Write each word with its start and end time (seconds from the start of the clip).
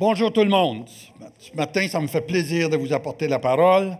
Bonjour 0.00 0.32
tout 0.32 0.44
le 0.44 0.48
monde. 0.48 0.88
Ce 1.38 1.54
matin, 1.54 1.86
ça 1.86 2.00
me 2.00 2.06
fait 2.06 2.22
plaisir 2.22 2.70
de 2.70 2.76
vous 2.78 2.94
apporter 2.94 3.28
la 3.28 3.38
parole. 3.38 3.98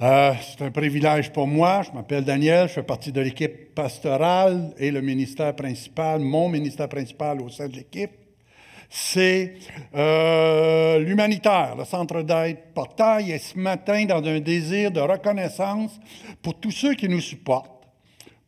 Euh, 0.00 0.32
c'est 0.40 0.64
un 0.64 0.70
privilège 0.70 1.30
pour 1.34 1.46
moi. 1.46 1.82
Je 1.82 1.92
m'appelle 1.92 2.24
Daniel, 2.24 2.66
je 2.66 2.72
fais 2.72 2.82
partie 2.82 3.12
de 3.12 3.20
l'équipe 3.20 3.74
pastorale 3.74 4.72
et 4.78 4.90
le 4.90 5.02
ministère 5.02 5.54
principal, 5.54 6.20
mon 6.20 6.48
ministère 6.48 6.88
principal 6.88 7.42
au 7.42 7.50
sein 7.50 7.68
de 7.68 7.74
l'équipe, 7.74 8.12
c'est 8.88 9.56
euh, 9.94 10.98
l'humanitaire, 11.00 11.74
le 11.76 11.84
centre 11.84 12.22
d'aide 12.22 12.72
Portail. 12.74 13.32
Et 13.32 13.38
ce 13.38 13.58
matin, 13.58 14.06
dans 14.06 14.24
un 14.24 14.40
désir 14.40 14.90
de 14.90 15.00
reconnaissance 15.00 16.00
pour 16.40 16.58
tous 16.58 16.70
ceux 16.70 16.94
qui 16.94 17.10
nous 17.10 17.20
supportent, 17.20 17.86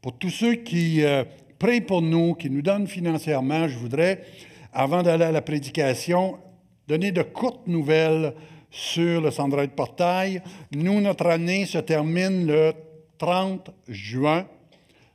pour 0.00 0.16
tous 0.16 0.30
ceux 0.30 0.54
qui 0.54 1.04
euh, 1.04 1.24
prient 1.58 1.82
pour 1.82 2.00
nous, 2.00 2.32
qui 2.32 2.48
nous 2.48 2.62
donnent 2.62 2.88
financièrement, 2.88 3.68
je 3.68 3.76
voudrais, 3.76 4.22
avant 4.72 5.02
d'aller 5.02 5.26
à 5.26 5.30
la 5.30 5.42
prédication, 5.42 6.38
donner 6.88 7.12
de 7.12 7.22
courtes 7.22 7.66
nouvelles 7.66 8.34
sur 8.70 9.20
le 9.20 9.30
cendrier 9.30 9.68
de 9.68 9.72
portail. 9.72 10.42
Nous, 10.72 11.00
notre 11.00 11.26
année 11.26 11.64
se 11.64 11.78
termine 11.78 12.46
le 12.46 12.72
30 13.18 13.70
juin 13.88 14.46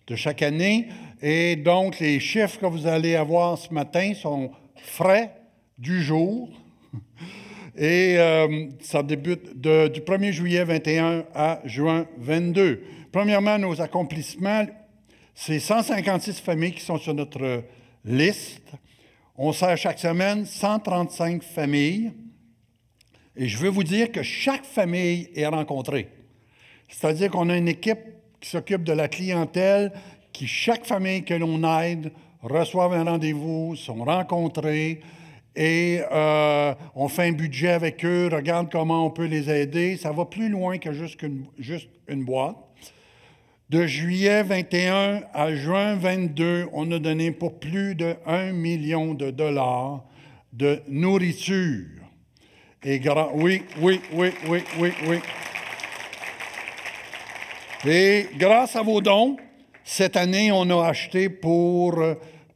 de 0.08 0.16
chaque 0.16 0.42
année. 0.42 0.88
Et 1.22 1.56
donc, 1.58 2.00
les 2.00 2.20
chiffres 2.20 2.60
que 2.60 2.66
vous 2.66 2.88
allez 2.88 3.16
avoir 3.16 3.58
ce 3.58 3.74
matin 3.74 4.14
sont 4.14 4.52
frais 4.76 5.34
du 5.78 6.02
jour. 6.02 6.50
Et 7.78 8.16
euh, 8.18 8.68
ça 8.82 9.04
débute 9.04 9.60
du 9.60 10.02
1er 10.02 10.32
juillet 10.32 10.64
21 10.64 11.26
à 11.34 11.62
juin 11.66 12.06
22. 12.18 12.84
Premièrement, 13.12 13.58
nos 13.58 13.80
accomplissements, 13.82 14.66
c'est 15.36 15.60
156 15.60 16.40
familles 16.42 16.74
qui 16.74 16.82
sont 16.82 16.98
sur 16.98 17.14
notre 17.14 17.64
liste. 18.04 18.72
On 19.42 19.54
sert 19.54 19.78
chaque 19.78 20.00
semaine 20.00 20.46
135 20.46 21.42
familles. 21.44 22.12
Et 23.38 23.48
je 23.48 23.58
veux 23.58 23.70
vous 23.70 23.86
dire 23.86 24.12
que 24.12 24.22
chaque 24.22 24.66
famille 24.66 25.30
est 25.34 25.48
rencontrée. 25.48 26.10
C'est-à-dire 26.90 27.32
qu'on 27.32 27.48
a 27.48 27.56
une 27.56 27.70
équipe 27.70 28.02
qui 28.42 28.50
s'occupe 28.50 28.84
de 28.84 28.92
la 28.92 29.08
clientèle, 29.08 29.94
qui 30.34 30.46
chaque 30.46 30.86
famille 30.86 31.24
que 31.24 31.34
l'on 31.34 31.64
aide 31.80 32.12
reçoit 32.42 32.94
un 32.94 33.06
rendez-vous, 33.06 33.78
sont 33.78 34.04
rencontrés 34.04 35.00
et 35.56 36.02
euh, 36.12 36.74
on 36.94 37.08
fait 37.08 37.30
un 37.30 37.32
budget 37.32 37.70
avec 37.70 38.04
eux, 38.04 38.30
regarde 38.30 38.70
comment 38.70 39.06
on 39.06 39.10
peut 39.10 39.26
les 39.26 39.50
aider. 39.50 39.96
Ça 39.96 40.12
va 40.12 40.26
plus 40.26 40.50
loin 40.50 40.80
que 40.80 40.92
juste 40.92 41.22
une, 41.22 41.46
juste 41.58 41.90
une 42.10 42.26
boîte. 42.26 42.58
De 43.70 43.86
juillet 43.86 44.42
21 44.42 45.22
à 45.32 45.54
juin 45.54 45.94
22, 45.94 46.70
on 46.74 46.92
a 46.92 46.98
donné 46.98 47.30
pour 47.30 47.60
plus 47.60 47.94
de 47.94 48.16
1 48.26 48.52
million 48.52 49.14
de 49.14 49.30
dollars 49.30 50.06
de 50.54 50.82
nourriture. 50.88 51.86
Et 52.84 53.00
oui, 53.36 53.62
oui, 53.80 54.02
oui, 54.12 54.32
oui, 54.48 54.64
oui, 54.80 54.92
oui. 55.08 55.20
Et 57.86 58.26
grâce 58.40 58.76
à 58.76 58.82
vos 58.82 59.02
dons, 59.02 59.38
cette 59.84 60.18
année, 60.18 60.52
on 60.52 60.68
a 60.72 60.88
acheté 60.88 61.30
pour 61.30 62.04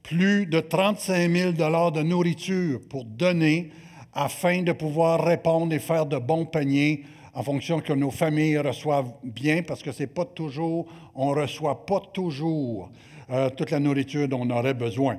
plus 0.01 0.47
de 0.47 0.61
35 0.61 1.31
000 1.31 1.51
dollars 1.51 1.91
de 1.91 2.01
nourriture 2.01 2.79
pour 2.89 3.05
donner 3.05 3.69
afin 4.13 4.63
de 4.63 4.71
pouvoir 4.71 5.23
répondre 5.23 5.75
et 5.75 5.79
faire 5.79 6.07
de 6.07 6.17
bons 6.17 6.47
paniers 6.47 7.03
en 7.33 7.41
fonction 7.41 7.79
que 7.79 7.93
nos 7.93 8.11
familles 8.11 8.59
reçoivent 8.59 9.13
bien, 9.23 9.63
parce 9.63 9.81
que 9.81 9.91
c'est 9.91 10.07
pas 10.07 10.25
toujours, 10.25 10.85
on 11.15 11.29
reçoit 11.29 11.85
pas 11.85 12.01
toujours 12.13 12.89
euh, 13.29 13.49
toute 13.49 13.71
la 13.71 13.79
nourriture 13.79 14.27
dont 14.27 14.41
on 14.41 14.49
aurait 14.49 14.73
besoin. 14.73 15.17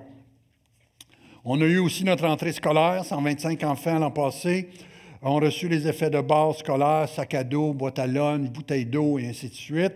On 1.44 1.60
a 1.60 1.64
eu 1.64 1.78
aussi 1.78 2.04
notre 2.04 2.26
entrée 2.26 2.52
scolaire, 2.52 3.04
125 3.04 3.62
enfants 3.64 3.98
l'an 3.98 4.10
passé 4.10 4.70
ont 5.24 5.36
reçu 5.36 5.68
les 5.68 5.88
effets 5.88 6.10
de 6.10 6.20
base 6.20 6.58
scolaires, 6.58 7.08
sac 7.08 7.32
à 7.32 7.44
dos, 7.44 7.72
boîte 7.72 7.98
à 7.98 8.06
lunch, 8.06 8.50
bouteille 8.50 8.84
d'eau 8.84 9.18
et 9.18 9.26
ainsi 9.26 9.48
de 9.48 9.54
suite. 9.54 9.94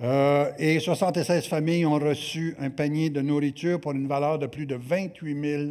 Euh, 0.00 0.50
et 0.58 0.80
76 0.80 1.46
familles 1.46 1.84
ont 1.84 1.98
reçu 1.98 2.56
un 2.58 2.70
panier 2.70 3.10
de 3.10 3.20
nourriture 3.20 3.78
pour 3.78 3.92
une 3.92 4.08
valeur 4.08 4.38
de 4.38 4.46
plus 4.46 4.64
de 4.64 4.74
28 4.74 5.40
000 5.40 5.62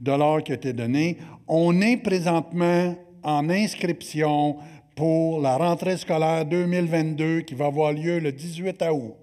dollars 0.00 0.44
qui 0.44 0.52
a 0.52 0.54
été 0.54 0.72
donné. 0.72 1.18
On 1.48 1.80
est 1.80 1.96
présentement 1.96 2.94
en 3.24 3.50
inscription 3.50 4.56
pour 4.96 5.42
la 5.42 5.58
rentrée 5.58 5.98
scolaire 5.98 6.46
2022 6.46 7.42
qui 7.42 7.54
va 7.54 7.66
avoir 7.66 7.92
lieu 7.92 8.18
le 8.18 8.32
18 8.32 8.82
août. 8.90 9.14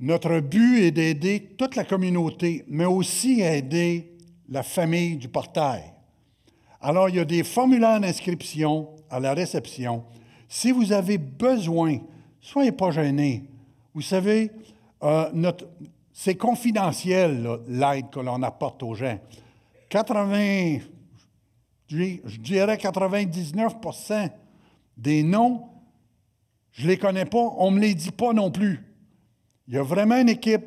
Notre 0.00 0.40
but 0.40 0.82
est 0.82 0.90
d'aider 0.90 1.54
toute 1.58 1.76
la 1.76 1.84
communauté, 1.84 2.64
mais 2.66 2.86
aussi 2.86 3.42
aider 3.42 4.16
la 4.48 4.62
famille 4.62 5.16
du 5.16 5.28
portail. 5.28 5.82
Alors, 6.80 7.10
il 7.10 7.16
y 7.16 7.20
a 7.20 7.26
des 7.26 7.44
formulaires 7.44 8.00
d'inscription 8.00 8.88
à 9.10 9.20
la 9.20 9.34
réception. 9.34 10.04
Si 10.48 10.72
vous 10.72 10.90
avez 10.90 11.18
besoin, 11.18 11.98
soyez 12.40 12.72
pas 12.72 12.90
gênés. 12.90 13.44
Vous 13.92 14.00
savez, 14.00 14.50
euh, 15.02 15.52
c'est 16.14 16.36
confidentiel, 16.36 17.46
l'aide 17.68 18.08
que 18.10 18.20
l'on 18.20 18.42
apporte 18.42 18.82
aux 18.82 18.94
gens. 18.94 19.18
80, 19.90 20.78
je 21.90 22.38
dirais 22.38 22.76
99% 22.76 24.30
des 24.96 25.22
noms, 25.22 25.64
je 26.72 26.84
ne 26.84 26.88
les 26.88 26.96
connais 26.96 27.24
pas, 27.24 27.54
on 27.58 27.70
ne 27.70 27.76
me 27.76 27.80
les 27.80 27.94
dit 27.94 28.12
pas 28.12 28.32
non 28.32 28.50
plus. 28.50 28.84
Il 29.66 29.74
y 29.74 29.78
a 29.78 29.82
vraiment 29.82 30.16
une 30.16 30.28
équipe, 30.28 30.64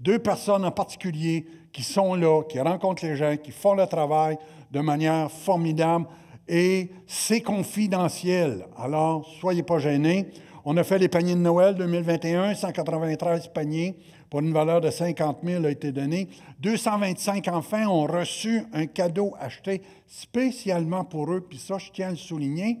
deux 0.00 0.18
personnes 0.18 0.64
en 0.64 0.70
particulier, 0.70 1.46
qui 1.72 1.82
sont 1.82 2.14
là, 2.14 2.42
qui 2.48 2.60
rencontrent 2.60 3.04
les 3.04 3.16
gens, 3.16 3.36
qui 3.36 3.50
font 3.50 3.74
le 3.74 3.86
travail 3.86 4.38
de 4.70 4.80
manière 4.80 5.30
formidable 5.30 6.06
et 6.48 6.90
c'est 7.06 7.40
confidentiel. 7.40 8.66
Alors, 8.76 9.26
soyez 9.40 9.62
pas 9.62 9.78
gênés. 9.78 10.28
On 10.64 10.76
a 10.76 10.84
fait 10.84 10.98
les 10.98 11.08
paniers 11.08 11.34
de 11.34 11.40
Noël 11.40 11.74
2021, 11.74 12.54
193 12.54 13.48
paniers 13.48 13.96
pour 14.34 14.42
une 14.42 14.52
valeur 14.52 14.80
de 14.80 14.90
50 14.90 15.38
000 15.44 15.64
a 15.64 15.70
été 15.70 15.92
donné. 15.92 16.26
225 16.58 17.46
enfants 17.46 17.86
ont 17.86 18.04
reçu 18.04 18.64
un 18.72 18.86
cadeau 18.86 19.32
acheté 19.38 19.80
spécialement 20.08 21.04
pour 21.04 21.32
eux, 21.32 21.40
puis 21.40 21.56
ça, 21.56 21.78
je 21.78 21.88
tiens 21.92 22.08
à 22.08 22.10
le 22.10 22.16
souligner. 22.16 22.80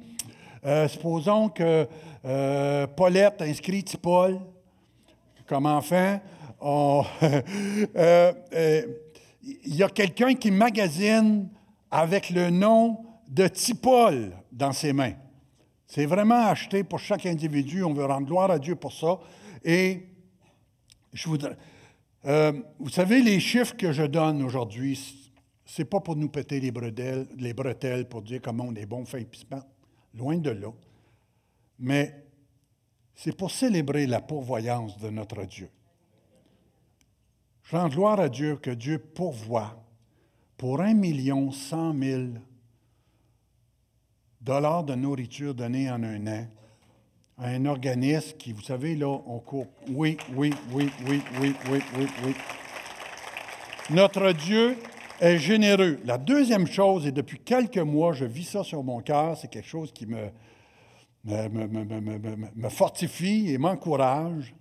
Euh, 0.66 0.88
supposons 0.88 1.48
que 1.50 1.86
euh, 2.24 2.88
Paulette 2.88 3.40
inscrit 3.40 3.84
Paul 4.02 4.40
comme 5.46 5.66
enfant. 5.66 6.20
Euh, 7.96 8.32
il 9.44 9.76
y 9.76 9.84
a 9.84 9.88
quelqu'un 9.88 10.34
qui 10.34 10.50
magasine 10.50 11.48
avec 11.88 12.30
le 12.30 12.50
nom 12.50 12.98
de 13.28 13.46
Tipol 13.46 14.32
dans 14.50 14.72
ses 14.72 14.92
mains. 14.92 15.12
C'est 15.86 16.06
vraiment 16.06 16.48
acheté 16.48 16.82
pour 16.82 16.98
chaque 16.98 17.26
individu. 17.26 17.84
On 17.84 17.92
veut 17.92 18.06
rendre 18.06 18.26
gloire 18.26 18.50
à 18.50 18.58
Dieu 18.58 18.74
pour 18.74 18.92
ça. 18.92 19.20
Et 19.64 20.13
je 21.14 21.28
voudrais. 21.28 21.56
vous 22.78 22.90
savez, 22.90 23.22
les 23.22 23.40
chiffres 23.40 23.76
que 23.76 23.92
je 23.92 24.02
donne 24.02 24.42
aujourd'hui, 24.42 25.32
c'est 25.64 25.84
pas 25.84 26.00
pour 26.00 26.16
nous 26.16 26.28
péter 26.28 26.60
les 26.60 26.70
bretelles, 26.70 27.26
les 27.38 27.54
bretelles 27.54 28.08
pour 28.08 28.22
dire 28.22 28.40
comment 28.42 28.64
on 28.64 28.74
est 28.74 28.86
bon, 28.86 29.04
fin 29.04 29.22
pissement 29.22 29.62
loin 30.14 30.36
de 30.36 30.50
là. 30.50 30.72
Mais 31.78 32.24
c'est 33.14 33.36
pour 33.36 33.50
célébrer 33.50 34.06
la 34.06 34.20
pourvoyance 34.20 34.98
de 34.98 35.10
notre 35.10 35.44
Dieu. 35.44 35.70
Je 37.62 37.76
rends 37.76 37.88
gloire 37.88 38.20
à 38.20 38.28
Dieu 38.28 38.56
que 38.56 38.70
Dieu 38.70 38.98
pourvoit 38.98 39.82
pour 40.56 40.80
un 40.80 40.94
million 40.94 41.50
cent 41.50 41.94
mille 41.94 42.40
dollars 44.40 44.84
de 44.84 44.94
nourriture 44.94 45.54
donnée 45.54 45.90
en 45.90 46.02
un 46.02 46.26
an 46.26 46.46
un 47.38 47.66
organisme 47.66 48.36
qui, 48.36 48.52
vous 48.52 48.62
savez, 48.62 48.94
là, 48.94 49.08
on 49.08 49.40
court. 49.40 49.66
Oui, 49.88 50.16
oui, 50.34 50.52
oui, 50.72 50.88
oui, 51.06 51.22
oui, 51.40 51.54
oui, 51.70 51.80
oui, 51.98 52.06
oui. 52.24 52.34
Notre 53.90 54.32
Dieu 54.32 54.76
est 55.20 55.38
généreux. 55.38 55.98
La 56.04 56.18
deuxième 56.18 56.66
chose, 56.66 57.06
et 57.06 57.12
depuis 57.12 57.38
quelques 57.38 57.78
mois, 57.78 58.12
je 58.12 58.24
vis 58.24 58.44
ça 58.44 58.64
sur 58.64 58.82
mon 58.82 59.00
cœur, 59.00 59.36
c'est 59.36 59.48
quelque 59.48 59.68
chose 59.68 59.92
qui 59.92 60.06
me, 60.06 60.30
fortifie 62.70 63.50
et 63.50 63.58
m'encourage, 63.58 64.54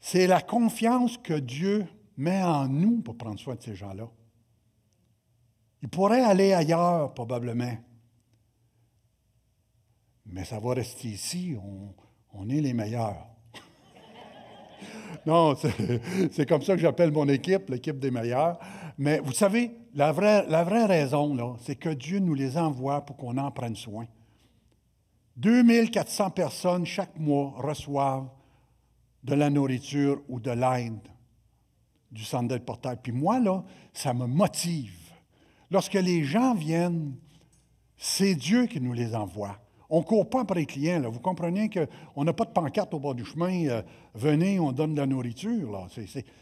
c'est 0.00 0.26
la 0.26 0.40
confiance 0.40 1.16
que 1.18 1.34
Dieu 1.34 1.86
met 2.16 2.42
en 2.42 2.68
nous 2.68 3.00
pour 3.00 3.16
prendre 3.16 3.38
soin 3.38 3.54
de 3.54 3.62
ces 3.62 3.74
gens-là. 3.74 4.08
Il 5.82 5.88
pourrait 5.88 6.22
aller 6.22 6.52
ailleurs, 6.52 7.14
probablement. 7.14 7.76
Mais 10.26 10.44
ça 10.44 10.58
va 10.58 10.74
rester 10.74 11.08
ici. 11.08 11.56
On 12.34 12.48
est 12.48 12.60
les 12.60 12.72
meilleurs. 12.72 13.26
non, 15.26 15.54
c'est 16.30 16.48
comme 16.48 16.62
ça 16.62 16.74
que 16.74 16.80
j'appelle 16.80 17.12
mon 17.12 17.28
équipe, 17.28 17.68
l'équipe 17.70 17.98
des 17.98 18.10
meilleurs. 18.10 18.58
Mais 18.98 19.20
vous 19.20 19.32
savez, 19.32 19.72
la 19.94 20.12
vraie, 20.12 20.46
la 20.48 20.64
vraie 20.64 20.86
raison, 20.86 21.56
c'est 21.60 21.76
que 21.76 21.88
Dieu 21.88 22.18
nous 22.18 22.34
les 22.34 22.56
envoie 22.56 23.02
pour 23.02 23.16
qu'on 23.16 23.36
en 23.38 23.50
prenne 23.50 23.76
soin. 23.76 24.06
2400 25.36 26.30
personnes 26.30 26.86
chaque 26.86 27.18
mois 27.18 27.54
reçoivent 27.56 28.28
de 29.24 29.34
la 29.34 29.50
nourriture 29.50 30.20
ou 30.28 30.40
de 30.40 30.50
l'aide 30.50 31.08
du 32.10 32.24
centre 32.24 32.48
d'aide 32.48 32.64
portable. 32.64 33.00
Puis 33.02 33.12
moi, 33.12 33.40
là, 33.40 33.64
ça 33.92 34.12
me 34.12 34.26
motive. 34.26 34.98
Lorsque 35.70 35.94
les 35.94 36.24
gens 36.24 36.54
viennent, 36.54 37.16
c'est 37.96 38.34
Dieu 38.34 38.66
qui 38.66 38.80
nous 38.80 38.92
les 38.92 39.14
envoie. 39.14 39.58
On 39.94 39.98
ne 39.98 40.04
court 40.04 40.30
pas 40.30 40.40
après 40.40 40.60
les 40.60 40.64
clients. 40.64 41.00
Là. 41.00 41.10
Vous 41.10 41.20
comprenez 41.20 41.68
qu'on 41.68 42.24
n'a 42.24 42.32
pas 42.32 42.46
de 42.46 42.50
pancarte 42.50 42.94
au 42.94 42.98
bord 42.98 43.14
du 43.14 43.26
chemin. 43.26 43.66
Euh, 43.66 43.82
venez, 44.14 44.58
on 44.58 44.72
donne 44.72 44.94
de 44.94 45.00
la 45.00 45.06
nourriture. 45.06 45.86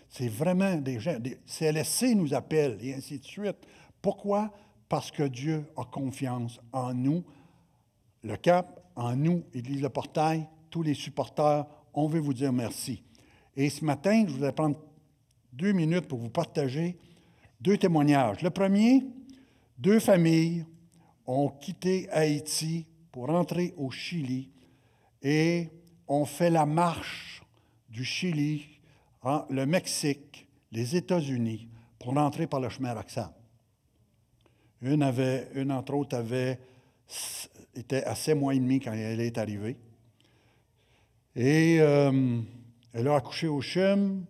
C'est 0.09 0.29
vraiment 0.29 0.77
des 0.77 1.01
gens. 1.01 1.19
Des, 1.19 1.37
CLSC 1.47 2.15
nous 2.15 2.33
appelle 2.33 2.79
et 2.81 2.95
ainsi 2.95 3.19
de 3.19 3.25
suite. 3.25 3.57
Pourquoi? 4.01 4.53
Parce 4.89 5.11
que 5.11 5.25
Dieu 5.25 5.67
a 5.77 5.83
confiance 5.83 6.61
en 6.73 6.95
nous, 6.95 7.25
le 8.23 8.37
Cap, 8.37 8.85
en 8.95 9.17
nous, 9.17 9.43
Église 9.53 9.83
Le 9.83 9.89
Portail, 9.89 10.47
tous 10.71 10.85
les 10.85 10.95
supporters. 10.95 11.67
On 11.93 12.07
veut 12.07 12.21
vous 12.21 12.35
dire 12.35 12.53
merci. 12.53 13.03
Et 13.57 13.69
ce 13.69 13.85
matin, 13.85 14.27
je 14.29 14.33
voudrais 14.33 14.53
prendre 14.53 14.77
deux 15.53 15.73
minutes 15.73 16.07
pour 16.07 16.21
vous 16.21 16.31
partager 16.31 16.97
deux 17.61 17.77
témoignages. 17.77 18.43
Le 18.43 18.51
premier, 18.51 19.05
deux 19.77 19.99
familles 19.99 20.65
ont 21.27 21.49
quitté 21.49 22.09
Haïti 22.11 22.87
pour 23.13 23.31
entrer 23.31 23.75
au 23.77 23.91
Chili 23.91 24.51
et 25.23 25.69
on 26.09 26.25
fait 26.25 26.51
la 26.51 26.67
marche 26.67 27.43
du 27.89 28.05
Chili, 28.05 28.67
le 29.51 29.65
Mexique, 29.67 30.47
les 30.73 30.97
États-Unis 30.97 31.69
pour 31.99 32.17
entrer 32.17 32.47
par 32.47 32.61
le 32.61 32.69
chemin 32.69 32.95
Roxane. 32.95 33.33
Une, 34.83 35.03
avait, 35.03 35.49
une 35.55 35.73
entre 35.73 35.95
autres 35.95 36.17
avait, 36.17 36.59
était 37.75 38.03
à 38.05 38.15
sept 38.15 38.37
mois 38.37 38.55
et 38.55 38.59
demi 38.59 38.81
quand 38.81 38.93
elle 38.93 39.21
est 39.21 39.37
arrivée. 39.37 39.77
Et 41.37 41.79
euh, 41.81 42.41
elle 42.93 43.09
a 43.09 43.17
accouché 43.17 43.47
au 43.47 43.61
CHUM. 43.61 44.25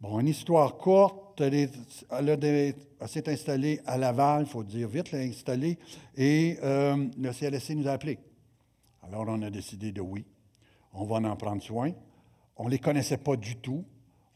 Bon, 0.00 0.18
une 0.20 0.28
histoire 0.28 0.76
courte. 0.76 1.27
Elle, 1.40 2.74
s'est 3.06 3.28
installée 3.28 3.80
à 3.86 3.98
Laval, 3.98 4.42
il 4.42 4.48
faut 4.48 4.64
dire 4.64 4.88
vite, 4.88 5.08
elle 5.12 5.28
installée. 5.28 5.78
Et 6.16 6.58
euh, 6.62 7.06
le 7.18 7.32
CLSC 7.32 7.70
nous 7.70 7.88
a 7.88 7.92
appelés. 7.92 8.18
Alors, 9.02 9.24
on 9.28 9.42
a 9.42 9.50
décidé 9.50 9.92
de 9.92 10.00
oui. 10.00 10.24
On 10.92 11.04
va 11.04 11.16
en 11.16 11.36
prendre 11.36 11.62
soin. 11.62 11.92
On 12.56 12.66
ne 12.66 12.70
les 12.70 12.78
connaissait 12.78 13.18
pas 13.18 13.36
du 13.36 13.56
tout. 13.56 13.84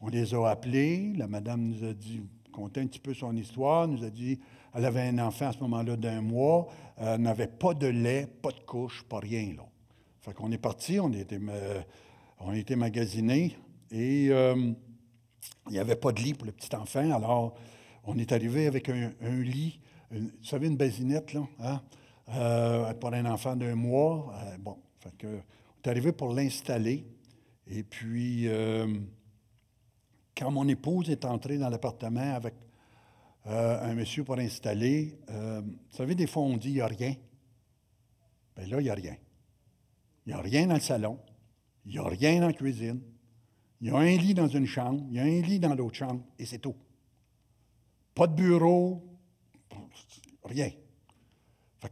On 0.01 0.07
les 0.07 0.33
a 0.33 0.49
appelés. 0.49 1.13
La 1.15 1.27
madame 1.27 1.61
nous 1.61 1.83
a 1.87 1.93
dit, 1.93 2.21
compté 2.51 2.81
un 2.81 2.87
petit 2.87 2.99
peu 2.99 3.13
son 3.13 3.35
histoire, 3.35 3.87
nous 3.87 4.03
a 4.03 4.09
dit, 4.09 4.39
elle 4.73 4.85
avait 4.85 5.01
un 5.01 5.19
enfant 5.19 5.47
à 5.47 5.51
ce 5.51 5.59
moment-là 5.59 5.97
d'un 5.97 6.21
mois, 6.21 6.67
elle 6.97 7.21
n'avait 7.21 7.47
pas 7.47 7.73
de 7.73 7.87
lait, 7.87 8.27
pas 8.41 8.51
de 8.51 8.59
couche, 8.59 9.03
pas 9.03 9.19
rien. 9.19 9.53
Là. 9.55 9.63
Fait 10.21 10.33
qu'on 10.33 10.51
est 10.51 10.57
parti, 10.57 10.99
on 10.99 11.11
on 12.39 12.49
a 12.49 12.57
été 12.57 12.75
magasinés 12.75 13.55
et 13.91 14.27
euh, 14.31 14.71
il 15.67 15.73
n'y 15.73 15.79
avait 15.79 15.95
pas 15.95 16.11
de 16.11 16.21
lit 16.21 16.33
pour 16.33 16.45
le 16.45 16.51
petit 16.51 16.75
enfant. 16.75 17.11
Alors, 17.11 17.55
on 18.03 18.17
est 18.17 18.31
arrivé 18.31 18.67
avec 18.67 18.89
un, 18.89 19.11
lit, 19.41 19.79
vous 20.11 20.29
savez, 20.43 20.67
une 20.67 20.77
basinette, 20.77 21.33
là, 21.33 21.47
hein, 21.59 21.81
euh, 22.29 22.93
pour 22.95 23.13
un 23.13 23.25
enfant 23.25 23.55
d'un 23.55 23.75
mois. 23.75 24.33
Euh, 24.35 24.57
bon, 24.59 24.77
que, 25.17 25.27
on 25.27 25.81
est 25.83 25.87
arrivé 25.89 26.11
pour 26.11 26.33
l'installer. 26.33 27.05
Et 27.67 27.83
puis, 27.83 28.47
quand 30.35 30.51
mon 30.51 30.67
épouse 30.67 31.09
est 31.09 31.23
entrée 31.23 31.57
dans 31.57 31.69
l'appartement 31.69 32.35
avec 32.35 32.55
un 33.45 33.93
monsieur 33.93 34.25
pour 34.25 34.37
installer, 34.37 35.17
vous 35.29 35.95
savez, 35.97 36.13
des 36.13 36.27
fois, 36.27 36.43
on 36.43 36.57
dit 36.57 36.69
il 36.69 36.75
n'y 36.75 36.81
a 36.81 36.87
rien. 36.87 37.15
Bien 38.55 38.67
là, 38.67 38.81
il 38.81 38.83
n'y 38.83 38.89
a 38.89 38.93
rien. 38.93 39.15
Il 40.25 40.33
n'y 40.33 40.39
a 40.39 40.41
rien 40.41 40.67
dans 40.67 40.75
le 40.75 40.79
salon. 40.79 41.19
Il 41.85 41.93
n'y 41.93 41.97
a 41.97 42.03
rien 42.03 42.39
dans 42.39 42.47
la 42.47 42.53
cuisine. 42.53 43.01
Il 43.83 43.89
y 43.89 43.91
a 43.91 43.97
un 43.97 44.15
lit 44.15 44.33
dans 44.33 44.47
une 44.47 44.65
chambre, 44.65 45.03
il 45.09 45.17
y 45.17 45.19
a 45.19 45.23
un 45.23 45.41
lit 45.41 45.59
dans 45.59 45.75
l'autre 45.75 45.97
chambre, 45.97 46.23
et 46.39 46.45
c'est 46.45 46.59
tout. 46.59 46.73
Pas 48.15 48.27
de 48.27 48.33
bureau, 48.33 49.03
rien. 50.45 50.69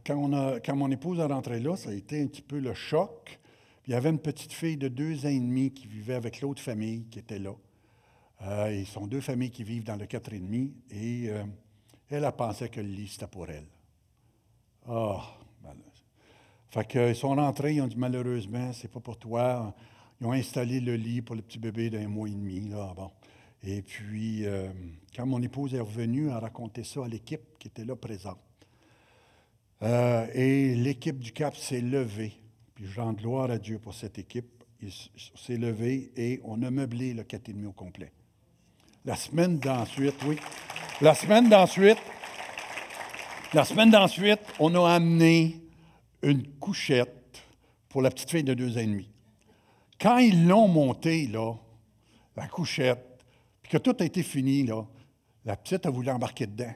quand, 0.02 0.58
quand 0.64 0.74
mon 0.74 0.90
épouse 0.90 1.18
est 1.18 1.26
rentrée 1.26 1.60
là, 1.60 1.76
ça 1.76 1.90
a 1.90 1.92
été 1.92 2.22
un 2.22 2.28
petit 2.28 2.40
peu 2.40 2.60
le 2.60 2.72
choc. 2.72 3.38
il 3.86 3.90
y 3.90 3.94
avait 3.94 4.08
une 4.08 4.20
petite 4.20 4.54
fille 4.54 4.78
de 4.78 4.88
deux 4.88 5.26
ans 5.26 5.28
et 5.28 5.38
demi 5.38 5.70
qui 5.70 5.86
vivait 5.86 6.14
avec 6.14 6.40
l'autre 6.40 6.62
famille 6.62 7.04
qui 7.10 7.18
était 7.18 7.38
là. 7.38 7.52
Euh, 8.40 8.72
ils 8.72 8.86
sont 8.86 9.06
deux 9.06 9.20
familles 9.20 9.50
qui 9.50 9.62
vivent 9.62 9.84
dans 9.84 9.96
le 9.96 10.06
quatre 10.06 10.32
et 10.32 10.38
demi, 10.38 10.72
et 10.88 11.28
euh, 11.28 11.44
elle 12.08 12.24
a 12.24 12.32
pensé 12.32 12.70
que 12.70 12.80
le 12.80 12.88
lit, 12.88 13.08
c'était 13.08 13.26
pour 13.26 13.50
elle. 13.50 13.68
Ah, 14.88 15.18
oh, 15.18 15.70
fait 16.70 16.88
qu'ils 16.88 17.16
sont 17.16 17.34
rentrés, 17.34 17.74
ils 17.74 17.82
ont 17.82 17.86
dit 17.86 17.98
malheureusement, 17.98 18.72
c'est 18.72 18.90
pas 18.90 19.00
pour 19.00 19.18
toi. 19.18 19.74
Ils 20.22 20.26
ont 20.26 20.32
installé 20.32 20.78
le 20.78 20.94
lit 20.94 21.20
pour 21.20 21.34
le 21.34 21.42
petit 21.42 21.58
bébé 21.58 21.90
d'un 21.90 22.06
mois 22.06 22.28
et 22.28 22.30
demi. 22.30 22.60
Là, 22.68 22.92
bon. 22.94 23.10
Et 23.64 23.82
puis, 23.82 24.46
euh, 24.46 24.68
quand 25.16 25.26
mon 25.26 25.42
épouse 25.42 25.74
est 25.74 25.80
revenue, 25.80 26.26
elle 26.26 26.34
a 26.34 26.38
raconté 26.38 26.84
ça 26.84 27.04
à 27.04 27.08
l'équipe 27.08 27.40
qui 27.58 27.66
était 27.66 27.84
là 27.84 27.96
présente. 27.96 28.38
Euh, 29.82 30.28
et 30.32 30.76
l'équipe 30.76 31.18
du 31.18 31.32
CAP 31.32 31.56
s'est 31.56 31.80
levée. 31.80 32.34
Puis 32.76 32.86
je 32.86 33.00
rends 33.00 33.14
gloire 33.14 33.50
à 33.50 33.58
Dieu 33.58 33.80
pour 33.80 33.94
cette 33.94 34.16
équipe. 34.16 34.62
Il 34.80 34.92
s'est 35.34 35.56
levé 35.56 36.12
et 36.16 36.40
on 36.44 36.62
a 36.62 36.70
meublé 36.70 37.14
le 37.14 37.24
4,5 37.24 37.66
au 37.66 37.72
complet. 37.72 38.12
La 39.04 39.16
semaine 39.16 39.58
d'ensuite, 39.58 40.22
oui. 40.24 40.36
La 41.00 41.16
semaine 41.16 41.48
d'ensuite, 41.48 41.98
la 43.54 43.64
semaine 43.64 43.90
d'ensuite, 43.90 44.38
on 44.60 44.72
a 44.76 44.88
amené 44.88 45.56
une 46.22 46.46
couchette 46.60 47.42
pour 47.88 48.02
la 48.02 48.10
petite 48.10 48.30
fille 48.30 48.44
de 48.44 48.54
deux 48.54 48.76
ans 48.76 48.82
et 48.82 48.86
demi. 48.86 49.08
Quand 50.02 50.18
ils 50.18 50.48
l'ont 50.48 50.66
montée, 50.66 51.28
là, 51.28 51.54
la 52.36 52.48
couchette, 52.48 53.24
puis 53.62 53.70
que 53.70 53.78
tout 53.78 53.94
a 54.00 54.04
été 54.04 54.24
fini, 54.24 54.64
là, 54.64 54.84
la 55.44 55.56
petite 55.56 55.86
a 55.86 55.90
voulu 55.90 56.10
embarquer 56.10 56.48
dedans. 56.48 56.74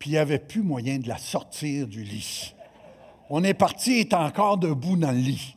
Puis 0.00 0.10
il 0.10 0.12
n'y 0.14 0.18
avait 0.18 0.40
plus 0.40 0.62
moyen 0.62 0.98
de 0.98 1.06
la 1.06 1.16
sortir 1.16 1.86
du 1.86 2.02
lit. 2.02 2.52
On 3.30 3.44
est 3.44 3.54
parti, 3.54 4.00
est 4.00 4.14
encore 4.14 4.58
debout 4.58 4.96
dans 4.96 5.12
le 5.12 5.18
lit. 5.18 5.56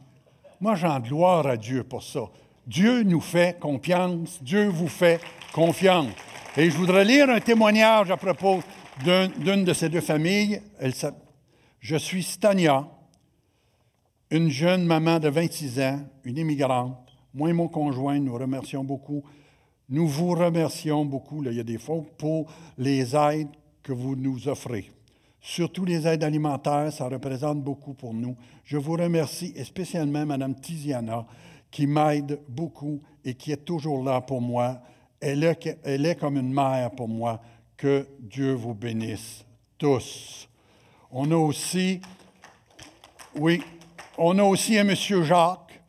Moi, 0.61 0.75
j'en 0.75 0.99
gloire 0.99 1.47
à 1.47 1.57
Dieu 1.57 1.83
pour 1.83 2.03
ça. 2.03 2.21
Dieu 2.67 3.01
nous 3.01 3.21
fait 3.21 3.59
confiance, 3.59 4.37
Dieu 4.43 4.67
vous 4.67 4.87
fait 4.87 5.19
confiance. 5.53 6.11
Et 6.55 6.69
je 6.69 6.77
voudrais 6.77 7.05
lire 7.05 7.27
un 7.29 7.39
témoignage 7.39 8.11
à 8.11 8.17
propos 8.17 8.61
d'une 9.03 9.63
de 9.63 9.73
ces 9.73 9.89
deux 9.89 10.01
familles. 10.01 10.61
Elle, 10.79 10.93
je 11.79 11.95
suis 11.95 12.21
Stania, 12.21 12.87
une 14.29 14.49
jeune 14.49 14.85
maman 14.85 15.19
de 15.19 15.29
26 15.29 15.79
ans, 15.79 15.99
une 16.23 16.37
immigrante. 16.37 16.97
Moi 17.33 17.49
et 17.49 17.53
mon 17.53 17.67
conjoint, 17.67 18.19
nous 18.19 18.33
remercions 18.33 18.83
beaucoup. 18.83 19.23
Nous 19.89 20.07
vous 20.07 20.31
remercions 20.31 21.05
beaucoup, 21.05 21.41
là, 21.41 21.51
il 21.51 21.57
y 21.57 21.61
a 21.61 21.63
des 21.63 21.77
fois, 21.77 22.03
pour 22.17 22.51
les 22.77 23.15
aides 23.15 23.47
que 23.83 23.93
vous 23.93 24.15
nous 24.15 24.47
offrez. 24.47 24.91
Surtout 25.39 25.85
les 25.85 26.05
aides 26.05 26.23
alimentaires, 26.23 26.91
ça 26.91 27.07
représente 27.07 27.63
beaucoup 27.63 27.93
pour 27.93 28.13
nous. 28.13 28.35
Je 28.65 28.77
vous 28.77 28.93
remercie, 28.93 29.53
et 29.55 29.63
spécialement 29.63 30.25
Mme 30.25 30.55
Tiziana, 30.59 31.25
qui 31.71 31.87
m'aide 31.87 32.41
beaucoup 32.49 32.99
et 33.23 33.33
qui 33.35 33.51
est 33.51 33.63
toujours 33.63 34.03
là 34.03 34.19
pour 34.19 34.41
moi. 34.41 34.81
Elle 35.21 35.43
est 35.43 36.19
comme 36.19 36.37
une 36.37 36.51
mère 36.51 36.91
pour 36.91 37.07
moi. 37.07 37.41
Que 37.77 38.07
Dieu 38.19 38.53
vous 38.53 38.73
bénisse 38.73 39.45
tous. 39.77 40.49
On 41.11 41.31
a 41.31 41.35
aussi, 41.35 42.01
oui, 43.35 43.61
on 44.17 44.37
a 44.39 44.43
aussi 44.43 44.77
un 44.77 44.83
monsieur 44.83 45.23
Jacques 45.23 45.81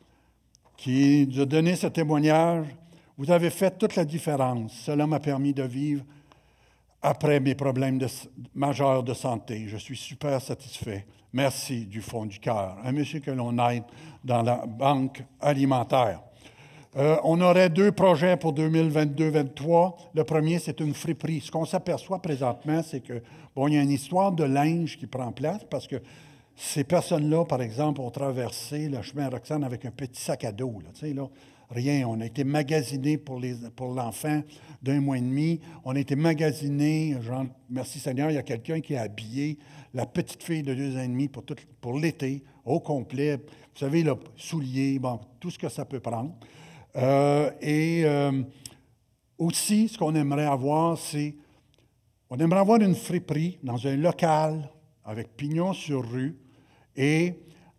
qui 0.77 1.27
nous 1.27 1.41
a 1.41 1.45
donné 1.45 1.75
ce 1.75 1.87
témoignage. 1.87 2.67
Vous 3.17 3.31
avez 3.31 3.49
fait 3.49 3.77
toute 3.77 3.95
la 3.95 4.05
différence. 4.05 4.73
Cela 4.73 5.05
m'a 5.07 5.19
permis 5.19 5.53
de 5.53 5.63
vivre 5.63 6.03
après 7.01 7.39
mes 7.39 7.55
problèmes 7.55 7.99
majeurs 8.53 9.03
de 9.03 9.13
santé. 9.13 9.65
Je 9.67 9.77
suis 9.77 9.97
super 9.97 10.41
satisfait. 10.41 11.05
Merci 11.33 11.85
du 11.85 12.01
fond 12.01 12.25
du 12.25 12.39
cœur. 12.39 12.77
Un 12.83 12.91
monsieur 12.91 13.19
que 13.19 13.31
l'on 13.31 13.57
aide 13.69 13.83
dans 14.23 14.41
la 14.41 14.65
banque 14.65 15.23
alimentaire. 15.39 16.21
Euh, 16.97 17.17
on 17.23 17.39
aurait 17.41 17.69
deux 17.69 17.91
projets 17.91 18.35
pour 18.35 18.53
2022-2023. 18.53 19.93
Le 20.15 20.23
premier, 20.23 20.57
c'est 20.59 20.79
une 20.79 20.93
friperie. 20.93 21.41
Ce 21.41 21.51
qu'on 21.51 21.65
s'aperçoit 21.65 22.19
présentement, 22.19 22.81
c'est 22.83 23.01
que, 23.01 23.21
bon, 23.55 23.67
il 23.67 23.75
y 23.75 23.77
a 23.77 23.81
une 23.81 23.91
histoire 23.91 24.31
de 24.31 24.43
linge 24.43 24.97
qui 24.97 25.05
prend 25.05 25.31
place 25.31 25.63
parce 25.69 25.87
que 25.87 25.97
ces 26.61 26.83
personnes-là, 26.83 27.45
par 27.45 27.61
exemple, 27.61 28.01
ont 28.01 28.11
traversé 28.11 28.89
le 28.89 29.01
chemin 29.01 29.29
Roxane 29.29 29.63
avec 29.63 29.85
un 29.85 29.91
petit 29.91 30.21
sac 30.21 30.43
à 30.43 30.51
dos. 30.51 30.81
Là, 30.83 31.29
rien. 31.69 32.05
On 32.05 32.19
a 32.19 32.25
été 32.25 32.43
magasiné 32.43 33.17
pour, 33.17 33.39
pour 33.77 33.93
l'enfant 33.93 34.41
d'un 34.83 34.99
mois 34.99 35.17
et 35.17 35.21
demi. 35.21 35.61
On 35.85 35.95
a 35.95 35.99
été 35.99 36.17
magasiné, 36.17 37.15
genre, 37.21 37.45
merci 37.69 37.99
Seigneur, 37.99 38.29
il 38.29 38.33
y 38.33 38.37
a 38.37 38.43
quelqu'un 38.43 38.81
qui 38.81 38.97
a 38.97 39.03
habillé 39.03 39.57
la 39.93 40.05
petite 40.05 40.43
fille 40.43 40.61
de 40.61 40.73
deux 40.73 40.97
ans 40.97 41.01
et 41.01 41.07
demi 41.07 41.29
pour, 41.29 41.45
pour 41.79 41.97
l'été, 41.97 42.43
au 42.65 42.81
complet. 42.81 43.37
Vous 43.37 43.79
savez, 43.79 44.03
le 44.03 44.15
souliers, 44.35 44.99
bon, 44.99 45.17
tout 45.39 45.51
ce 45.51 45.57
que 45.57 45.69
ça 45.69 45.85
peut 45.85 46.01
prendre. 46.01 46.35
Euh, 46.97 47.51
et 47.61 48.01
euh, 48.03 48.43
aussi, 49.37 49.87
ce 49.87 49.97
qu'on 49.97 50.13
aimerait 50.13 50.45
avoir, 50.45 50.97
c'est, 50.97 51.37
on 52.29 52.37
aimerait 52.37 52.59
avoir 52.59 52.81
une 52.81 52.95
friperie 52.95 53.59
dans 53.63 53.87
un 53.87 53.95
local 53.95 54.69
avec 55.05 55.37
pignon 55.37 55.71
sur 55.71 56.03
rue 56.03 56.37
et 56.99 57.33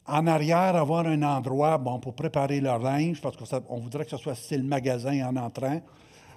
en 0.06 0.26
arrière, 0.26 0.74
avoir 0.74 1.06
un 1.06 1.22
endroit 1.22 1.78
bon, 1.78 2.00
pour 2.00 2.14
préparer 2.14 2.60
leur 2.60 2.78
linge, 2.78 3.20
parce 3.20 3.36
qu'on 3.36 3.78
voudrait 3.78 4.04
que 4.04 4.10
ce 4.10 4.16
soit 4.16 4.34
style 4.34 4.64
magasin 4.64 5.28
en 5.28 5.36
entrant. 5.36 5.80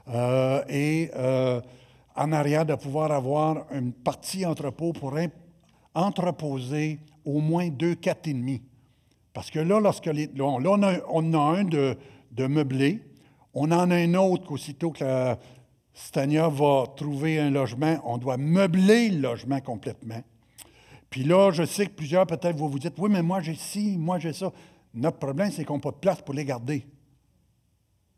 Euh, 0.09 0.61
et 0.67 1.09
en 2.15 2.31
arrière 2.31 2.65
de 2.65 2.75
pouvoir 2.75 3.11
avoir 3.11 3.65
une 3.71 3.93
partie 3.93 4.45
entrepôt 4.45 4.93
pour 4.93 5.17
entreposer 5.95 6.99
au 7.25 7.39
moins 7.39 7.69
deux, 7.69 7.95
quatre 7.95 8.27
et 8.27 8.33
demi. 8.33 8.61
Parce 9.33 9.49
que 9.49 9.59
là, 9.59 9.79
lorsque 9.79 10.05
là, 10.05 10.27
on, 10.39 10.83
a, 10.83 10.99
on, 11.09 11.33
a, 11.33 11.59
un 11.59 11.63
de, 11.63 11.97
meublé, 12.37 13.01
on 13.53 13.71
en 13.71 13.89
a 13.89 13.95
un 13.95 14.13
autre 14.15 14.45
qu'aussitôt 14.45 14.91
que 14.91 15.35
Stania 15.93 16.49
va 16.49 16.85
trouver 16.95 17.39
un 17.39 17.49
logement, 17.49 17.97
on 18.03 18.17
doit 18.17 18.37
meubler 18.37 19.09
le 19.09 19.21
logement 19.21 19.59
complètement. 19.61 20.21
Puis 21.13 21.23
là, 21.23 21.51
je 21.51 21.63
sais 21.63 21.85
que 21.85 21.91
plusieurs 21.91 22.25
peut-être 22.25 22.57
vont 22.57 22.67
vous 22.67 22.79
dire 22.79 22.89
Oui, 22.97 23.07
mais 23.07 23.21
moi 23.21 23.39
j'ai 23.39 23.53
ci, 23.53 23.97
moi 23.99 24.17
j'ai 24.17 24.33
ça. 24.33 24.51
Notre 24.95 25.19
problème, 25.19 25.51
c'est 25.51 25.63
qu'on 25.63 25.75
n'a 25.75 25.81
pas 25.81 25.91
de 25.91 25.97
place 25.97 26.19
pour 26.23 26.33
les 26.33 26.43
garder. 26.43 26.87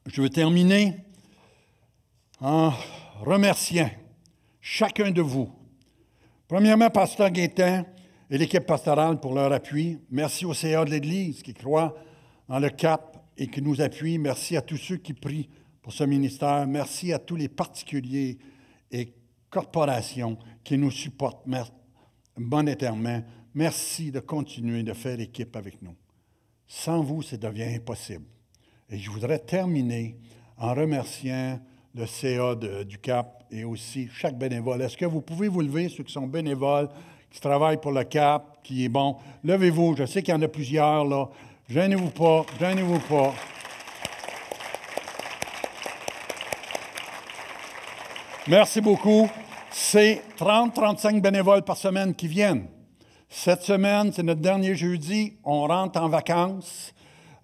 je 0.06 0.22
veux 0.22 0.30
terminer 0.30 0.96
en 2.40 2.72
remerciant 3.20 3.90
chacun 4.64 5.10
de 5.10 5.20
vous. 5.20 5.50
Premièrement, 6.48 6.88
Pasteur 6.88 7.30
Gaétan 7.30 7.84
et 8.30 8.38
l'équipe 8.38 8.64
pastorale 8.64 9.20
pour 9.20 9.34
leur 9.34 9.52
appui. 9.52 9.98
Merci 10.10 10.46
au 10.46 10.54
CA 10.54 10.86
de 10.86 10.90
l'Église 10.90 11.42
qui 11.42 11.52
croit 11.52 11.94
dans 12.48 12.58
le 12.58 12.70
cap 12.70 13.26
et 13.36 13.46
qui 13.46 13.60
nous 13.60 13.82
appuie. 13.82 14.16
Merci 14.16 14.56
à 14.56 14.62
tous 14.62 14.78
ceux 14.78 14.96
qui 14.96 15.12
prient 15.12 15.50
pour 15.82 15.92
ce 15.92 16.04
ministère. 16.04 16.66
Merci 16.66 17.12
à 17.12 17.18
tous 17.18 17.36
les 17.36 17.48
particuliers 17.48 18.38
et 18.90 19.12
corporations 19.50 20.38
qui 20.64 20.78
nous 20.78 20.90
supportent 20.90 21.46
monétairement. 22.38 23.22
Merci 23.52 24.10
de 24.10 24.20
continuer 24.20 24.82
de 24.82 24.94
faire 24.94 25.20
équipe 25.20 25.54
avec 25.56 25.82
nous. 25.82 25.94
Sans 26.66 27.02
vous, 27.02 27.20
ça 27.20 27.36
devient 27.36 27.74
impossible. 27.74 28.24
Et 28.88 28.96
je 28.96 29.10
voudrais 29.10 29.40
terminer 29.40 30.16
en 30.56 30.72
remerciant 30.72 31.60
le 31.94 32.06
CA 32.06 32.54
du 32.54 32.98
CAP 32.98 33.44
et 33.50 33.64
aussi 33.64 34.08
chaque 34.12 34.36
bénévole. 34.36 34.82
Est-ce 34.82 34.96
que 34.96 35.04
vous 35.04 35.20
pouvez 35.20 35.48
vous 35.48 35.60
lever, 35.60 35.88
ceux 35.88 36.02
qui 36.02 36.12
sont 36.12 36.26
bénévoles, 36.26 36.88
qui 37.30 37.40
travaillent 37.40 37.80
pour 37.80 37.92
le 37.92 38.02
CAP, 38.04 38.62
qui 38.62 38.84
est 38.84 38.88
bon? 38.88 39.16
Levez-vous, 39.44 39.94
je 39.96 40.04
sais 40.04 40.22
qu'il 40.22 40.34
y 40.34 40.36
en 40.36 40.42
a 40.42 40.48
plusieurs, 40.48 41.04
là. 41.04 41.28
Gênez-vous 41.68 42.10
pas, 42.10 42.44
gênez-vous 42.58 42.98
pas. 43.00 43.32
Merci 48.46 48.80
beaucoup. 48.82 49.30
C'est 49.70 50.22
30-35 50.38 51.20
bénévoles 51.20 51.62
par 51.62 51.76
semaine 51.76 52.14
qui 52.14 52.28
viennent. 52.28 52.66
Cette 53.30 53.62
semaine, 53.62 54.12
c'est 54.12 54.22
notre 54.22 54.42
dernier 54.42 54.74
jeudi. 54.74 55.38
On 55.44 55.66
rentre 55.66 56.00
en 56.00 56.08
vacances. 56.08 56.92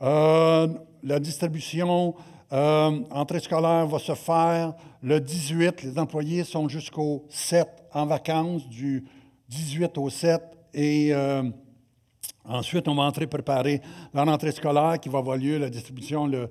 Euh, 0.02 0.68
la 1.02 1.18
distribution 1.18 2.14
euh, 2.52 3.00
entrée 3.10 3.38
scolaire 3.38 3.86
va 3.86 3.98
se 3.98 4.14
faire 4.14 4.74
le 5.02 5.20
18. 5.20 5.82
Les 5.82 5.98
employés 5.98 6.42
sont 6.42 6.68
jusqu'au 6.68 7.24
7 7.28 7.68
en 7.94 8.06
vacances, 8.06 8.68
du 8.68 9.04
18 9.48 9.96
au 9.98 10.10
7. 10.10 10.40
Et 10.74 11.10
euh, 11.12 11.44
ensuite, 12.44 12.88
on 12.88 12.94
va 12.96 13.04
entrer 13.04 13.26
préparer 13.26 13.80
la 14.12 14.24
rentrée 14.24 14.50
scolaire 14.50 14.98
qui 14.98 15.08
va 15.08 15.18
avoir 15.18 15.36
lieu, 15.36 15.58
la 15.58 15.70
distribution 15.70 16.26
le 16.26 16.48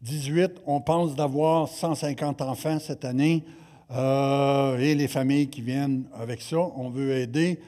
18. 0.00 0.62
On 0.66 0.80
pense 0.80 1.14
d'avoir 1.14 1.68
150 1.68 2.40
enfants 2.40 2.78
cette 2.78 3.04
année 3.04 3.44
euh, 3.90 4.78
et 4.78 4.94
les 4.94 5.08
familles 5.08 5.48
qui 5.48 5.60
viennent 5.60 6.04
avec 6.18 6.40
ça. 6.40 6.56
On 6.56 6.88
veut 6.88 7.12
aider 7.12 7.60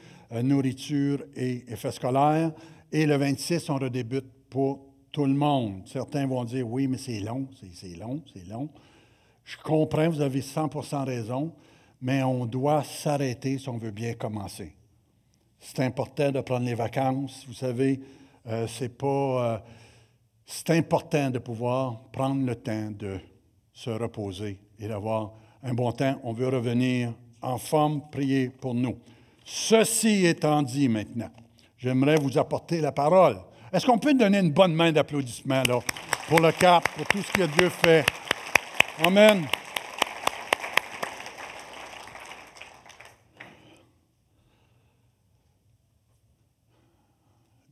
nourriture 0.43 1.23
et 1.35 1.63
effets 1.71 1.91
scolaires. 1.91 2.51
Et 2.91 3.05
le 3.05 3.17
26, 3.17 3.69
on 3.69 3.75
redébute 3.75 4.25
pour 4.49 4.86
tout 5.17 5.25
le 5.25 5.33
monde. 5.33 5.81
Certains 5.87 6.27
vont 6.27 6.43
dire 6.43 6.69
oui, 6.69 6.87
mais 6.87 6.99
c'est 6.99 7.19
long, 7.19 7.47
c'est 7.73 7.97
long, 7.97 8.21
c'est 8.31 8.47
long. 8.47 8.69
Je 9.45 9.57
comprends, 9.57 10.07
vous 10.09 10.21
avez 10.21 10.41
100% 10.41 11.05
raison, 11.05 11.51
mais 11.99 12.21
on 12.21 12.45
doit 12.45 12.83
s'arrêter 12.83 13.57
si 13.57 13.67
on 13.67 13.79
veut 13.79 13.89
bien 13.89 14.13
commencer. 14.13 14.75
C'est 15.59 15.79
important 15.79 16.31
de 16.31 16.39
prendre 16.41 16.67
les 16.67 16.75
vacances. 16.75 17.45
Vous 17.47 17.55
savez, 17.55 17.99
euh, 18.45 18.67
c'est 18.67 18.95
pas. 18.95 19.55
Euh, 19.55 19.57
c'est 20.45 20.69
important 20.69 21.31
de 21.31 21.39
pouvoir 21.39 21.99
prendre 22.11 22.45
le 22.45 22.53
temps 22.53 22.91
de 22.91 23.17
se 23.73 23.89
reposer 23.89 24.59
et 24.77 24.87
d'avoir 24.87 25.33
un 25.63 25.73
bon 25.73 25.91
temps. 25.93 26.19
On 26.21 26.33
veut 26.33 26.49
revenir 26.49 27.11
en 27.41 27.57
forme, 27.57 28.03
prier 28.11 28.49
pour 28.49 28.75
nous. 28.75 28.99
Ceci 29.43 30.27
étant 30.27 30.61
dit 30.61 30.87
maintenant, 30.87 31.31
j'aimerais 31.79 32.17
vous 32.17 32.37
apporter 32.37 32.81
la 32.81 32.91
parole. 32.91 33.39
Est-ce 33.73 33.85
qu'on 33.85 33.97
peut 33.97 34.13
donner 34.13 34.39
une 34.39 34.51
bonne 34.51 34.73
main 34.73 34.93
d'applaudissement 34.93 35.61
là, 35.63 35.79
pour 36.29 36.39
le 36.39 36.53
cap, 36.53 36.87
pour 36.95 37.05
tout 37.05 37.21
ce 37.21 37.31
que 37.33 37.43
Dieu 37.57 37.69
fait? 37.69 38.05
Amen. 39.03 39.45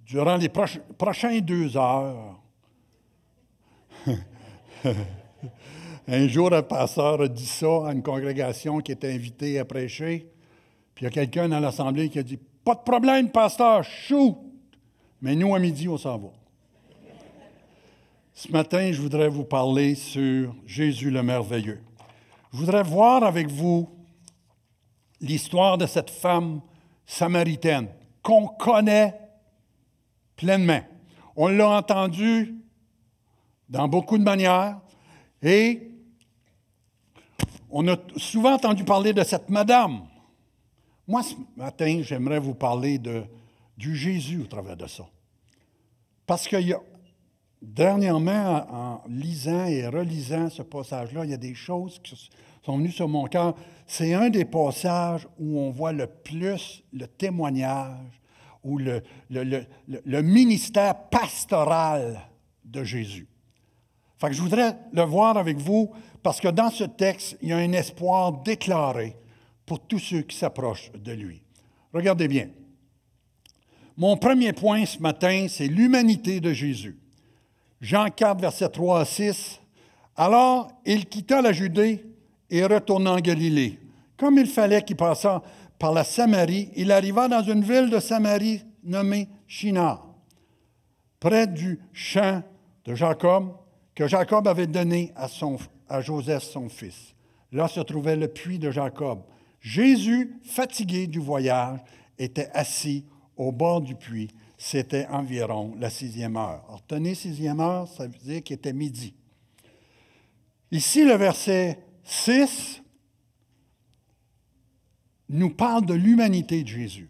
Durant 0.05 0.35
les 0.35 0.49
prochains 0.49 1.39
deux 1.39 1.77
heures, 1.77 2.39
un 6.07 6.27
jour, 6.27 6.53
un 6.53 6.61
pasteur 6.61 7.21
a 7.21 7.27
dit 7.29 7.45
ça 7.45 7.87
à 7.87 7.93
une 7.93 8.03
congrégation 8.03 8.79
qui 8.79 8.91
était 8.91 9.13
invitée 9.13 9.59
à 9.59 9.65
prêcher. 9.65 10.29
Puis 10.93 11.05
il 11.05 11.05
y 11.05 11.07
a 11.07 11.11
quelqu'un 11.11 11.47
dans 11.47 11.61
l'assemblée 11.61 12.09
qui 12.09 12.19
a 12.19 12.23
dit 12.23 12.37
Pas 12.65 12.75
de 12.75 12.81
problème, 12.81 13.29
pasteur, 13.29 13.83
chou 13.85 14.54
mais 15.25 15.35
nous, 15.35 15.55
à 15.55 15.59
midi, 15.59 15.89
on 15.89 15.97
s'en 15.97 16.19
va. 16.19 16.27
Ce 18.35 18.51
matin, 18.51 18.91
je 18.91 19.01
voudrais 19.01 19.27
vous 19.27 19.43
parler 19.43 19.95
sur 19.95 20.53
Jésus 20.67 21.09
le 21.09 21.23
merveilleux. 21.23 21.81
Je 22.53 22.57
voudrais 22.59 22.83
voir 22.83 23.23
avec 23.23 23.49
vous 23.49 23.89
l'histoire 25.19 25.79
de 25.79 25.87
cette 25.87 26.11
femme 26.11 26.61
samaritaine 27.07 27.87
qu'on 28.21 28.49
connaît 28.49 29.19
pleinement. 30.35 30.81
On 31.35 31.47
l'a 31.47 31.69
entendu 31.69 32.53
dans 33.67 33.87
beaucoup 33.87 34.19
de 34.19 34.23
manières 34.23 34.79
et 35.41 35.89
On 37.71 37.87
a 37.87 37.97
souvent 38.17 38.53
entendu 38.53 38.83
parler 38.83 39.11
de 39.11 39.23
cette 39.23 39.49
madame. 39.49 40.01
Moi, 41.07 41.23
ce 41.23 41.33
matin, 41.57 42.01
j'aimerais 42.03 42.39
vous 42.39 42.53
parler 42.53 42.99
de, 42.99 43.23
du 43.75 43.95
Jésus 43.95 44.43
au 44.43 44.45
travers 44.45 44.77
de 44.77 44.85
ça. 44.85 45.07
Parce 46.25 46.47
que 46.47 46.57
dernièrement, 47.61 48.65
en 48.71 49.01
lisant 49.07 49.65
et 49.65 49.87
relisant 49.87 50.49
ce 50.49 50.61
passage-là, 50.61 51.25
il 51.25 51.31
y 51.31 51.33
a 51.33 51.37
des 51.37 51.55
choses 51.55 51.99
qui 52.03 52.29
sont 52.63 52.77
venues 52.77 52.91
sur 52.91 53.07
mon 53.07 53.25
cœur. 53.25 53.55
C'est 53.87 54.13
un 54.13 54.29
des 54.29 54.45
passages 54.45 55.27
où 55.39 55.59
on 55.59 55.71
voit 55.71 55.91
le 55.91 56.07
plus 56.07 56.83
le 56.91 57.07
témoignage 57.07 58.21
ou 58.63 58.79
le, 58.79 59.01
ministère 60.21 60.95
pastoral 61.09 62.19
de 62.63 62.83
Jésus. 62.83 63.27
Fait 64.17 64.33
je 64.33 64.41
voudrais 64.41 64.75
le 64.91 65.03
voir 65.03 65.37
avec 65.37 65.57
vous 65.57 65.91
parce 66.23 66.39
que 66.41 66.47
dans 66.47 66.71
ce 66.71 66.85
texte, 66.85 67.37
il 67.41 67.49
y 67.49 67.53
a 67.53 67.57
un 67.57 67.71
espoir 67.73 68.31
déclaré 68.41 69.15
pour 69.65 69.79
tous 69.79 69.99
ceux 69.99 70.21
qui 70.21 70.35
s'approchent 70.35 70.91
de 70.93 71.11
lui. 71.11 71.43
Regardez 71.93 72.27
bien. 72.27 72.49
Mon 73.97 74.17
premier 74.17 74.51
point 74.51 74.85
ce 74.85 74.99
matin, 74.99 75.47
c'est 75.49 75.67
l'humanité 75.67 76.41
de 76.41 76.51
Jésus. 76.51 76.97
Jean 77.79 78.09
4, 78.09 78.41
verset 78.41 78.67
3 78.67 78.99
à 78.99 79.05
6. 79.05 79.61
Alors, 80.17 80.69
il 80.85 81.05
quitta 81.05 81.41
la 81.41 81.53
Judée 81.53 82.03
et 82.49 82.65
retourna 82.65 83.13
en 83.13 83.19
Galilée. 83.19 83.79
Comme 84.17 84.37
il 84.37 84.47
fallait 84.47 84.81
qu'il 84.81 84.97
passât 84.97 85.41
par 85.79 85.93
la 85.93 86.03
Samarie, 86.03 86.71
il 86.75 86.91
arriva 86.91 87.27
dans 87.27 87.41
une 87.41 87.63
ville 87.63 87.89
de 87.89 87.99
Samarie 87.99 88.63
nommée 88.83 89.29
Shinar, 89.47 90.05
près 91.19 91.47
du 91.47 91.79
champ 91.93 92.43
de 92.85 92.95
Jacob 92.95 93.53
que 93.93 94.07
Jacob 94.07 94.47
avait 94.47 94.67
donné 94.67 95.13
à, 95.15 95.27
à 95.87 96.01
Joseph 96.01 96.43
son 96.43 96.67
fils. 96.67 97.15
Là 97.51 97.67
se 97.69 97.79
trouvait 97.79 98.17
le 98.17 98.27
puits 98.27 98.59
de 98.59 98.71
Jacob. 98.71 99.23
Jésus, 99.61 100.37
fatigué 100.43 101.07
du 101.07 101.19
voyage, 101.19 101.79
était 102.17 102.49
assis 102.53 103.05
au 103.37 103.51
bord 103.51 103.81
du 103.81 103.95
puits. 103.95 104.31
C'était 104.57 105.07
environ 105.07 105.75
la 105.79 105.89
sixième 105.89 106.37
heure. 106.37 106.63
Alors, 106.67 106.81
tenez, 106.87 107.15
sixième 107.15 107.59
heure, 107.59 107.87
ça 107.87 108.07
veut 108.07 108.17
dire 108.23 108.43
qu'il 108.43 108.55
était 108.55 108.73
midi. 108.73 109.13
Ici, 110.71 111.03
le 111.03 111.15
verset 111.15 111.79
6 112.03 112.81
nous 115.29 115.49
parle 115.49 115.85
de 115.85 115.93
l'humanité 115.93 116.63
de 116.63 116.67
Jésus. 116.67 117.09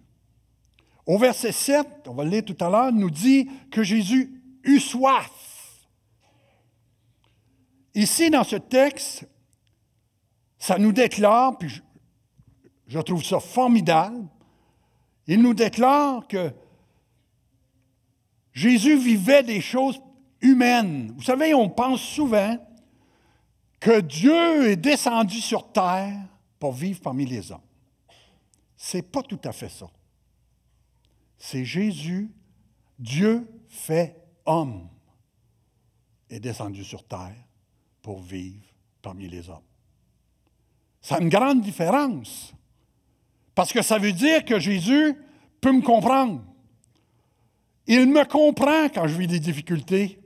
Au 1.05 1.17
verset 1.17 1.51
7, 1.51 1.87
on 2.07 2.13
va 2.13 2.23
le 2.23 2.31
lire 2.31 2.45
tout 2.45 2.57
à 2.59 2.69
l'heure, 2.69 2.91
nous 2.91 3.11
dit 3.11 3.49
que 3.71 3.83
Jésus 3.83 4.41
eut 4.63 4.79
soif. 4.79 5.31
Ici, 7.93 8.29
dans 8.29 8.43
ce 8.43 8.55
texte, 8.55 9.27
ça 10.57 10.77
nous 10.77 10.91
déclare, 10.91 11.57
puis 11.57 11.81
je 12.87 12.99
trouve 12.99 13.23
ça 13.23 13.39
formidable, 13.39 14.27
il 15.27 15.41
nous 15.41 15.53
déclare 15.53 16.27
que 16.27 16.51
Jésus 18.53 18.97
vivait 18.97 19.43
des 19.43 19.61
choses 19.61 19.99
humaines. 20.41 21.13
Vous 21.15 21.23
savez, 21.23 21.53
on 21.53 21.69
pense 21.69 22.01
souvent 22.01 22.57
que 23.79 23.99
Dieu 23.99 24.69
est 24.69 24.77
descendu 24.77 25.41
sur 25.41 25.71
terre 25.71 26.19
pour 26.59 26.71
vivre 26.71 27.01
parmi 27.01 27.25
les 27.25 27.51
hommes. 27.51 27.59
Ce 28.77 28.97
n'est 28.97 29.03
pas 29.03 29.23
tout 29.23 29.39
à 29.43 29.51
fait 29.51 29.69
ça. 29.69 29.87
C'est 31.37 31.65
Jésus, 31.65 32.31
Dieu 32.97 33.47
fait 33.67 34.15
homme, 34.45 34.87
est 36.29 36.39
descendu 36.39 36.83
sur 36.83 37.03
terre 37.03 37.35
pour 38.01 38.19
vivre 38.19 38.63
parmi 39.01 39.27
les 39.27 39.49
hommes. 39.49 39.61
C'est 41.01 41.21
une 41.21 41.29
grande 41.29 41.61
différence. 41.61 42.53
Parce 43.55 43.71
que 43.71 43.81
ça 43.81 43.97
veut 43.97 44.11
dire 44.11 44.43
que 44.43 44.59
Jésus 44.59 45.15
peut 45.61 45.71
me 45.71 45.81
comprendre. 45.81 46.43
Il 47.87 48.07
me 48.07 48.25
comprend 48.25 48.89
quand 48.89 49.07
je 49.07 49.17
vis 49.17 49.27
des 49.27 49.39
difficultés, 49.39 50.19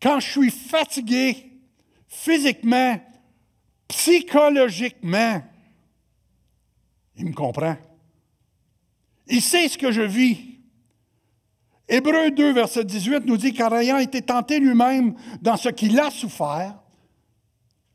quand 0.00 0.20
je 0.20 0.30
suis 0.30 0.50
fatigué 0.50 1.52
physiquement, 2.06 3.00
psychologiquement. 3.88 5.42
Il 7.16 7.26
me 7.26 7.32
comprend. 7.32 7.76
Il 9.28 9.40
sait 9.40 9.68
ce 9.68 9.78
que 9.78 9.90
je 9.90 10.02
vis. 10.02 10.56
Hébreu 11.88 12.30
2, 12.30 12.52
verset 12.52 12.84
18 12.84 13.24
nous 13.26 13.36
dit 13.36 13.52
car 13.52 13.72
ayant 13.74 13.98
été 13.98 14.20
tenté 14.20 14.58
lui-même 14.58 15.14
dans 15.40 15.56
ce 15.56 15.68
qu'il 15.68 15.98
a 15.98 16.10
souffert, 16.10 16.74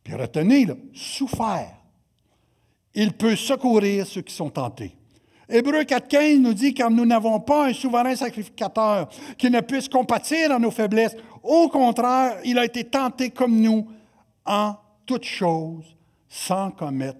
puis 0.03 0.15
retenez, 0.15 0.65
là, 0.65 0.75
souffert, 0.93 1.80
il 2.93 3.13
peut 3.13 3.35
secourir 3.35 4.05
ceux 4.05 4.21
qui 4.21 4.33
sont 4.33 4.49
tentés. 4.49 4.95
Hébreu 5.49 5.83
4.15 5.83 6.39
nous 6.39 6.53
dit, 6.53 6.73
car 6.73 6.89
nous 6.89 7.05
n'avons 7.05 7.39
pas 7.39 7.67
un 7.67 7.73
souverain 7.73 8.15
sacrificateur 8.15 9.09
qui 9.37 9.49
ne 9.49 9.59
puisse 9.59 9.89
compatir 9.89 10.51
à 10.51 10.59
nos 10.59 10.71
faiblesses. 10.71 11.15
Au 11.43 11.67
contraire, 11.67 12.37
il 12.45 12.57
a 12.57 12.65
été 12.65 12.85
tenté 12.85 13.31
comme 13.31 13.59
nous 13.59 13.87
en 14.45 14.75
toutes 15.05 15.25
choses 15.25 15.95
sans 16.29 16.71
commettre 16.71 17.19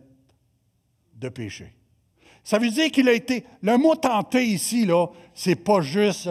de 1.16 1.28
péché. 1.28 1.74
Ça 2.44 2.58
veut 2.58 2.70
dire 2.70 2.90
qu'il 2.90 3.10
a 3.10 3.14
été. 3.14 3.46
Le 3.62 3.78
mot 3.78 3.96
tenté 3.96 4.46
ici, 4.46 4.86
là, 4.86 5.08
c'est 5.34 5.56
pas 5.56 5.82
juste. 5.82 6.30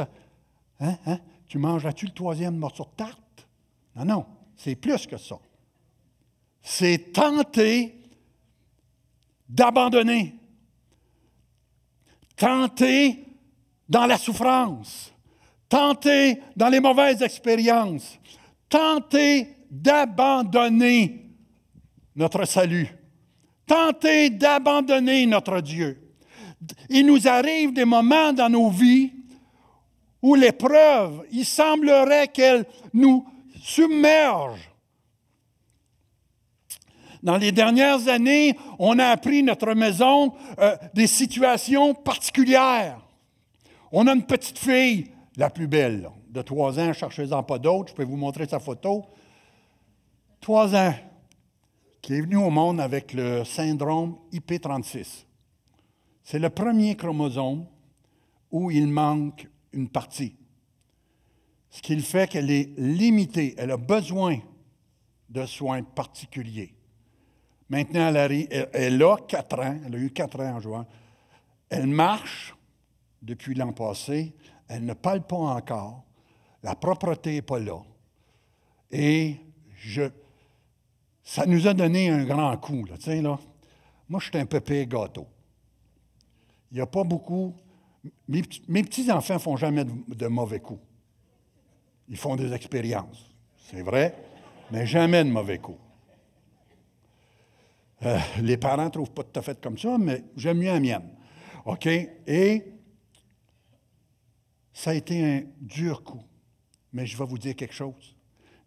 Hein, 0.81 0.97
hein, 1.07 1.19
tu 1.47 1.59
mangeras-tu 1.59 2.07
le 2.07 2.13
troisième 2.13 2.57
morceau 2.57 2.85
de 2.85 2.97
tarte? 2.97 3.47
Non, 3.95 4.05
non, 4.05 4.27
c'est 4.57 4.75
plus 4.75 5.07
que 5.07 5.19
ça. 5.19 5.39
C'est 6.63 7.13
tenter 7.13 8.00
d'abandonner, 9.51 10.35
tenter 12.37 13.25
dans 13.89 14.07
la 14.07 14.17
souffrance, 14.17 15.13
tenter 15.69 16.41
dans 16.57 16.69
les 16.69 16.79
mauvaises 16.79 17.21
expériences, 17.21 18.19
tenter 18.69 19.49
d'abandonner 19.69 21.27
notre 22.15 22.45
salut, 22.45 22.89
tenter 23.67 24.31
d'abandonner 24.31 25.27
notre 25.27 25.61
Dieu. 25.61 26.01
Il 26.89 27.07
nous 27.07 27.27
arrive 27.27 27.73
des 27.73 27.85
moments 27.85 28.33
dans 28.33 28.49
nos 28.49 28.71
vies 28.71 29.13
où 30.23 30.37
l'épreuve, 30.37 31.25
il 31.33 31.45
semblerait 31.45 32.29
qu'elle 32.29 32.67
nous 32.93 33.27
submerge 33.61 34.70
dans 37.23 37.37
les 37.37 37.53
dernières 37.53 38.09
années, 38.09 38.57
on 38.79 38.99
a 38.99 39.07
appris 39.07 39.43
notre 39.43 39.75
maison 39.75 40.33
euh, 40.59 40.77
des 40.95 41.07
situations 41.07 41.95
particulières. 41.95 43.01
On 43.93 44.07
a 44.07 44.15
une 44.15 44.25
petite 44.25 44.59
fille, 44.59 45.11
la 45.37 45.51
plus 45.51 45.67
belle, 45.67 46.11
de 46.31 46.43
trois 46.43 46.79
ans, 46.79 46.93
cherchez-en 46.93 47.43
pas 47.43 47.59
d'autres, 47.59 47.91
je 47.91 47.95
peux 47.95 48.05
vous 48.05 48.17
montrer 48.17 48.47
sa 48.47 48.61
photo. 48.61 49.05
Trois 50.41 50.75
ans, 50.75 50.95
qui 52.01 52.15
est 52.15 52.21
venue 52.21 52.37
au 52.37 52.51
monde 52.51 52.81
avec 52.81 53.13
le 53.13 53.45
syndrome 53.45 54.17
IP36. 54.33 55.27
C'est 56.23 56.39
le 56.39 56.51
premier 56.51 56.97
chromosome 56.97 57.67
où 58.51 58.71
il 58.71 58.87
manque 58.87 59.49
une 59.73 59.89
partie. 59.89 60.37
Ce 61.71 61.83
qui 61.83 61.99
fait 62.01 62.29
qu'elle 62.29 62.51
est 62.51 62.71
limitée, 62.79 63.55
elle 63.59 63.71
a 63.71 63.77
besoin 63.77 64.39
de 65.29 65.47
soins 65.47 65.83
particuliers. 65.83 66.75
Maintenant, 67.71 68.13
elle, 68.13 69.03
a 69.03 69.17
quatre 69.29 69.61
ans, 69.61 69.77
elle 69.87 69.95
a 69.95 69.99
eu 69.99 70.11
quatre 70.11 70.41
ans 70.41 70.57
en 70.57 70.61
jouant. 70.61 70.87
Elle 71.69 71.87
marche 71.87 72.55
depuis 73.23 73.55
l'an 73.55 73.73
passé, 73.73 74.35
elle 74.69 74.85
ne 74.85 74.93
parle 74.93 75.25
pas 75.25 75.37
encore, 75.37 76.03
la 76.65 76.75
propreté 76.75 77.35
n'est 77.35 77.43
pas 77.43 77.61
là. 77.61 77.81
Et 78.91 79.37
je, 79.77 80.03
ça 81.23 81.47
nous 81.47 81.69
a 81.69 81.75
donné 81.75 82.11
un 82.11 82.25
grand 82.25 82.57
coup. 82.57 82.85
Là. 82.85 82.97
Moi, 84.09 84.21
je 84.21 84.27
suis 84.27 84.39
un 84.39 84.47
peu 84.47 84.59
gâteau. 84.85 85.29
Il 86.73 86.75
n'y 86.75 86.81
a 86.81 86.87
pas 86.87 87.05
beaucoup. 87.05 87.55
Mes, 88.27 88.43
petits-enfants 88.83 89.35
ne 89.35 89.39
font 89.39 89.57
jamais 89.57 89.85
de 89.85 90.27
mauvais 90.27 90.59
coups. 90.59 90.83
Ils 92.09 92.17
font 92.17 92.35
des 92.35 92.53
expériences, 92.53 93.31
c'est 93.71 93.83
vrai, 93.83 94.17
mais 94.73 94.87
jamais 94.87 95.23
de 95.23 95.31
mauvais 95.31 95.59
coups. 95.59 95.79
Euh, 98.05 98.19
les 98.41 98.57
parents 98.57 98.85
ne 98.85 98.91
trouvent 98.91 99.11
pas 99.11 99.25
tout 99.25 99.39
à 99.39 99.55
comme 99.55 99.79
ça, 99.79 99.99
mais 99.99 100.25
j'aime 100.37 100.59
mieux 100.59 100.67
la 100.67 100.81
mienne. 100.81 101.11
OK? 101.67 101.87
Et 101.87 102.65
ça 104.73 104.91
a 104.91 104.95
été 104.95 105.23
un 105.23 105.43
dur 105.61 106.03
coup. 106.03 106.23
Mais 106.93 107.07
je 107.07 107.17
vais 107.17 107.27
vous 107.27 107.39
dire 107.39 107.55
quelque 107.55 107.75
chose. 107.75 108.17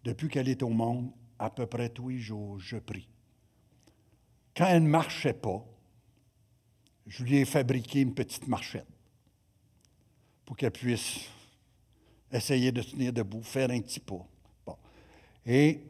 Depuis 0.03 0.29
qu'elle 0.29 0.49
est 0.49 0.61
au 0.61 0.69
monde, 0.69 1.11
à 1.39 1.49
peu 1.49 1.65
près 1.65 1.89
tous 1.89 2.09
les 2.09 2.19
jours, 2.19 2.59
je 2.59 2.77
prie. 2.77 3.09
Quand 4.55 4.67
elle 4.67 4.83
ne 4.83 4.87
marchait 4.87 5.33
pas, 5.33 5.65
je 7.07 7.23
lui 7.23 7.37
ai 7.37 7.45
fabriqué 7.45 8.01
une 8.01 8.13
petite 8.13 8.47
marchette 8.47 8.87
pour 10.45 10.55
qu'elle 10.55 10.71
puisse 10.71 11.27
essayer 12.31 12.71
de 12.71 12.81
tenir 12.81 13.11
debout, 13.11 13.41
faire 13.41 13.69
un 13.71 13.81
petit 13.81 13.99
pas. 13.99 14.25
Bon. 14.65 14.77
Et 15.45 15.81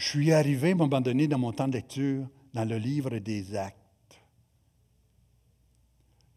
Je 0.00 0.06
suis 0.06 0.32
arrivé 0.32 0.70
à 0.70 0.72
un 0.72 0.76
moment 0.76 1.02
donné 1.02 1.28
dans 1.28 1.38
mon 1.38 1.52
temps 1.52 1.68
de 1.68 1.74
lecture 1.74 2.26
dans 2.54 2.64
le 2.64 2.78
livre 2.78 3.18
des 3.18 3.54
actes. 3.54 4.18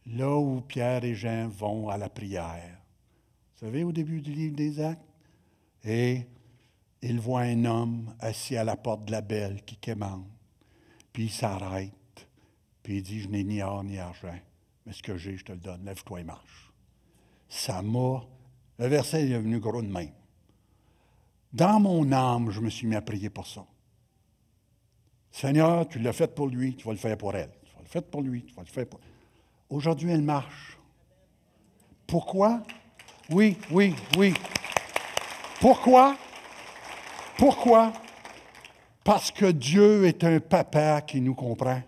Là 0.05 0.37
où 0.37 0.59
Pierre 0.59 1.05
et 1.05 1.15
Jean 1.15 1.47
vont 1.47 1.87
à 1.87 1.97
la 1.97 2.09
prière. 2.09 2.77
Vous 3.53 3.65
savez, 3.65 3.85
au 3.85 3.93
début 3.93 4.19
du 4.19 4.33
livre 4.33 4.57
des 4.57 4.81
actes? 4.81 5.07
Et 5.85 6.27
il 7.01 7.21
voit 7.21 7.43
un 7.43 7.63
homme 7.63 8.13
assis 8.19 8.57
à 8.57 8.65
la 8.65 8.75
porte 8.75 9.05
de 9.05 9.11
la 9.11 9.21
belle 9.21 9.63
qui 9.63 9.77
quémande. 9.77 10.27
Puis 11.13 11.23
il 11.23 11.31
s'arrête. 11.31 12.27
Puis 12.83 12.97
il 12.97 13.01
dit, 13.01 13.21
je 13.21 13.29
n'ai 13.29 13.45
ni 13.45 13.61
or 13.61 13.81
ni 13.85 13.97
argent, 13.97 14.39
mais 14.85 14.91
ce 14.91 15.01
que 15.01 15.15
j'ai, 15.15 15.37
je 15.37 15.45
te 15.45 15.53
le 15.53 15.59
donne. 15.59 15.85
Lève-toi 15.85 16.19
et 16.19 16.25
marche. 16.25 16.69
Ça 17.47 17.81
m'a... 17.81 18.25
Le 18.77 18.87
verset 18.87 19.29
est 19.29 19.39
venu 19.39 19.61
gros 19.61 19.81
de 19.81 19.87
même. 19.87 20.11
Dans 21.53 21.79
mon 21.79 22.11
âme, 22.11 22.49
je 22.49 22.59
me 22.59 22.69
suis 22.69 22.87
mis 22.87 22.95
à 22.95 23.01
prier 23.01 23.29
pour 23.29 23.45
ça. 23.45 23.63
Seigneur, 25.31 25.87
tu 25.87 25.99
l'as 25.99 26.13
fait 26.13 26.33
pour 26.33 26.47
lui, 26.47 26.75
tu 26.75 26.85
vas 26.85 26.93
le 26.93 26.97
faire 26.97 27.17
pour 27.17 27.35
elle. 27.35 27.51
Tu 27.63 27.75
vas 27.75 27.81
le 27.81 27.87
faire 27.87 28.03
pour 28.03 28.21
lui, 28.21 28.43
tu 28.43 28.53
vas 28.55 28.63
le 28.63 28.67
faire 28.67 28.87
pour... 28.87 28.99
Aujourd'hui, 29.69 30.11
elle 30.11 30.21
marche. 30.21 30.77
Pourquoi? 32.07 32.63
Oui, 33.29 33.57
oui, 33.71 33.95
oui. 34.17 34.33
Pourquoi? 35.59 36.15
Pourquoi? 37.37 37.93
Parce 39.03 39.31
que 39.31 39.51
Dieu 39.51 40.05
est 40.05 40.23
un 40.23 40.39
papa 40.39 41.01
qui 41.01 41.21
nous 41.21 41.35
comprend. 41.35 41.81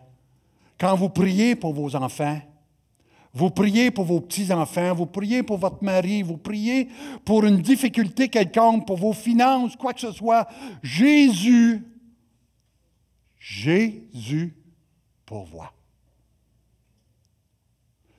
Quand 0.79 0.95
vous 0.95 1.09
priez 1.09 1.55
pour 1.55 1.73
vos 1.73 1.95
enfants, 1.95 2.39
vous 3.35 3.49
priez 3.49 3.91
pour 3.91 4.05
vos 4.05 4.21
petits-enfants, 4.21 4.95
vous 4.95 5.05
priez 5.05 5.43
pour 5.43 5.57
votre 5.57 5.83
mari, 5.83 6.23
vous 6.23 6.37
priez 6.37 6.87
pour 7.25 7.43
une 7.43 7.61
difficulté 7.61 8.29
quelconque, 8.29 8.87
pour 8.87 8.95
vos 8.95 9.11
finances, 9.11 9.75
quoi 9.75 9.93
que 9.93 9.99
ce 9.99 10.13
soit, 10.13 10.47
Jésus, 10.81 11.85
Jésus 13.37 14.55
pourvoit. 15.25 15.73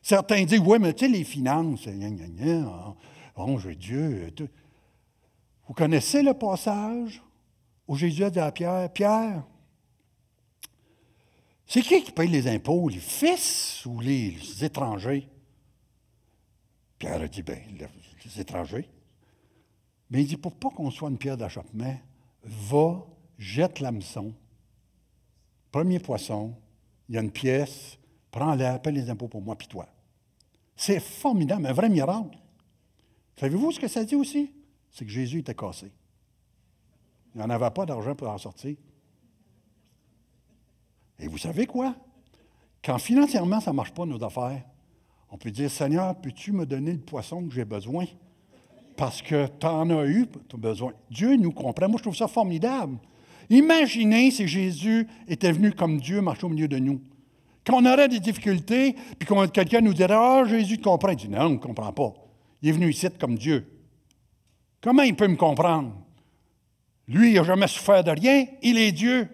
Certains 0.03 0.45
disent, 0.45 0.61
oui, 0.61 0.79
mais 0.79 0.93
tu 0.93 1.07
sais, 1.07 1.11
les 1.11 1.25
finances, 1.25 1.89
gna, 1.89 2.11
gna, 2.11 2.29
gna, 2.29 2.95
bon, 3.35 3.57
je 3.57 3.71
Dieu. 3.71 4.35
Vous 5.67 5.73
connaissez 5.73 6.23
le 6.23 6.35
passage 6.35 7.23
où 7.89 7.97
Jésus 7.97 8.23
a 8.23 8.29
dit 8.29 8.39
à 8.39 8.53
Pierre, 8.53 8.93
Pierre, 8.93 9.43
c'est 11.67 11.83
qui 11.83 12.03
qui 12.03 12.13
paye 12.13 12.29
les 12.29 12.47
impôts, 12.49 12.89
les 12.89 13.01
fils 13.01 13.85
ou 13.87 14.01
les 14.01 14.65
étrangers? 14.65 15.29
Pierre 16.99 17.21
a 17.21 17.29
dit, 17.29 17.43
bien, 17.43 17.61
les 18.25 18.41
étrangers. 18.41 18.89
Mais 20.11 20.23
il 20.23 20.27
dit, 20.27 20.37
pour 20.37 20.55
pas 20.55 20.71
qu'on 20.71 20.91
soit 20.91 21.11
une 21.11 21.19
pierre 21.19 21.37
d'achoppement, 21.37 21.99
va, 22.45 23.05
jette 23.39 23.81
l'hameçon. 23.81 24.33
Premier 25.73 25.99
poisson, 25.99 26.55
il 27.09 27.17
y 27.17 27.19
a 27.19 27.21
une 27.21 27.33
pièce, 27.33 27.99
prends-la, 28.31 28.79
paye 28.79 28.95
les 28.95 29.11
impôts 29.11 29.29
pour 29.29 29.43
moi, 29.43 29.57
puis 29.57 29.69
toi. 29.69 29.89
C'est 30.77 31.01
formidable, 31.01 31.67
un 31.67 31.73
vrai 31.73 31.89
miracle. 31.89 32.39
Savez-vous 33.39 33.73
ce 33.73 33.81
que 33.81 33.89
ça 33.89 34.05
dit 34.05 34.15
aussi? 34.15 34.53
C'est 34.91 35.05
que 35.05 35.11
Jésus 35.11 35.41
était 35.41 35.55
cassé. 35.55 35.91
Il 37.35 37.41
n'en 37.41 37.51
avait 37.51 37.71
pas 37.71 37.85
d'argent 37.85 38.15
pour 38.15 38.29
en 38.29 38.39
sortir. 38.39 38.77
Et 41.19 41.29
vous 41.29 41.39
savez 41.39 41.67
quoi? 41.67 41.95
Quand 42.85 42.99
financièrement, 42.99 43.61
ça 43.61 43.73
ne 43.73 43.77
marche 43.77 43.93
pas, 43.93 44.07
nos 44.07 44.23
affaires, 44.23 44.63
on 45.31 45.37
peut 45.37 45.51
dire, 45.51 45.71
Seigneur, 45.71 46.15
peux-tu 46.17 46.53
me 46.53 46.67
donner 46.67 46.93
le 46.93 47.01
poisson 47.01 47.47
que 47.47 47.55
j'ai 47.55 47.65
besoin? 47.65 48.07
Parce 48.97 49.21
que 49.23 49.47
tu 49.47 49.67
en 49.67 49.91
as 49.91 50.07
eu, 50.07 50.27
as 50.53 50.57
besoin. 50.57 50.93
Dieu 51.11 51.37
nous 51.37 51.53
comprend. 51.53 51.89
Moi, 51.89 51.99
je 51.99 52.03
trouve 52.05 52.17
ça 52.17 52.29
formidable. 52.29 52.99
Imaginez 53.51 54.31
si 54.31 54.49
Jésus 54.49 55.07
était 55.29 55.53
venu 55.53 55.73
comme 55.73 56.01
Dieu 56.01 56.21
marcher 56.21 56.47
au 56.47 56.49
milieu 56.49 56.69
de 56.69 56.79
nous. 56.79 57.01
Quand 57.67 57.83
on 57.83 57.87
aurait 57.87 58.09
des 58.09 58.21
difficultés, 58.21 58.95
puis 59.19 59.27
quand 59.27 59.51
quelqu'un 59.51 59.81
nous 59.81 59.93
dirait 59.93 60.15
Ah, 60.17 60.45
Jésus 60.47 60.79
te 60.79 60.85
comprend. 60.85 61.11
Il 61.11 61.17
dit 61.17 61.29
Non, 61.29 61.49
il 61.49 61.55
ne 61.55 61.59
comprend 61.59 61.93
pas. 61.93 62.15
Il 62.63 62.69
est 62.69 62.73
venu 62.73 62.91
ici 62.91 63.07
comme 63.19 63.37
Dieu. 63.37 63.67
Comment 64.81 65.03
il 65.03 65.15
peut 65.15 65.29
me 65.29 65.37
comprendre? 65.37 65.93
Lui, 67.09 67.33
il 67.33 67.35
n'a 67.35 67.43
jamais 67.43 67.69
souffert 67.69 68.03
de 68.03 68.11
rien. 68.11 68.47
Il 68.63 68.79
est 68.79 68.93
Dieu. 68.93 69.29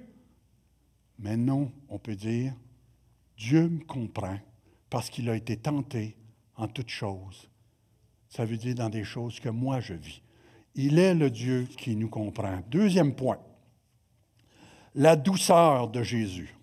Mais 1.23 1.37
non, 1.37 1.71
on 1.89 1.99
peut 1.99 2.17
dire 2.17 2.53
Dieu 3.37 3.69
me 3.69 3.85
comprend 3.85 4.39
parce 4.91 5.09
qu'il 5.09 5.31
a 5.31 5.37
été 5.37 5.57
tenté 5.57 6.17
en 6.57 6.69
toutes 6.69 6.91
choses. 6.91 7.49
Ça 8.29 8.45
veut 8.45 8.57
dire 8.57 8.75
dans 8.75 8.91
des 8.91 9.05
choses 9.05 9.41
que 9.41 9.49
moi 9.49 9.81
je 9.81 9.95
vis. 9.95 10.21
Il 10.75 10.99
est 10.99 11.15
le 11.15 11.31
Dieu 11.31 11.67
qui 11.77 11.97
nous 11.97 12.09
comprend. 12.09 12.61
Deuxième 12.71 13.15
point, 13.15 13.39
la 14.95 15.17
douceur 15.17 15.89
de 15.89 16.03
Jésus. 16.03 16.55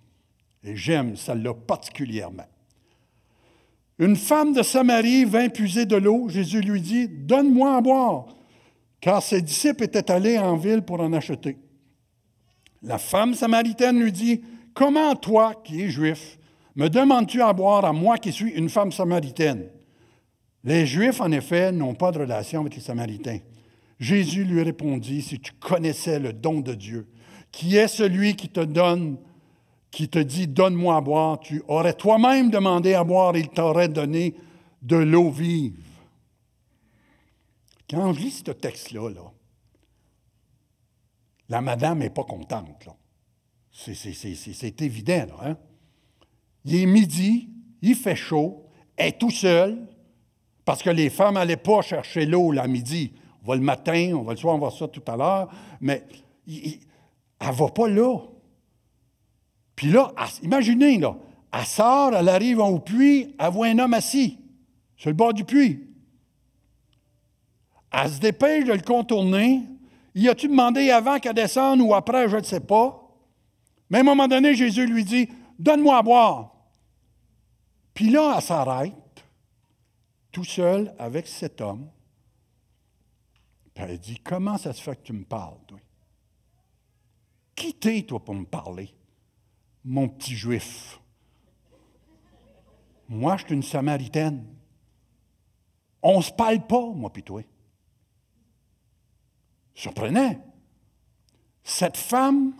Et 0.63 0.75
j'aime 0.75 1.15
celle-là 1.15 1.53
particulièrement. 1.53 2.47
Une 3.97 4.15
femme 4.15 4.53
de 4.53 4.63
Samarie 4.63 5.25
vint 5.25 5.49
puiser 5.49 5.85
de 5.85 5.95
l'eau. 5.95 6.27
Jésus 6.29 6.61
lui 6.61 6.81
dit, 6.81 7.07
Donne-moi 7.07 7.77
à 7.77 7.81
boire, 7.81 8.27
car 8.99 9.21
ses 9.21 9.41
disciples 9.41 9.83
étaient 9.83 10.11
allés 10.11 10.37
en 10.37 10.55
ville 10.55 10.81
pour 10.81 10.99
en 11.01 11.13
acheter. 11.13 11.57
La 12.81 12.97
femme 12.97 13.33
samaritaine 13.33 13.99
lui 13.99 14.11
dit, 14.11 14.41
Comment 14.73 15.15
toi, 15.15 15.61
qui 15.63 15.81
es 15.81 15.89
juif, 15.89 16.37
me 16.75 16.87
demandes-tu 16.87 17.41
à 17.41 17.51
boire 17.53 17.83
à 17.83 17.93
moi 17.93 18.17
qui 18.17 18.31
suis 18.31 18.51
une 18.51 18.69
femme 18.69 18.91
samaritaine? 18.91 19.69
Les 20.63 20.85
Juifs, 20.85 21.21
en 21.21 21.31
effet, 21.31 21.71
n'ont 21.71 21.95
pas 21.95 22.11
de 22.11 22.19
relation 22.19 22.61
avec 22.61 22.75
les 22.75 22.81
Samaritains. 22.81 23.39
Jésus 23.99 24.43
lui 24.43 24.61
répondit, 24.61 25.21
Si 25.21 25.39
tu 25.39 25.53
connaissais 25.53 26.19
le 26.19 26.33
don 26.33 26.59
de 26.59 26.73
Dieu, 26.73 27.07
qui 27.51 27.77
est 27.77 27.87
celui 27.87 28.35
qui 28.35 28.49
te 28.49 28.59
donne 28.59 29.17
qui 29.91 30.07
te 30.07 30.19
dit 30.19 30.47
Donne-moi 30.47 30.95
à 30.95 31.01
boire, 31.01 31.39
tu 31.39 31.63
aurais 31.67 31.93
toi-même 31.93 32.49
demandé 32.49 32.93
à 32.93 33.03
boire 33.03 33.35
et 33.35 33.39
il 33.39 33.49
t'aurait 33.49 33.89
donné 33.89 34.35
de 34.81 34.97
l'eau 34.97 35.29
vive. 35.29 35.73
Quand 37.89 38.13
je 38.13 38.19
lis 38.19 38.43
ce 38.45 38.51
texte-là, 38.51 39.09
là, 39.09 39.31
la 41.49 41.61
madame 41.61 41.99
n'est 41.99 42.09
pas 42.09 42.23
contente. 42.23 42.87
C'est 43.71 44.81
évident. 44.81 45.27
Hein? 45.43 45.57
Il 46.65 46.75
est 46.75 46.85
midi, 46.85 47.49
il 47.81 47.95
fait 47.95 48.15
chaud, 48.15 48.65
elle 48.95 49.09
est 49.09 49.17
tout 49.17 49.31
seul, 49.31 49.87
parce 50.65 50.83
que 50.83 50.89
les 50.89 51.09
femmes 51.09 51.35
n'allaient 51.35 51.57
pas 51.57 51.81
chercher 51.81 52.25
l'eau 52.25 52.51
la 52.51 52.67
midi. 52.67 53.13
On 53.43 53.47
va 53.47 53.55
le 53.55 53.61
matin, 53.61 54.11
on 54.15 54.21
va 54.21 54.33
le 54.33 54.37
soir, 54.37 54.55
on 54.55 54.59
va 54.59 54.69
ça 54.69 54.87
tout 54.87 55.01
à 55.07 55.17
l'heure, 55.17 55.49
mais 55.81 56.03
elle 56.47 57.47
ne 57.47 57.51
va 57.51 57.69
pas 57.69 57.87
là. 57.87 58.19
Puis 59.75 59.87
là, 59.87 60.13
imaginez, 60.43 60.97
là, 60.97 61.15
elle 61.51 61.65
sort, 61.65 62.13
elle 62.13 62.29
arrive 62.29 62.59
au 62.59 62.79
puits, 62.79 63.33
elle 63.39 63.51
voit 63.51 63.67
un 63.67 63.79
homme 63.79 63.93
assis 63.93 64.37
sur 64.97 65.09
le 65.09 65.15
bord 65.15 65.33
du 65.33 65.45
puits. 65.45 65.87
Elle 67.91 68.09
se 68.11 68.19
dépêche 68.19 68.65
de 68.65 68.73
le 68.73 68.81
contourner. 68.81 69.61
Y 70.15 70.29
a-tu 70.29 70.47
demandé 70.47 70.89
avant 70.91 71.19
qu'elle 71.19 71.33
descende 71.33 71.81
ou 71.81 71.93
après, 71.93 72.29
je 72.29 72.37
ne 72.37 72.43
sais 72.43 72.59
pas. 72.59 73.09
Mais 73.89 73.99
à 73.99 74.01
un 74.01 74.05
moment 74.05 74.27
donné, 74.27 74.55
Jésus 74.55 74.85
lui 74.85 75.03
dit 75.03 75.29
Donne-moi 75.57 75.97
à 75.97 76.01
boire. 76.01 76.55
Puis 77.93 78.09
là, 78.09 78.33
elle 78.35 78.41
s'arrête, 78.41 78.93
tout 80.31 80.43
seul 80.43 80.93
avec 80.97 81.27
cet 81.27 81.61
homme. 81.61 81.89
Puis 83.73 83.83
elle 83.83 83.99
dit 83.99 84.19
Comment 84.23 84.57
ça 84.57 84.73
se 84.73 84.81
fait 84.81 84.95
que 84.95 85.03
tu 85.03 85.13
me 85.13 85.25
parles, 85.25 85.57
toi? 85.67 85.79
Qui 87.55 87.73
t'es, 87.73 88.03
toi, 88.03 88.23
pour 88.23 88.35
me 88.35 88.45
parler? 88.45 88.93
Mon 89.83 90.07
petit 90.07 90.35
juif. 90.35 90.99
Moi, 93.09 93.37
je 93.37 93.45
suis 93.45 93.55
une 93.55 93.63
samaritaine. 93.63 94.45
On 96.01 96.17
ne 96.19 96.23
se 96.23 96.31
parle 96.31 96.65
pas, 96.65 96.85
moi 96.93 97.11
puis 97.11 97.23
toi. 97.23 97.41
Surprenant. 99.79 100.35
Cette 101.63 101.95
femme 101.95 102.51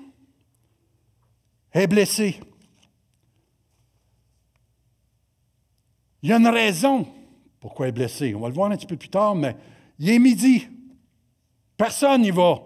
est 1.74 1.86
blessée. 1.86 2.40
Il 6.22 6.30
y 6.30 6.32
a 6.32 6.38
une 6.38 6.48
raison 6.48 7.06
pourquoi 7.60 7.88
elle 7.88 7.90
est 7.90 7.92
blessée. 7.92 8.34
On 8.34 8.40
va 8.40 8.48
le 8.48 8.54
voir 8.54 8.72
un 8.72 8.78
petit 8.78 8.86
peu 8.86 8.96
plus 8.96 9.10
tard, 9.10 9.36
mais 9.36 9.54
il 10.00 10.10
est 10.10 10.18
midi. 10.18 10.66
Personne 11.76 12.22
n'y 12.22 12.32
va. 12.32 12.62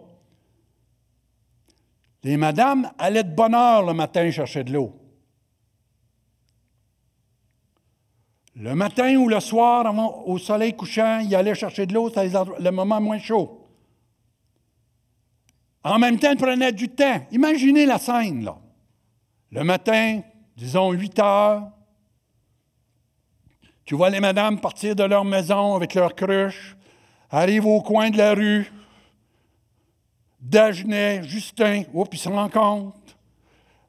Les 2.21 2.37
madames 2.37 2.91
allaient 2.99 3.23
de 3.23 3.33
bonne 3.33 3.55
heure 3.55 3.81
le 3.81 3.95
matin 3.95 4.29
chercher 4.29 4.63
de 4.63 4.71
l'eau. 4.71 4.93
Le 8.55 8.75
matin 8.75 9.15
ou 9.15 9.27
le 9.27 9.39
soir, 9.39 9.91
au 10.27 10.37
soleil 10.37 10.75
couchant, 10.75 11.21
ils 11.21 11.35
allaient 11.35 11.55
chercher 11.55 11.87
de 11.87 11.95
l'eau, 11.95 12.09
c'était 12.09 12.29
le 12.59 12.69
moment 12.69 13.01
moins 13.01 13.17
chaud. 13.17 13.62
En 15.83 15.99
même 15.99 16.17
temps, 16.17 16.31
ils 16.31 16.37
prenaient 16.37 16.71
du 16.71 16.89
temps. 16.89 17.25
Imaginez 17.31 17.85
la 17.85 17.99
scène, 17.99 18.45
là. 18.45 18.57
Le 19.51 19.63
matin, 19.63 20.21
disons 20.55 20.91
8 20.91 21.19
heures, 21.19 21.69
tu 23.85 23.95
vois 23.95 24.09
les 24.09 24.19
madames 24.19 24.59
partir 24.59 24.95
de 24.95 25.03
leur 25.03 25.25
maison 25.25 25.75
avec 25.75 25.93
leur 25.93 26.15
cruche, 26.15 26.75
arrivent 27.29 27.65
au 27.65 27.81
coin 27.81 28.09
de 28.09 28.17
la 28.17 28.33
rue, 28.33 28.71
Dagenet, 30.39 31.23
Justin, 31.23 31.83
oups, 31.93 32.09
ils 32.13 32.17
se 32.17 32.29
rencontrent, 32.29 32.97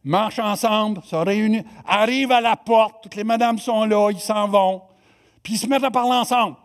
marchent 0.03 0.39
ensemble, 0.39 1.03
se 1.03 1.17
réunissent, 1.17 1.65
arrivent 1.87 2.33
à 2.33 2.41
la 2.41 2.57
porte, 2.57 3.03
toutes 3.03 3.17
les 3.17 3.25
madames 3.25 3.59
sont 3.59 3.85
là, 3.85 4.11
ils 4.11 4.21
s'en 4.21 4.49
vont, 4.49 4.83
puis 5.43 5.55
ils 5.55 5.59
se 5.59 5.67
mettent 5.67 5.85
à 5.85 5.91
parler 5.91 6.13
ensemble. 6.13 6.57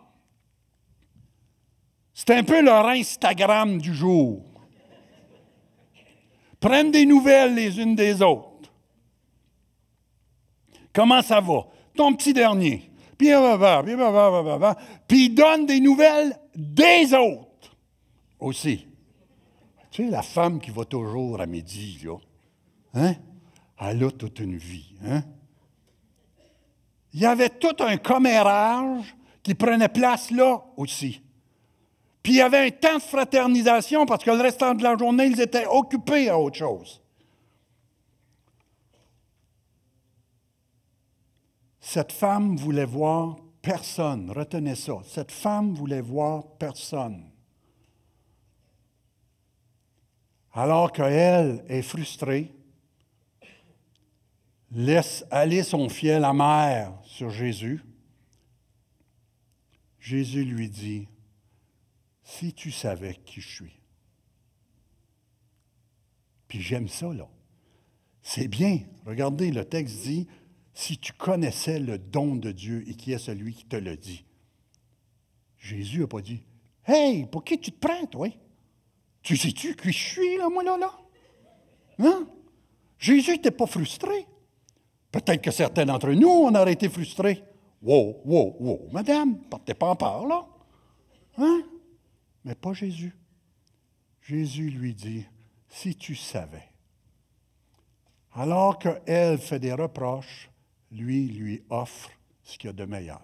C'est 2.13 2.31
un 2.31 2.43
peu 2.43 2.61
leur 2.61 2.85
Instagram 2.87 3.79
du 3.79 3.93
jour. 3.93 4.48
Prennent 6.59 6.91
des 6.91 7.05
nouvelles 7.05 7.55
les 7.55 7.79
unes 7.79 7.95
des 7.95 8.21
autres. 8.21 8.71
Comment 10.93 11.21
ça 11.21 11.39
va? 11.39 11.67
Ton 11.95 12.13
petit 12.13 12.33
dernier. 12.33 12.89
Puis, 13.17 13.29
puis 15.07 15.25
ils 15.25 15.35
donnent 15.35 15.65
des 15.65 15.79
nouvelles 15.79 16.37
des 16.55 17.13
autres 17.13 17.75
aussi. 18.39 18.87
Tu 19.91 20.05
sais, 20.05 20.09
la 20.09 20.21
femme 20.21 20.59
qui 20.59 20.71
va 20.71 20.85
toujours 20.85 21.41
à 21.41 21.45
midi, 21.45 21.99
là, 22.03 22.17
hein? 22.93 23.15
elle 23.79 24.03
a 24.03 24.11
toute 24.11 24.39
une 24.39 24.57
vie. 24.57 24.93
Hein? 25.05 25.23
Il 27.13 27.21
y 27.21 27.25
avait 27.25 27.49
tout 27.49 27.75
un 27.79 27.97
commérage 27.97 29.15
qui 29.41 29.55
prenait 29.55 29.89
place 29.89 30.31
là 30.31 30.63
aussi. 30.77 31.21
Puis 32.23 32.33
il 32.33 32.37
y 32.37 32.41
avait 32.41 32.67
un 32.67 32.69
temps 32.69 32.97
de 32.97 33.01
fraternisation 33.01 34.05
parce 34.05 34.23
que 34.23 34.31
le 34.31 34.41
restant 34.41 34.73
de 34.73 34.83
la 34.83 34.97
journée, 34.97 35.27
ils 35.27 35.41
étaient 35.41 35.65
occupés 35.65 36.29
à 36.29 36.37
autre 36.37 36.57
chose. 36.57 37.01
Cette 41.79 42.11
femme 42.11 42.55
voulait 42.55 42.85
voir 42.85 43.37
personne. 43.61 44.31
Retenez 44.31 44.75
ça. 44.75 44.93
Cette 45.05 45.31
femme 45.31 45.73
voulait 45.73 46.01
voir 46.01 46.45
personne. 46.59 47.23
Alors 50.53 50.91
qu'elle 50.91 51.63
est 51.67 51.81
frustrée, 51.81 52.53
laisse 54.71 55.25
aller 55.31 55.63
son 55.63 55.89
fiel 55.89 56.25
amer 56.25 56.91
sur 57.05 57.29
Jésus, 57.29 57.83
Jésus 59.99 60.43
lui 60.43 60.69
dit, 60.69 61.07
si 62.29 62.53
tu 62.53 62.71
savais 62.71 63.15
qui 63.25 63.41
je 63.41 63.49
suis. 63.49 63.81
Puis 66.47 66.61
j'aime 66.61 66.87
ça, 66.87 67.11
là. 67.11 67.27
C'est 68.21 68.47
bien. 68.47 68.81
Regardez, 69.05 69.49
le 69.49 69.65
texte 69.65 70.03
dit, 70.03 70.27
si 70.73 70.99
tu 70.99 71.11
connaissais 71.13 71.79
le 71.79 71.97
don 71.97 72.35
de 72.35 72.51
Dieu 72.51 72.83
et 72.87 72.93
qui 72.93 73.13
est 73.13 73.17
celui 73.17 73.55
qui 73.55 73.65
te 73.65 73.75
le 73.75 73.97
dit. 73.97 74.25
Jésus 75.57 76.01
n'a 76.01 76.07
pas 76.07 76.21
dit, 76.21 76.43
Hey, 76.85 77.25
pour 77.25 77.43
qui 77.43 77.59
tu 77.59 77.71
te 77.71 77.79
prends, 77.79 78.05
toi? 78.05 78.29
Tu 79.23 79.35
sais-tu 79.35 79.75
qui 79.75 79.91
je 79.91 79.97
suis, 79.97 80.37
là, 80.37 80.49
moi, 80.49 80.63
là, 80.63 80.77
là? 80.77 80.91
Hein? 81.97 82.27
Jésus 82.99 83.31
n'était 83.31 83.51
pas 83.51 83.65
frustré. 83.65 84.27
Peut-être 85.11 85.41
que 85.41 85.51
certains 85.51 85.85
d'entre 85.85 86.11
nous, 86.11 86.29
on 86.29 86.53
aurait 86.53 86.73
été 86.73 86.89
frustrés. 86.89 87.43
Wow, 87.81 88.21
wow, 88.23 88.55
wow, 88.59 88.89
madame, 88.91 89.39
partez 89.49 89.73
pas 89.73 89.89
en 89.89 89.95
part, 89.95 90.27
là. 90.27 90.47
Hein? 91.37 91.63
Mais 92.49 92.55
pas 92.55 92.73
Jésus. 92.73 93.15
Jésus 94.23 94.71
lui 94.71 94.95
dit, 94.95 95.23
si 95.67 95.95
tu 95.95 96.15
savais. 96.15 96.67
Alors 98.33 98.79
qu'elle 98.79 99.37
fait 99.37 99.59
des 99.59 99.71
reproches, 99.71 100.49
lui 100.91 101.27
lui 101.27 101.61
offre 101.69 102.09
ce 102.41 102.57
qu'il 102.57 102.69
y 102.69 102.71
a 102.71 102.73
de 102.73 102.85
meilleur. 102.85 103.21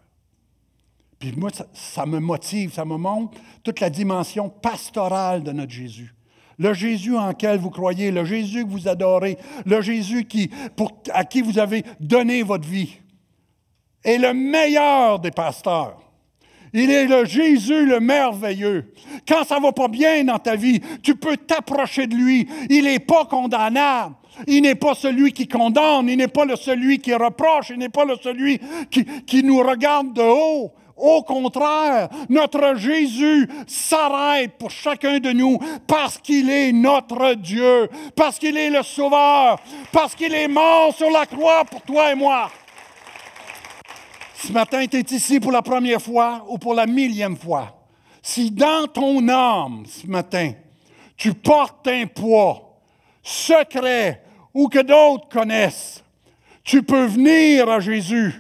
Puis 1.18 1.32
moi, 1.36 1.50
ça, 1.74 2.06
me 2.06 2.20
motive, 2.20 2.72
ça 2.72 2.86
me 2.86 2.98
montre 2.98 3.36
toute 3.64 3.80
la 3.80 3.90
dimension 3.90 4.48
pastorale 4.48 5.42
de 5.42 5.54
notre 5.54 5.72
Jésus. 5.72 6.14
Le 6.60 6.76
Jésus 6.76 7.18
en 7.18 7.34
quel 7.34 7.58
vous 7.58 7.72
croyez, 7.72 8.12
le 8.12 8.26
Jésus 8.26 8.64
que 8.64 8.70
vous 8.70 8.88
adorez, 8.88 9.40
le 9.66 9.82
Jésus 9.82 10.28
à 11.12 11.26
qui 11.26 11.42
vous 11.42 11.58
avez 11.58 11.84
donné 12.00 12.44
votre 12.44 12.68
vie, 12.68 13.00
est 14.04 14.20
le 14.20 14.36
meilleur 14.36 15.20
des 15.20 15.32
pasteurs. 15.32 16.05
Il 16.78 16.92
est 16.92 17.06
le 17.06 17.24
Jésus 17.24 17.86
le 17.86 18.02
merveilleux. 18.02 18.92
Quand 19.26 19.46
ça 19.46 19.62
va 19.62 19.72
pas 19.72 19.88
bien 19.88 20.26
dans 20.26 20.40
ta 20.40 20.58
vie, 20.58 20.82
tu 21.02 21.16
peux 21.16 21.38
t'approcher 21.38 22.06
de 22.06 22.16
lui. 22.16 22.50
Il 22.70 22.84
n'est 22.84 23.00
pas 23.00 23.24
condamnable. 23.24 24.14
Il 24.46 24.64
n'est 24.64 24.76
pas 24.76 24.94
celui 24.94 25.32
qui 25.32 25.48
condamne. 25.48 26.10
Il 26.10 26.18
n'est 26.18 26.28
pas 26.28 26.44
le 26.44 26.58
celui 26.58 27.00
qui 27.00 27.14
reproche. 27.14 27.70
Il 27.70 27.78
n'est 27.78 27.88
pas 27.88 28.04
le 28.04 28.18
celui 28.22 28.60
qui, 28.92 29.06
qui 29.26 29.42
nous 29.42 29.60
regarde 29.60 30.12
de 30.12 30.22
haut. 30.22 30.74
Au 30.98 31.24
contraire, 31.24 32.10
notre 32.28 32.76
Jésus 32.76 33.50
s'arrête 33.68 34.58
pour 34.58 34.70
chacun 34.70 35.20
de 35.20 35.32
nous 35.32 35.58
parce 35.88 36.18
qu'il 36.18 36.50
est 36.50 36.74
notre 36.74 37.36
Dieu, 37.36 37.90
parce 38.18 38.38
qu'il 38.38 38.58
est 38.58 38.70
le 38.70 38.84
Sauveur, 38.84 39.60
parce 39.94 40.14
qu'il 40.14 40.34
est 40.34 40.48
mort 40.50 40.94
sur 40.94 41.10
la 41.10 41.26
croix 41.26 41.64
pour 41.64 41.82
toi 41.84 42.12
et 42.12 42.16
moi. 42.16 42.50
Ce 44.45 44.51
matin, 44.51 44.86
tu 44.86 44.97
es 44.97 45.05
ici 45.10 45.39
pour 45.39 45.51
la 45.51 45.63
première 45.63 45.99
fois 45.99 46.45
ou 46.47 46.60
pour 46.60 46.75
la 46.75 46.86
millième 46.86 47.36
fois. 47.36 47.84
Si 48.21 48.51
dans 48.51 48.86
ton 48.86 49.27
âme, 49.27 49.86
ce 49.88 50.05
matin, 50.05 50.51
tu 51.17 51.34
portes 51.34 51.88
un 51.88 52.05
poids 52.05 52.79
secret 53.23 54.21
ou 54.53 54.67
que 54.67 54.84
d'autres 54.84 55.27
connaissent, 55.29 56.03
tu 56.63 56.84
peux 56.84 57.05
venir 57.05 57.67
à 57.67 57.79
Jésus. 57.79 58.34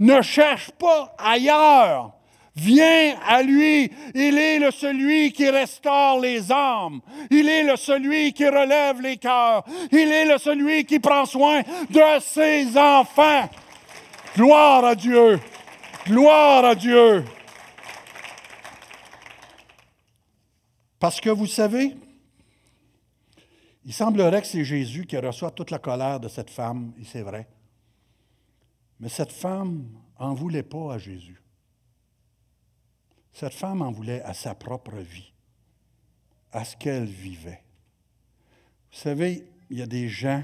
Ne 0.00 0.22
cherche 0.22 0.72
pas 0.72 1.14
ailleurs. 1.18 2.10
Viens 2.56 3.14
à 3.24 3.40
lui. 3.42 3.92
Il 4.12 4.36
est 4.36 4.58
le 4.58 4.72
celui 4.72 5.30
qui 5.30 5.48
restaure 5.48 6.18
les 6.18 6.50
âmes. 6.50 7.00
Il 7.30 7.48
est 7.48 7.62
le 7.62 7.76
celui 7.76 8.32
qui 8.32 8.46
relève 8.48 9.00
les 9.00 9.18
cœurs. 9.18 9.64
Il 9.92 10.10
est 10.10 10.24
le 10.24 10.36
celui 10.38 10.84
qui 10.84 10.98
prend 10.98 11.26
soin 11.26 11.62
de 11.90 12.20
ses 12.20 12.76
enfants. 12.76 13.48
Gloire 14.34 14.84
à 14.84 14.96
Dieu. 14.96 15.38
Gloire 16.06 16.64
à 16.64 16.74
Dieu. 16.74 17.24
Parce 20.98 21.20
que 21.20 21.30
vous 21.30 21.46
savez, 21.46 21.96
il 23.84 23.92
semblerait 23.92 24.40
que 24.40 24.48
c'est 24.48 24.64
Jésus 24.64 25.06
qui 25.06 25.16
reçoit 25.16 25.52
toute 25.52 25.70
la 25.70 25.78
colère 25.78 26.18
de 26.18 26.28
cette 26.28 26.50
femme, 26.50 26.92
et 26.98 27.04
c'est 27.04 27.22
vrai. 27.22 27.46
Mais 28.98 29.08
cette 29.08 29.30
femme 29.30 29.86
en 30.16 30.34
voulait 30.34 30.62
pas 30.64 30.94
à 30.94 30.98
Jésus. 30.98 31.40
Cette 33.32 33.54
femme 33.54 33.82
en 33.82 33.92
voulait 33.92 34.22
à 34.22 34.34
sa 34.34 34.54
propre 34.54 34.96
vie, 34.96 35.32
à 36.50 36.64
ce 36.64 36.76
qu'elle 36.76 37.04
vivait. 37.04 37.62
Vous 38.90 38.98
savez, 38.98 39.46
il 39.70 39.78
y 39.78 39.82
a 39.82 39.86
des 39.86 40.08
gens, 40.08 40.42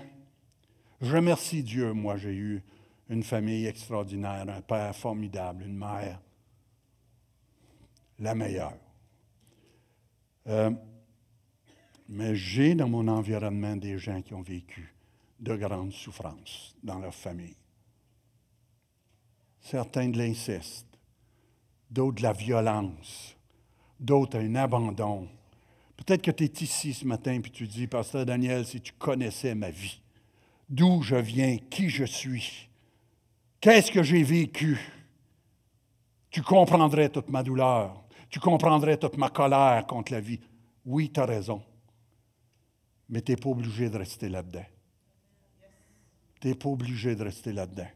je 1.01 1.17
remercie 1.17 1.63
Dieu, 1.65 1.93
moi 1.93 2.17
j'ai 2.17 2.35
eu 2.35 2.63
une 3.11 3.25
famille 3.25 3.67
extraordinaire, 3.67 4.49
un 4.49 4.61
père 4.63 4.95
formidable, 4.95 5.65
une 5.65 5.77
mère, 5.77 6.21
la 8.21 8.35
meilleure. 8.37 8.79
Euh, 10.47 10.71
mais 12.09 12.37
j'ai 12.37 12.77
dans 12.77 12.89
mon 12.89 13.09
environnement 13.09 13.77
des 13.77 13.99
gens 13.99 14.23
qui 14.23 14.33
ont 14.33 14.43
vécu 14.43 14.95
de 15.41 15.57
grandes 15.57 15.93
souffrances 15.93 16.77
dans 16.85 17.01
leur 17.01 17.15
famille. 17.15 17.57
Certains 19.61 20.09
de 20.09 20.19
l'inceste, 20.19 20.87
d'autres 21.91 22.19
de 22.19 22.23
la 22.23 22.33
violence, 22.33 23.37
d'autres 23.99 24.39
un 24.39 24.55
abandon. 24.55 25.29
Peut-être 25.97 26.23
que 26.23 26.31
tu 26.31 26.45
es 26.45 26.53
ici 26.61 26.95
ce 26.95 27.05
matin 27.05 27.33
et 27.33 27.43
tu 27.43 27.67
dis, 27.67 27.89
Pasteur 27.89 28.25
Daniel, 28.25 28.65
si 28.65 28.81
tu 28.81 28.93
connaissais 28.93 29.57
ma 29.57 29.71
vie, 29.71 30.01
d'où 30.69 31.03
je 31.03 31.17
viens, 31.17 31.59
qui 31.59 31.89
je 31.91 32.05
suis, 32.05 32.70
Qu'est-ce 33.61 33.93
que 33.93 34.03
j'ai 34.03 34.23
vécu? 34.23 34.79
Tu 36.31 36.43
comprendrais 36.43 37.11
toute 37.11 37.29
ma 37.29 37.43
douleur. 37.43 38.03
Tu 38.31 38.41
comprendrais 38.41 38.97
toute 38.97 39.19
ma 39.19 39.29
colère 39.29 39.87
contre 39.87 40.13
la 40.13 40.21
vie. 40.21 40.41
Oui, 40.87 41.11
tu 41.13 41.21
as 41.21 41.27
raison. 41.27 41.63
Mais 43.09 43.21
tu 43.21 43.33
n'es 43.33 43.37
pas 43.37 43.51
obligé 43.51 43.91
de 43.91 43.99
rester 43.99 44.29
là-dedans. 44.29 44.65
Tu 46.41 46.49
n'es 46.49 46.55
pas 46.55 46.69
obligé 46.69 47.15
de 47.15 47.25
rester 47.25 47.53
là-dedans. 47.53 47.89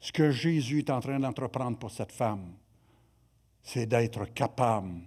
Ce 0.00 0.12
que 0.12 0.30
Jésus 0.30 0.78
est 0.78 0.90
en 0.90 1.00
train 1.00 1.18
d'entreprendre 1.18 1.76
pour 1.76 1.90
cette 1.90 2.12
femme, 2.12 2.54
c'est 3.62 3.86
d'être 3.86 4.24
capable 4.32 5.00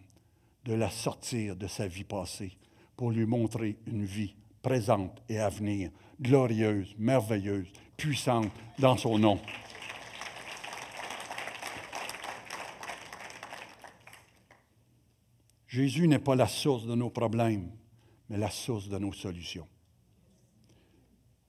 de 0.65 0.73
la 0.73 0.91
sortir 0.91 1.55
de 1.55 1.65
sa 1.65 1.87
vie 1.87 2.03
passée 2.03 2.55
pour 2.95 3.09
lui 3.09 3.25
montrer 3.25 3.77
une 3.87 4.05
vie 4.05 4.35
présente 4.61 5.23
et 5.27 5.39
à 5.39 5.49
venir, 5.49 5.89
glorieuse, 6.21 6.93
merveilleuse, 6.99 7.71
puissante 7.97 8.51
dans 8.77 8.97
son 8.97 9.17
nom. 9.17 9.39
Jésus 15.71 16.05
n'est 16.05 16.19
pas 16.19 16.35
la 16.35 16.49
source 16.49 16.85
de 16.85 16.95
nos 16.95 17.09
problèmes, 17.09 17.71
mais 18.27 18.37
la 18.37 18.49
source 18.49 18.89
de 18.89 18.97
nos 18.97 19.13
solutions. 19.13 19.69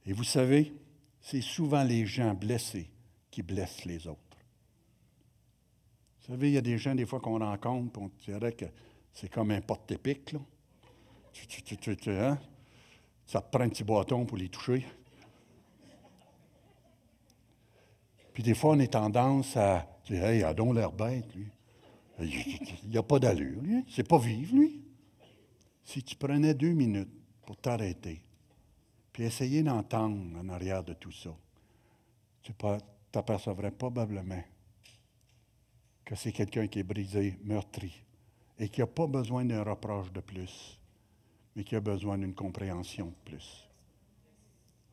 Et 0.07 0.13
vous 0.13 0.23
savez, 0.23 0.73
c'est 1.21 1.41
souvent 1.41 1.83
les 1.83 2.07
gens 2.07 2.33
blessés 2.33 2.89
qui 3.33 3.43
blessent 3.43 3.85
les 3.85 4.07
autres. 4.07 4.21
Vous 6.21 6.35
savez, 6.35 6.51
il 6.51 6.55
y 6.55 6.59
a 6.59 6.61
des 6.61 6.79
gens, 6.79 6.95
des 6.95 7.05
fois, 7.05 7.19
qu'on 7.19 7.41
rencontre, 7.41 8.01
on 8.01 8.13
dirait 8.25 8.53
que 8.53 8.67
c'est 9.13 9.29
comme 9.29 9.51
un 9.51 9.61
porte-épic. 9.61 10.37
Tu, 11.33 12.11
hein? 12.11 12.39
Ça 13.27 13.41
te 13.41 13.51
prend 13.51 13.65
un 13.65 13.71
petit 13.71 13.83
bâton 13.83 14.25
pour 14.25 14.39
les 14.39 14.49
toucher. 14.49 14.87
Puis 18.33 18.45
des 18.45 18.55
fois, 18.55 18.71
on 18.71 18.79
est 18.79 18.93
tendance 18.93 19.57
à 19.57 19.85
dire 20.07 20.25
Hey, 20.25 20.39
il 20.39 20.45
a 20.45 20.53
l'air 20.53 20.93
bête, 20.93 21.35
lui. 21.35 21.49
Il 22.21 22.91
n'a 22.91 23.03
pas 23.03 23.19
d'allure, 23.19 23.61
lui. 23.61 23.85
C'est 23.89 24.07
pas 24.07 24.19
vivre, 24.19 24.55
lui. 24.55 24.83
Si 25.85 26.03
tu 26.03 26.17
prenais 26.17 26.55
deux 26.55 26.73
minutes 26.73 27.13
pour 27.45 27.57
t'arrêter, 27.57 28.23
puis 29.13 29.25
essayer 29.25 29.63
d'entendre 29.63 30.39
en 30.39 30.49
arrière 30.49 30.85
de 30.85 30.95
tout 30.95 31.13
ça, 31.13 31.35
tu 32.43 32.53
t'apercevrais 33.11 33.71
probablement 33.71 34.43
que 36.05 36.15
c'est 36.15 36.33
quelqu'un 36.33 36.67
qui 36.67 36.79
est 36.81 36.85
brisé, 36.85 37.39
meurtri, 37.45 38.03
et 38.59 38.69
qui 38.69 38.81
n'a 38.81 38.87
pas 38.87 39.07
besoin 39.07 39.45
d'un 39.45 39.63
reproche 39.63 40.13
de 40.13 40.21
plus, 40.21 40.79
mais 41.55 41.65
qui 41.65 41.77
a 41.77 41.81
besoin 41.81 42.19
d'une 42.19 42.35
compréhension 42.35 43.07
de 43.07 43.31
plus. 43.31 43.69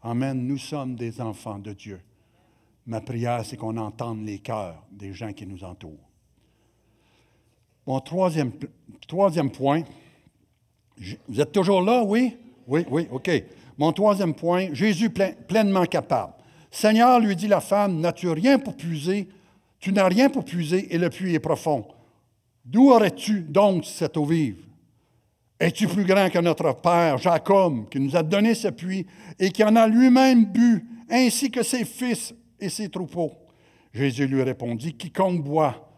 Amen. 0.01 0.47
Nous 0.47 0.57
sommes 0.57 0.95
des 0.95 1.19
enfants 1.21 1.59
de 1.59 1.73
Dieu. 1.73 2.01
Ma 2.85 3.01
prière, 3.01 3.45
c'est 3.45 3.57
qu'on 3.57 3.77
entende 3.77 4.25
les 4.25 4.39
cœurs 4.39 4.83
des 4.91 5.13
gens 5.13 5.33
qui 5.33 5.45
nous 5.45 5.63
entourent. 5.63 6.08
Mon 7.89 7.99
troisième, 8.01 8.51
point, 9.49 9.81
vous 11.27 11.41
êtes 11.41 11.51
toujours 11.51 11.81
là, 11.81 12.03
oui? 12.03 12.37
Oui, 12.67 12.85
oui, 12.87 13.07
OK. 13.09 13.31
Mon 13.79 13.91
troisième 13.93 14.35
point, 14.35 14.71
Jésus 14.73 15.09
pleinement 15.09 15.85
capable. 15.85 16.33
Seigneur, 16.69 17.19
lui 17.19 17.35
dit 17.35 17.47
la 17.47 17.61
femme, 17.61 17.99
n'as-tu 17.99 18.29
rien 18.29 18.59
pour 18.59 18.77
puiser? 18.77 19.27
Tu 19.79 19.91
n'as 19.91 20.07
rien 20.07 20.29
pour 20.29 20.45
puiser 20.45 20.93
et 20.93 20.99
le 20.99 21.09
puits 21.09 21.33
est 21.33 21.39
profond. 21.39 21.83
D'où 22.63 22.91
aurais-tu 22.91 23.41
donc 23.41 23.85
cette 23.85 24.17
eau 24.17 24.25
vive? 24.25 24.63
Es-tu 25.59 25.87
plus 25.87 26.05
grand 26.05 26.29
que 26.29 26.37
notre 26.37 26.73
père 26.73 27.17
Jacob, 27.17 27.89
qui 27.89 27.99
nous 27.99 28.15
a 28.15 28.21
donné 28.21 28.53
ce 28.53 28.67
puits 28.67 29.07
et 29.39 29.49
qui 29.49 29.63
en 29.63 29.75
a 29.75 29.87
lui-même 29.87 30.45
bu, 30.45 30.85
ainsi 31.09 31.49
que 31.49 31.63
ses 31.63 31.85
fils 31.85 32.35
et 32.59 32.69
ses 32.69 32.89
troupeaux? 32.89 33.31
Jésus 33.91 34.27
lui 34.27 34.43
répondit, 34.43 34.93
Quiconque 34.93 35.43
boit 35.43 35.88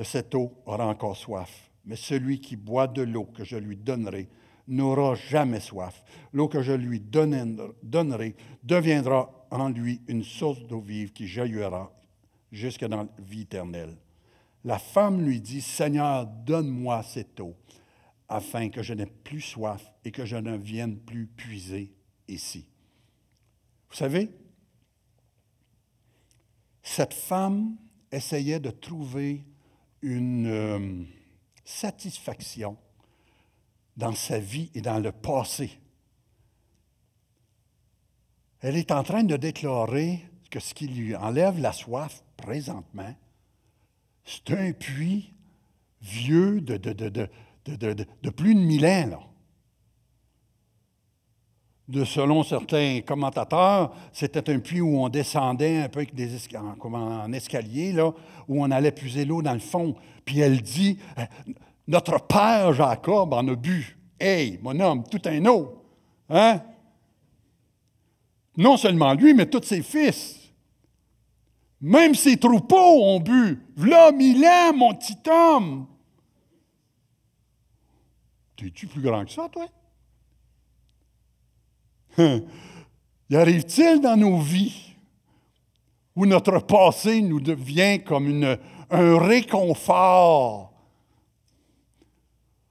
de 0.00 0.04
cette 0.04 0.34
eau 0.34 0.54
aura 0.64 0.86
encore 0.86 1.14
soif, 1.14 1.70
mais 1.84 1.94
celui 1.94 2.40
qui 2.40 2.56
boit 2.56 2.88
de 2.88 3.02
l'eau 3.02 3.26
que 3.26 3.44
je 3.44 3.58
lui 3.58 3.76
donnerai 3.76 4.30
n'aura 4.66 5.14
jamais 5.14 5.60
soif. 5.60 6.02
L'eau 6.32 6.48
que 6.48 6.62
je 6.62 6.72
lui 6.72 7.00
donnerai 7.00 8.34
deviendra 8.62 9.46
en 9.50 9.68
lui 9.68 10.00
une 10.08 10.24
source 10.24 10.62
d'eau 10.62 10.80
vive 10.80 11.12
qui 11.12 11.26
jaillira 11.26 11.92
jusque 12.50 12.86
dans 12.86 13.02
la 13.02 13.08
vie 13.18 13.42
éternelle. 13.42 13.94
La 14.64 14.78
femme 14.78 15.20
lui 15.20 15.38
dit, 15.38 15.60
Seigneur, 15.60 16.26
donne-moi 16.26 17.02
cette 17.02 17.38
eau, 17.38 17.54
afin 18.26 18.70
que 18.70 18.82
je 18.82 18.94
n'ai 18.94 19.04
plus 19.04 19.42
soif 19.42 19.84
et 20.02 20.12
que 20.12 20.24
je 20.24 20.36
ne 20.36 20.56
vienne 20.56 20.96
plus 20.96 21.26
puiser 21.26 21.92
ici. 22.26 22.66
Vous 23.90 23.96
savez, 23.96 24.30
cette 26.82 27.12
femme 27.12 27.76
essayait 28.10 28.60
de 28.60 28.70
trouver 28.70 29.44
une 30.02 30.46
euh, 30.46 31.04
satisfaction 31.64 32.76
dans 33.96 34.14
sa 34.14 34.38
vie 34.38 34.70
et 34.74 34.80
dans 34.80 34.98
le 34.98 35.12
passé. 35.12 35.78
Elle 38.60 38.76
est 38.76 38.92
en 38.92 39.02
train 39.02 39.24
de 39.24 39.36
déclarer 39.36 40.20
que 40.50 40.60
ce 40.60 40.74
qui 40.74 40.88
lui 40.88 41.16
enlève 41.16 41.58
la 41.58 41.72
soif 41.72 42.22
présentement, 42.36 43.14
c'est 44.24 44.50
un 44.50 44.72
puits 44.72 45.32
vieux 46.02 46.60
de, 46.60 46.76
plus 48.30 48.54
de 48.54 48.60
mille 48.60 48.86
ans. 48.86 49.29
De, 51.90 52.04
selon 52.04 52.44
certains 52.44 53.00
commentateurs, 53.04 53.92
c'était 54.12 54.48
un 54.48 54.60
puits 54.60 54.80
où 54.80 55.02
on 55.02 55.08
descendait 55.08 55.82
un 55.82 55.88
peu 55.88 55.98
avec 55.98 56.14
des 56.14 56.36
en, 56.56 56.76
en 56.94 57.32
escalier, 57.32 57.90
là, 57.90 58.12
où 58.46 58.62
on 58.62 58.70
allait 58.70 58.92
puiser 58.92 59.24
l'eau 59.24 59.42
dans 59.42 59.54
le 59.54 59.58
fond. 59.58 59.96
Puis 60.24 60.38
elle 60.38 60.62
dit 60.62 60.98
euh, 61.18 61.22
Notre 61.88 62.24
père 62.24 62.72
Jacob 62.72 63.32
en 63.32 63.48
a 63.48 63.56
bu. 63.56 63.98
Hey, 64.20 64.60
mon 64.62 64.78
homme, 64.78 65.02
tout 65.10 65.20
un 65.24 65.44
eau. 65.46 65.82
Hein? 66.28 66.60
Non 68.56 68.76
seulement 68.76 69.14
lui, 69.14 69.34
mais 69.34 69.46
tous 69.46 69.64
ses 69.64 69.82
fils. 69.82 70.52
Même 71.80 72.14
ses 72.14 72.36
troupeaux 72.36 73.02
ont 73.04 73.18
bu. 73.18 73.66
V'là 73.76 74.12
mille 74.12 74.44
ans, 74.44 74.72
mon 74.74 74.94
petit 74.94 75.18
homme. 75.28 75.86
T'es-tu 78.56 78.86
plus 78.86 79.00
grand 79.00 79.24
que 79.24 79.32
ça, 79.32 79.48
toi? 79.50 79.66
Y 82.18 83.36
arrive-t-il 83.36 84.00
dans 84.00 84.16
nos 84.16 84.38
vies 84.38 84.94
où 86.16 86.26
notre 86.26 86.58
passé 86.60 87.22
nous 87.22 87.40
devient 87.40 88.02
comme 88.04 88.56
un 88.90 89.18
réconfort, 89.18 90.72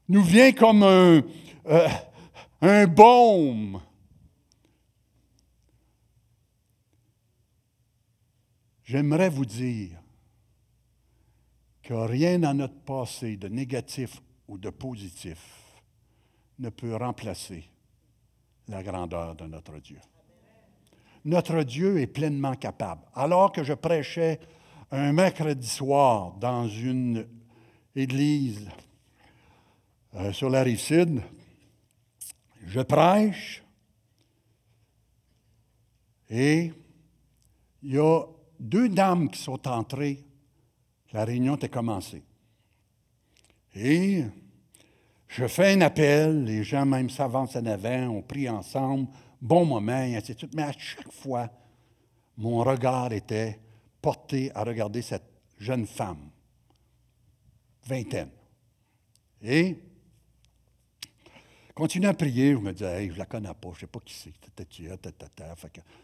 nous 0.08 0.24
vient 0.24 0.52
comme 0.52 0.84
un, 0.84 1.22
euh, 1.68 1.88
un 2.62 2.86
baume, 2.88 3.82
J'aimerais 8.90 9.30
vous 9.30 9.46
dire 9.46 10.02
que 11.84 11.94
rien 11.94 12.40
dans 12.40 12.56
notre 12.56 12.80
passé 12.80 13.38
de 13.38 13.48
négatif 13.48 14.20
ou 14.48 14.58
de 14.58 14.72
positif 14.72 15.38
ne 16.58 16.70
peut 16.70 16.96
remplacer 16.96 17.66
la 18.70 18.84
grandeur 18.84 19.36
de 19.36 19.46
notre 19.46 19.80
Dieu. 19.80 20.00
Notre 21.26 21.64
Dieu 21.64 22.00
est 22.00 22.08
pleinement 22.08 22.56
capable. 22.56 23.02
Alors 23.14 23.52
que 23.52 23.64
je 23.64 23.74
prêchais 23.74 24.40
un 24.92 25.12
mercredi 25.12 25.68
soir 25.68 26.34
dans 26.40 26.68
une 26.68 27.28
église 27.96 28.70
euh, 30.16 30.32
sur 30.32 30.50
la 30.50 30.64
rive 30.64 30.80
sud, 30.80 31.22
je 32.66 32.82
prêche 32.82 33.64
et 36.30 36.72
il 37.82 37.94
y 37.94 37.98
a 37.98 38.24
deux 38.60 38.90
dames 38.90 39.30
qui 39.30 39.42
sont 39.42 39.68
entrées, 39.68 40.24
la 41.12 41.26
réunion 41.26 41.56
était 41.56 41.70
commencée. 41.70 42.24
Et 43.74 44.24
je 45.30 45.46
fais 45.48 45.74
un 45.74 45.82
appel, 45.82 46.44
les 46.44 46.64
gens 46.64 46.88
même 46.88 47.10
s'avancent 47.10 47.56
en 47.56 47.66
avant, 47.66 48.08
on 48.08 48.22
prie 48.24 48.50
ensemble, 48.50 49.08
bon 49.40 49.64
moment, 49.64 50.02
et 50.02 50.16
ainsi 50.16 50.34
de 50.34 50.40
suite. 50.40 50.56
Mais 50.56 50.64
à 50.64 50.72
chaque 50.72 51.12
fois, 51.12 51.50
mon 52.36 52.64
regard 52.64 53.14
était 53.14 53.60
porté 54.02 54.52
à 54.56 54.64
regarder 54.64 55.04
cette 55.04 55.30
jeune 55.60 55.86
femme, 55.86 56.32
vingtaine. 57.86 58.32
Et 59.44 59.78
continue 61.76 62.08
à 62.08 62.14
prier. 62.14 62.54
Je 62.54 62.58
me 62.58 62.74
disais, 62.74 63.04
hey, 63.04 63.12
je 63.12 63.18
la 63.18 63.26
connais 63.26 63.54
pas, 63.54 63.70
je 63.70 63.76
ne 63.76 63.80
sais 63.82 63.88
pas 63.88 64.00
qui 64.00 64.14
c'est. 64.14 64.34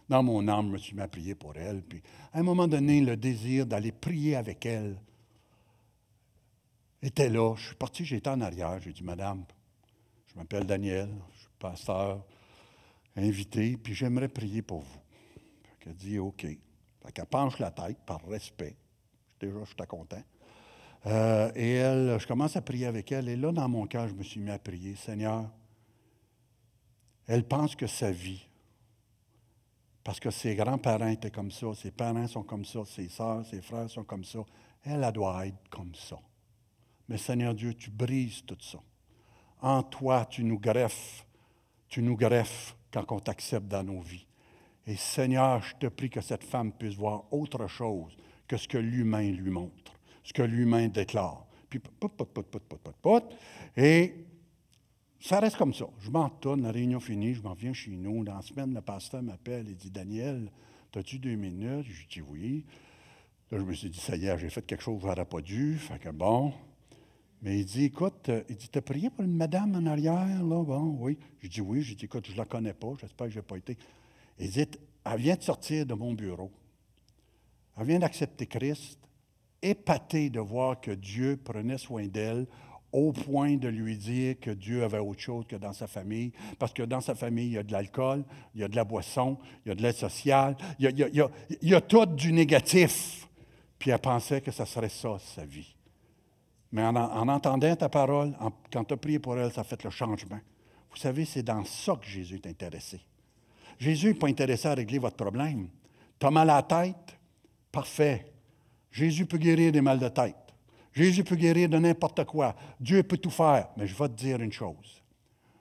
Dans 0.08 0.22
mon 0.22 0.48
âme, 0.48 0.68
je 0.68 0.72
me 0.72 0.78
suis 0.78 0.96
mis 0.96 1.02
à 1.02 1.08
prier 1.08 1.34
pour 1.34 1.58
elle. 1.58 1.82
Puis, 1.82 2.02
à 2.32 2.40
un 2.40 2.44
moment 2.44 2.68
donné, 2.68 3.02
le 3.02 3.18
désir 3.18 3.66
d'aller 3.66 3.92
prier 3.92 4.36
avec 4.36 4.66
elle 4.68 4.98
était 7.02 7.30
là. 7.30 7.56
Je 7.56 7.68
suis 7.68 7.76
parti, 7.76 8.06
j'étais 8.06 8.30
en 8.30 8.42
arrière. 8.42 8.80
J'ai 8.82 8.94
dit, 8.94 9.04
Madame, 9.04 9.46
je 10.28 10.36
m'appelle 10.36 10.66
Daniel, 10.66 11.10
je 11.34 11.40
suis 11.40 11.50
pasteur, 11.60 12.26
invité, 13.16 13.78
puis 13.78 13.94
j'aimerais 13.94 14.28
prier 14.28 14.62
pour 14.62 14.82
vous. 14.82 15.00
Elle 15.86 15.96
dit, 15.96 16.20
OK. 16.20 16.42
Fait 16.42 17.12
qu'elle 17.14 17.26
penche 17.26 17.60
la 17.60 17.72
tête 17.72 18.00
par 18.06 18.26
respect. 18.28 18.76
Déjà, 19.40 19.60
je 19.60 19.66
suis 19.66 19.88
content. 19.88 20.24
Euh, 21.06 21.52
et 21.56 21.74
elle, 21.74 22.20
je 22.20 22.26
commence 22.26 22.56
à 22.56 22.62
prier 22.62 22.88
avec 22.88 23.12
elle. 23.12 23.30
Et 23.30 23.36
là, 23.36 23.52
dans 23.52 23.70
mon 23.70 23.86
cœur, 23.86 24.08
je 24.08 24.14
me 24.14 24.24
suis 24.24 24.40
mis 24.40 24.50
à 24.50 24.58
prier. 24.58 24.96
Seigneur, 24.96 25.50
elle 27.28 27.48
pense 27.48 27.76
que 27.76 27.86
sa 27.86 28.12
vie, 28.12 28.48
parce 30.04 30.20
que 30.20 30.32
ses 30.32 30.56
grands-parents 30.56 31.08
étaient 31.08 31.32
comme 31.32 31.52
ça, 31.52 31.74
ses 31.76 31.92
parents 31.92 32.28
sont 32.28 32.44
comme 32.44 32.66
ça, 32.66 32.86
ses 32.86 33.10
soeurs, 33.10 33.46
ses 33.46 33.62
frères 33.62 33.90
sont 33.90 34.04
comme 34.04 34.24
ça, 34.24 34.40
elle, 34.84 35.04
elle 35.04 35.12
doit 35.12 35.48
être 35.48 35.70
comme 35.70 35.94
ça. 35.96 36.18
Mais 37.10 37.18
Seigneur 37.18 37.54
Dieu, 37.54 37.74
tu 37.74 37.90
brises 37.90 38.44
tout 38.46 38.58
ça. 38.60 38.80
En 39.62 39.84
toi, 39.84 40.26
tu 40.26 40.44
nous 40.44 40.60
greffes, 40.60 41.26
tu 41.88 42.02
nous 42.02 42.16
greffes 42.16 42.76
quand 42.92 43.12
on 43.12 43.20
t'accepte 43.20 43.68
dans 43.68 43.84
nos 43.84 44.02
vies. 44.02 44.26
Et 44.88 44.96
Seigneur, 44.96 45.62
je 45.64 45.76
te 45.76 45.88
prie 45.88 46.10
que 46.10 46.22
cette 46.22 46.44
femme 46.44 46.72
puisse 46.72 46.96
voir 46.96 47.26
autre 47.32 47.68
chose 47.68 48.16
que 48.48 48.58
ce 48.58 48.68
que 48.68 48.78
l'humain 48.78 49.32
lui 49.32 49.50
montre, 49.50 49.94
ce 50.24 50.34
que 50.34 50.44
l'humain 50.44 50.88
déclare. 50.88 51.46
Puis, 51.70 51.80
pot. 51.80 53.24
Et 53.76 54.26
ça 55.20 55.40
reste 55.40 55.58
comme 55.58 55.74
ça. 55.74 55.88
Je 56.00 56.12
m'en 56.12 56.32
la 56.58 56.72
réunion 56.72 57.00
finie, 57.00 57.34
je 57.34 57.42
m'en 57.42 57.54
viens 57.54 57.74
chez 57.74 57.92
nous. 57.92 58.24
Dans 58.24 58.36
la 58.36 58.42
semaine, 58.42 58.74
le 58.74 58.82
pasteur 58.82 59.24
m'appelle 59.24 59.68
et 59.70 59.74
dit 59.74 59.90
Daniel, 59.90 60.52
as-tu 60.96 61.20
deux 61.20 61.36
minutes? 61.36 61.88
Je 61.90 62.08
dis 62.08 62.22
oui. 62.22 62.66
Là, 63.52 63.58
je 63.60 63.64
me 63.64 63.74
suis 63.74 63.90
dit 63.90 64.00
Ça 64.00 64.16
y 64.16 64.28
est, 64.28 64.38
j'ai 64.38 64.50
fait 64.50 64.66
quelque 64.66 64.82
chose 64.82 65.02
que 65.02 65.10
je 65.10 65.24
pas 65.24 65.42
dû. 65.42 65.78
Fait 65.78 66.00
que 66.00 66.10
bon. 66.10 66.54
Mais 67.46 67.60
il 67.60 67.66
dit, 67.66 67.84
écoute, 67.86 68.30
euh, 68.30 68.42
il 68.50 68.56
dit, 68.56 68.70
t'as 68.70 68.82
prié 68.82 69.12
pour 69.12 69.24
une 69.24 69.36
madame 69.36 69.76
en 69.76 69.86
arrière, 69.86 70.44
là? 70.44 70.64
Bon, 70.64 70.98
oui. 71.00 71.16
J'ai 71.44 71.48
dit, 71.48 71.62
oui. 71.62 71.84
J'ai 71.84 71.94
dit, 71.94 72.06
écoute, 72.06 72.26
je 72.26 72.32
ne 72.32 72.38
la 72.38 72.46
connais 72.46 72.74
pas, 72.74 72.88
j'espère 73.00 73.28
que 73.28 73.34
je 73.34 73.38
n'ai 73.38 73.46
pas 73.46 73.58
été. 73.58 73.78
Il 74.40 74.50
dit, 74.50 74.66
elle 75.06 75.20
vient 75.20 75.36
de 75.36 75.44
sortir 75.44 75.86
de 75.86 75.94
mon 75.94 76.14
bureau. 76.14 76.50
Elle 77.78 77.86
vient 77.86 78.00
d'accepter 78.00 78.48
Christ, 78.48 78.98
épatée 79.62 80.32
de 80.32 80.40
voir 80.40 80.82
que 80.82 80.90
Dieu 80.90 81.38
prenait 81.38 81.78
soin 81.78 82.08
d'elle 82.08 82.48
au 82.92 83.12
point 83.12 83.58
de 83.58 83.68
lui 83.68 83.96
dire 83.96 84.40
que 84.40 84.50
Dieu 84.50 84.84
avait 84.84 84.98
autre 84.98 85.22
chose 85.22 85.46
que 85.46 85.56
dans 85.56 85.74
sa 85.74 85.86
famille, 85.86 86.32
parce 86.58 86.74
que 86.74 86.82
dans 86.82 87.02
sa 87.02 87.14
famille, 87.14 87.46
il 87.46 87.54
y 87.54 87.58
a 87.60 87.64
de 87.64 87.72
l'alcool, 87.72 88.26
il 88.56 88.62
y 88.62 88.64
a 88.64 88.68
de 88.68 88.76
la 88.76 88.86
boisson, 88.86 89.38
il 89.64 89.70
y 89.70 89.72
a 89.72 89.76
de 89.76 89.84
l'aide 89.84 89.96
sociale, 89.96 90.58
il 90.80 90.86
y 90.86 91.04
a, 91.04 91.30
il 91.62 91.70
y 91.70 91.76
a 91.76 91.82
tout 91.82 92.08
du 92.08 92.34
négatif. 92.34 93.28
Puis 93.78 93.92
elle 93.92 94.00
pensait 94.00 94.42
que 94.42 94.50
ça 94.50 94.66
serait 94.66 94.90
ça, 94.90 95.20
sa 95.20 95.46
vie. 95.46 95.75
Mais 96.72 96.84
en, 96.84 96.96
entendant 96.96 97.76
ta 97.76 97.90
parole, 97.90 98.36
quand 98.72 98.84
tu 98.84 98.94
as 98.94 98.98
prié 98.98 99.20
pour 99.20 99.38
elle, 99.38 99.52
ça 99.52 99.62
a 99.62 99.64
fait 99.64 99.82
le 99.84 99.90
changement. 99.90 100.40
Vous 100.92 100.98
savez, 100.98 101.26
c'est 101.26 101.44
dans 101.44 101.64
ça 101.66 101.96
que 101.96 102.08
Jésus 102.08 102.36
est 102.36 102.48
intéressé. 102.48 103.02
Jésus 103.78 104.08
n'est 104.08 104.14
pas 104.14 104.28
intéressé 104.28 104.68
à 104.68 104.74
régler 104.74 105.00
votre 105.00 105.18
problème. 105.18 105.68
Tu 106.20 106.26
as 106.26 106.32
mal 106.32 106.50
à 106.50 106.56
la 106.56 106.64
tête? 106.64 107.18
Parfait. 107.72 108.32
Jésus 108.92 109.26
peut 109.26 109.38
guérir 109.38 109.72
des 109.72 109.82
mal 109.82 110.00
de 110.00 110.08
tête. 110.08 110.36
Jésus 110.94 111.26
peut 111.26 111.36
guérir 111.36 111.68
de 111.68 111.78
n'importe 111.78 112.24
quoi. 112.24 112.56
Dieu 112.80 113.04
peut 113.04 113.18
tout 113.18 113.30
faire. 113.30 113.68
Mais 113.76 113.88
je 113.88 113.96
vais 113.96 114.08
te 114.08 114.14
dire 114.14 114.40
une 114.42 114.54
chose. 114.54 115.04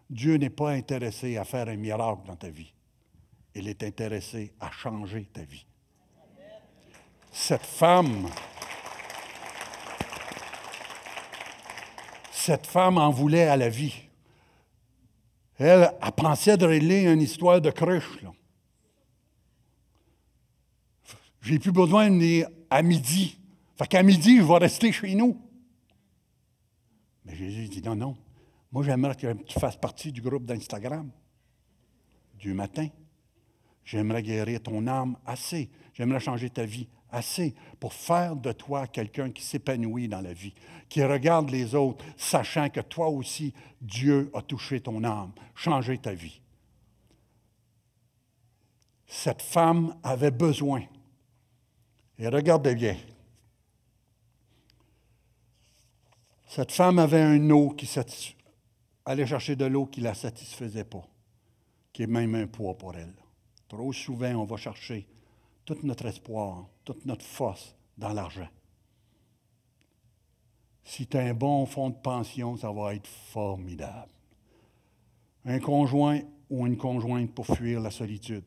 Dieu 0.08 0.36
n'est 0.36 0.50
pas 0.50 0.70
intéressé 0.70 1.36
à 1.36 1.44
faire 1.44 1.68
un 1.68 1.76
miracle 1.76 2.26
dans 2.26 2.36
ta 2.36 2.48
vie. 2.48 2.72
Il 3.54 3.68
est 3.68 3.82
intéressé 3.82 4.52
à 4.60 4.70
changer 4.70 5.28
ta 5.32 5.42
vie. 5.42 5.66
Cette 7.32 7.62
femme 7.62 8.28
cette 12.44 12.66
femme 12.66 12.98
en 12.98 13.10
voulait 13.10 13.46
à 13.46 13.56
la 13.56 13.68
vie. 13.68 13.94
Elle, 15.56 15.90
a 16.00 16.12
pensé 16.12 16.56
de 16.56 16.66
régler 16.66 17.04
une 17.04 17.22
histoire 17.22 17.60
de 17.60 17.70
cruche. 17.70 18.18
J'ai 21.40 21.58
plus 21.58 21.72
besoin 21.72 22.08
de 22.08 22.14
venir 22.14 22.48
à 22.70 22.82
midi. 22.82 23.38
Fait 23.76 23.86
qu'à 23.86 24.02
midi, 24.02 24.38
je 24.38 24.42
vais 24.42 24.58
rester 24.58 24.92
chez 24.92 25.14
nous. 25.14 25.40
Mais 27.24 27.34
Jésus 27.34 27.68
dit 27.68 27.82
non, 27.82 27.94
non. 27.94 28.16
Moi, 28.70 28.82
j'aimerais 28.84 29.14
que 29.14 29.32
tu 29.44 29.58
fasses 29.58 29.76
partie 29.76 30.12
du 30.12 30.20
groupe 30.20 30.44
d'Instagram 30.44 31.10
du 32.38 32.52
matin. 32.52 32.88
J'aimerais 33.84 34.22
guérir 34.22 34.60
ton 34.60 34.86
âme 34.86 35.16
assez. 35.24 35.70
J'aimerais 35.94 36.20
changer 36.20 36.50
ta 36.50 36.64
vie 36.64 36.88
assez 37.14 37.54
pour 37.80 37.94
faire 37.94 38.36
de 38.36 38.52
toi 38.52 38.86
quelqu'un 38.86 39.30
qui 39.30 39.42
s'épanouit 39.42 40.08
dans 40.08 40.20
la 40.20 40.32
vie, 40.32 40.54
qui 40.88 41.02
regarde 41.04 41.50
les 41.50 41.74
autres, 41.74 42.04
sachant 42.16 42.68
que 42.68 42.80
toi 42.80 43.08
aussi, 43.08 43.54
Dieu 43.80 44.30
a 44.34 44.42
touché 44.42 44.80
ton 44.80 45.02
âme, 45.04 45.32
changé 45.54 45.98
ta 45.98 46.12
vie. 46.12 46.40
Cette 49.06 49.42
femme 49.42 49.96
avait 50.02 50.30
besoin. 50.30 50.82
Et 52.18 52.28
regardez 52.28 52.74
bien. 52.74 52.96
Cette 56.48 56.72
femme 56.72 56.98
avait 56.98 57.22
un 57.22 57.50
eau 57.50 57.70
qui 57.70 57.88
allait 59.04 59.26
chercher 59.26 59.56
de 59.56 59.64
l'eau 59.64 59.86
qui 59.86 60.00
ne 60.00 60.06
la 60.06 60.14
satisfaisait 60.14 60.84
pas, 60.84 61.06
qui 61.92 62.04
est 62.04 62.08
même 62.08 62.34
un 62.34 62.46
poids 62.46 62.76
pour 62.76 62.94
elle. 62.96 63.14
Trop 63.68 63.92
souvent, 63.92 64.34
on 64.34 64.44
va 64.44 64.56
chercher 64.56 65.06
tout 65.64 65.78
notre 65.82 66.06
espoir, 66.06 66.66
toute 66.84 67.04
notre 67.06 67.24
force 67.24 67.74
dans 67.96 68.12
l'argent. 68.12 68.48
Si 70.82 71.06
tu 71.06 71.16
as 71.16 71.22
un 71.22 71.34
bon 71.34 71.64
fonds 71.64 71.90
de 71.90 71.96
pension, 71.96 72.56
ça 72.56 72.70
va 72.70 72.94
être 72.94 73.06
formidable. 73.06 74.12
Un 75.46 75.58
conjoint 75.58 76.20
ou 76.50 76.66
une 76.66 76.76
conjointe 76.76 77.32
pour 77.32 77.46
fuir 77.46 77.80
la 77.80 77.90
solitude. 77.90 78.44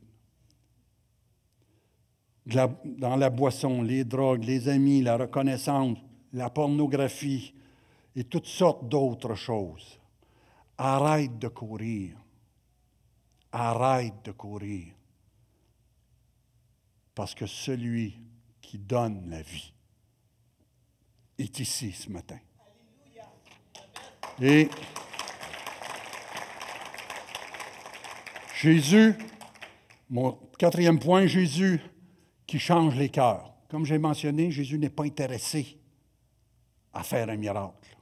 dans 2.46 3.16
la 3.18 3.30
boisson, 3.30 3.82
les 3.82 4.06
drogues, 4.06 4.44
les 4.44 4.70
amis, 4.70 5.02
la 5.02 5.18
reconnaissance, 5.18 5.98
la 6.32 6.50
pornographie 6.50 7.54
et 8.16 8.24
toutes 8.24 8.46
sortes 8.46 8.88
d'autres 8.88 9.36
choses. 9.36 10.00
Arrête 10.78 11.38
de 11.40 11.48
courir. 11.48 12.16
Arrête 13.52 14.24
de 14.24 14.32
courir 14.32 14.97
parce 17.18 17.34
que 17.34 17.48
celui 17.48 18.14
qui 18.62 18.78
donne 18.78 19.28
la 19.32 19.42
vie 19.42 19.74
est 21.40 21.60
ici 21.60 21.92
ce 21.92 22.12
matin. 22.12 22.38
Et 24.40 24.70
Jésus, 28.62 29.16
mon 30.12 30.38
quatrième 30.60 31.00
point, 31.00 31.26
Jésus 31.26 31.82
qui 32.46 32.60
change 32.60 32.96
les 32.96 33.10
cœurs. 33.10 33.52
Comme 33.68 33.84
j'ai 33.84 33.98
mentionné, 33.98 34.52
Jésus 34.52 34.78
n'est 34.78 34.92
pas 34.92 35.06
intéressé 35.06 35.80
à 36.94 37.02
faire 37.02 37.28
un 37.32 37.36
miracle. 37.36 37.98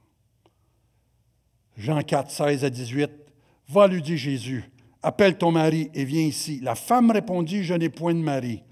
Jean 1.78 2.02
4, 2.02 2.30
16 2.30 2.64
à 2.66 2.68
18, 2.68 3.10
va 3.70 3.86
lui 3.86 4.02
dit 4.02 4.18
Jésus, 4.18 4.70
appelle 5.02 5.38
ton 5.38 5.52
mari 5.52 5.90
et 5.94 6.04
viens 6.04 6.26
ici. 6.26 6.60
La 6.60 6.74
femme 6.74 7.10
répondit, 7.10 7.64
je 7.64 7.72
n'ai 7.72 7.88
point 7.88 8.12
de 8.12 8.20
mari. 8.20 8.62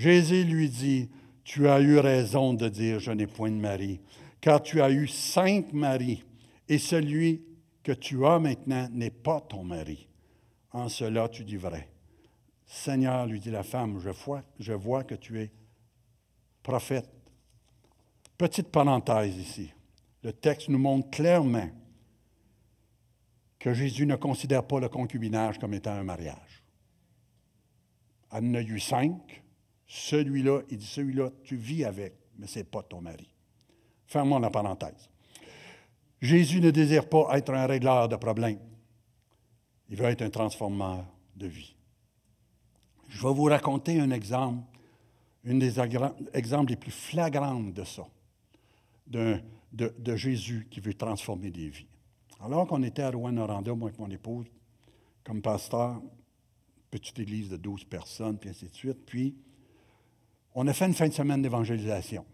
Jésus 0.00 0.44
lui 0.44 0.70
dit, 0.70 1.10
Tu 1.44 1.68
as 1.68 1.78
eu 1.78 1.98
raison 1.98 2.54
de 2.54 2.70
dire, 2.70 3.00
je 3.00 3.10
n'ai 3.10 3.26
point 3.26 3.50
de 3.50 3.56
mari, 3.56 4.00
car 4.40 4.62
tu 4.62 4.80
as 4.80 4.90
eu 4.90 5.06
cinq 5.06 5.74
maris, 5.74 6.24
et 6.70 6.78
celui 6.78 7.44
que 7.82 7.92
tu 7.92 8.24
as 8.24 8.38
maintenant 8.38 8.88
n'est 8.92 9.10
pas 9.10 9.42
ton 9.42 9.62
mari. 9.62 10.08
En 10.72 10.88
cela, 10.88 11.28
tu 11.28 11.44
dis 11.44 11.58
vrai. 11.58 11.90
Seigneur, 12.64 13.26
lui 13.26 13.40
dit 13.40 13.50
la 13.50 13.62
femme, 13.62 14.00
je 14.58 14.72
vois, 14.72 15.04
que 15.04 15.14
tu 15.14 15.38
es 15.38 15.52
prophète. 16.62 17.10
Petite 18.38 18.68
parenthèse 18.68 19.36
ici. 19.36 19.70
Le 20.22 20.32
texte 20.32 20.70
nous 20.70 20.78
montre 20.78 21.10
clairement 21.10 21.68
que 23.58 23.74
Jésus 23.74 24.06
ne 24.06 24.16
considère 24.16 24.66
pas 24.66 24.80
le 24.80 24.88
concubinage 24.88 25.58
comme 25.58 25.74
étant 25.74 25.92
un 25.92 26.04
mariage. 26.04 26.64
En 28.30 28.54
a 28.54 28.62
eu 28.62 28.80
cinq. 28.80 29.42
Celui-là, 29.92 30.62
il 30.70 30.76
dit, 30.76 30.86
celui-là, 30.86 31.30
tu 31.42 31.56
vis 31.56 31.84
avec, 31.84 32.14
mais 32.38 32.46
ce 32.46 32.60
n'est 32.60 32.64
pas 32.64 32.80
ton 32.80 33.00
mari. 33.00 33.28
Fermons 34.06 34.38
la 34.38 34.48
parenthèse. 34.48 35.10
Jésus 36.22 36.60
ne 36.60 36.70
désire 36.70 37.08
pas 37.08 37.36
être 37.36 37.52
un 37.52 37.66
régleur 37.66 38.08
de 38.08 38.14
problèmes. 38.14 38.60
Il 39.88 39.96
veut 39.96 40.04
être 40.04 40.22
un 40.22 40.30
transformeur 40.30 41.04
de 41.34 41.48
vie. 41.48 41.74
Je 43.08 43.20
vais 43.20 43.34
vous 43.34 43.46
raconter 43.46 43.98
un 43.98 44.12
exemple, 44.12 44.62
un 45.44 45.56
des 45.56 45.80
exemples 46.34 46.70
les 46.70 46.76
plus 46.76 46.92
flagrants 46.92 47.58
de 47.58 47.82
ça, 47.82 48.06
de, 49.08 49.42
Jésus 50.14 50.68
qui 50.70 50.78
veut 50.78 50.94
transformer 50.94 51.50
des 51.50 51.68
vies. 51.68 51.88
Alors 52.38 52.68
qu'on 52.68 52.84
était 52.84 53.02
à 53.02 53.10
Rouen-Noranda, 53.10 53.74
moi 53.74 53.90
et 53.90 54.00
mon 54.00 54.08
épouse, 54.08 54.46
comme 55.24 55.42
pasteur, 55.42 56.00
petite 56.92 57.18
église 57.18 57.48
de 57.48 57.56
12 57.56 57.82
personnes, 57.86 58.38
puis 58.38 58.50
ainsi 58.50 58.66
de 58.66 58.74
suite, 58.74 59.04
puis 59.04 59.34
on 60.54 60.66
a 60.66 60.72
fait 60.72 60.86
une 60.86 60.94
fin 60.94 61.08
de 61.08 61.12
semaine 61.12 61.42
d'évangélisation. 61.42 62.24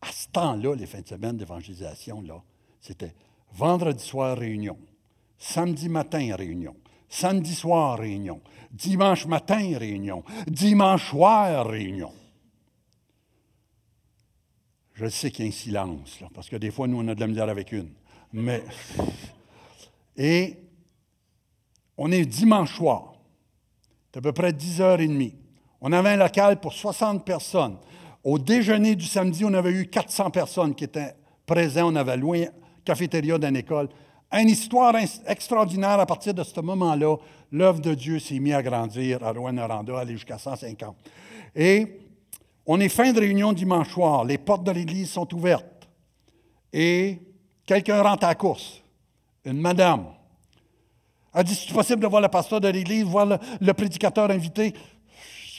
À 0.00 0.12
ce 0.12 0.28
temps-là, 0.28 0.74
les 0.74 0.86
fins 0.86 1.00
de 1.00 1.08
semaine 1.08 1.36
d'évangélisation, 1.36 2.22
là, 2.22 2.42
c'était 2.80 3.14
vendredi 3.52 4.02
soir 4.02 4.38
réunion, 4.38 4.78
samedi 5.38 5.88
matin 5.88 6.34
réunion, 6.36 6.76
samedi 7.08 7.54
soir 7.54 7.98
réunion, 7.98 8.40
dimanche 8.70 9.26
matin 9.26 9.76
réunion, 9.78 10.24
dimanche 10.46 11.10
soir 11.10 11.66
réunion. 11.66 12.12
Je 14.94 15.06
sais 15.06 15.30
qu'il 15.30 15.46
y 15.46 15.48
a 15.48 15.50
un 15.50 15.54
silence, 15.54 16.20
parce 16.34 16.48
que 16.48 16.56
des 16.56 16.70
fois, 16.70 16.86
nous, 16.86 16.98
on 16.98 17.08
a 17.08 17.14
de 17.14 17.20
la 17.20 17.26
misère 17.26 17.48
avec 17.48 17.72
une. 17.72 17.90
Mais. 18.32 18.62
Et 20.16 20.58
on 21.96 22.12
est 22.12 22.26
dimanche 22.26 22.76
soir. 22.76 23.14
C'est 24.12 24.18
à 24.18 24.20
peu 24.20 24.32
près 24.32 24.52
10h30. 24.52 25.34
On 25.80 25.92
avait 25.92 26.10
un 26.10 26.16
local 26.16 26.60
pour 26.60 26.72
60 26.72 27.24
personnes. 27.24 27.76
Au 28.22 28.38
déjeuner 28.38 28.94
du 28.96 29.06
samedi, 29.06 29.44
on 29.44 29.54
avait 29.54 29.72
eu 29.72 29.86
400 29.86 30.30
personnes 30.30 30.74
qui 30.74 30.84
étaient 30.84 31.14
présentes. 31.46 31.92
On 31.92 31.96
avait 31.96 32.16
loué 32.16 32.42
une 32.42 32.52
cafétéria 32.84 33.38
d'une 33.38 33.56
école. 33.56 33.88
Une 34.32 34.48
histoire 34.48 34.94
extraordinaire 35.26 35.98
à 35.98 36.06
partir 36.06 36.34
de 36.34 36.42
ce 36.42 36.60
moment-là. 36.60 37.16
L'œuvre 37.50 37.80
de 37.80 37.94
Dieu 37.94 38.18
s'est 38.18 38.38
mise 38.38 38.54
à 38.54 38.62
grandir 38.62 39.24
à 39.24 39.32
Rouen-Noranda, 39.32 39.98
aller 39.98 40.12
jusqu'à 40.12 40.38
150. 40.38 40.94
Et 41.56 41.98
on 42.66 42.78
est 42.78 42.88
fin 42.88 43.12
de 43.12 43.18
réunion 43.18 43.52
dimanche 43.52 43.90
soir. 43.90 44.24
Les 44.24 44.38
portes 44.38 44.64
de 44.64 44.70
l'église 44.70 45.10
sont 45.10 45.34
ouvertes. 45.34 45.88
Et 46.72 47.18
quelqu'un 47.66 48.02
rentre 48.02 48.24
à 48.24 48.28
la 48.28 48.34
course. 48.34 48.82
Une 49.44 49.60
madame. 49.60 50.04
Elle 51.34 51.44
dit, 51.44 51.54
c'est 51.54 51.72
possible 51.72 52.02
de 52.02 52.06
voir 52.06 52.20
le 52.20 52.28
pasteur 52.28 52.60
de 52.60 52.68
l'église, 52.68 53.04
voir 53.04 53.26
le, 53.26 53.38
le 53.60 53.72
prédicateur 53.72 54.30
invité? 54.30 54.74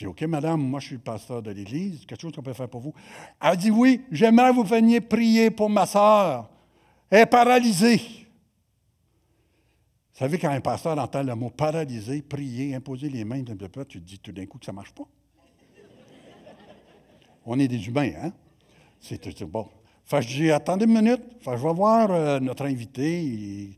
OK, 0.06 0.22
madame, 0.22 0.60
moi 0.60 0.80
je 0.80 0.86
suis 0.86 0.98
pasteur 0.98 1.42
de 1.42 1.50
l'Église, 1.50 2.04
quelque 2.06 2.20
chose 2.20 2.32
qu'on 2.32 2.42
peut 2.42 2.52
faire 2.52 2.68
pour 2.68 2.80
vous. 2.80 2.94
Elle 3.40 3.56
dit 3.56 3.70
Oui, 3.70 4.02
j'aimerais 4.10 4.52
vous 4.52 4.64
veniez 4.64 5.00
prier 5.00 5.50
pour 5.50 5.68
ma 5.68 5.86
soeur. 5.86 6.48
Elle 7.10 7.20
est 7.20 7.26
paralysée. 7.26 7.96
Vous 10.12 10.18
savez, 10.18 10.38
quand 10.38 10.50
un 10.50 10.60
pasteur 10.60 10.98
entend 10.98 11.22
le 11.22 11.34
mot 11.34 11.50
paralysé, 11.50 12.22
prier, 12.22 12.74
imposer 12.74 13.08
les 13.08 13.24
mains, 13.24 13.42
tu 13.42 14.00
te 14.00 14.04
dis 14.04 14.18
tout 14.18 14.32
d'un 14.32 14.46
coup 14.46 14.58
que 14.58 14.64
ça 14.64 14.72
ne 14.72 14.76
marche 14.76 14.92
pas. 14.92 15.04
On 17.44 17.58
est 17.58 17.68
des 17.68 17.86
humains, 17.86 18.12
hein? 18.22 18.32
C'est 19.00 19.44
bon. 19.44 19.68
Fait 20.04 20.20
que 20.20 20.22
je 20.22 20.28
dis, 20.28 20.50
attendez 20.50 20.84
une 20.84 20.94
minute, 20.94 21.22
je 21.44 21.50
vais 21.50 21.72
voir 21.72 22.10
euh, 22.10 22.40
notre 22.40 22.66
invité. 22.66 23.76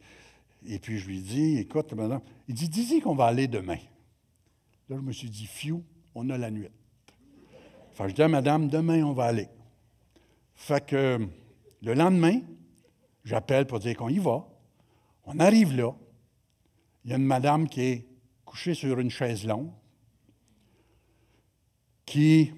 Et, 0.66 0.78
puis 0.78 0.98
je 0.98 1.06
lui 1.06 1.20
dis, 1.20 1.58
écoute, 1.58 1.92
madame, 1.94 2.20
il 2.48 2.54
dit, 2.54 2.68
dis-y 2.68 3.00
qu'on 3.00 3.14
va 3.14 3.26
aller 3.26 3.46
demain. 3.46 3.78
Là, 4.88 4.96
je 4.96 5.00
me 5.00 5.12
suis 5.12 5.30
dit, 5.30 5.46
fiou, 5.46 5.82
on 6.14 6.30
a 6.30 6.38
la 6.38 6.50
nuit. 6.50 6.68
Je 7.98 8.12
dis 8.12 8.22
à 8.22 8.28
madame, 8.28 8.68
demain, 8.68 9.02
on 9.04 9.12
va 9.12 9.24
aller. 9.24 9.48
Fait 10.54 10.84
que 10.84 11.26
le 11.82 11.94
lendemain, 11.94 12.40
j'appelle 13.24 13.66
pour 13.66 13.78
dire 13.78 13.96
qu'on 13.96 14.08
y 14.08 14.18
va. 14.18 14.46
On 15.26 15.38
arrive 15.38 15.76
là. 15.76 15.92
Il 17.04 17.10
y 17.10 17.14
a 17.14 17.16
une 17.16 17.24
madame 17.24 17.68
qui 17.68 17.80
est 17.82 18.06
couchée 18.44 18.74
sur 18.74 18.98
une 18.98 19.10
chaise 19.10 19.46
longue, 19.46 19.70
qui 22.06 22.52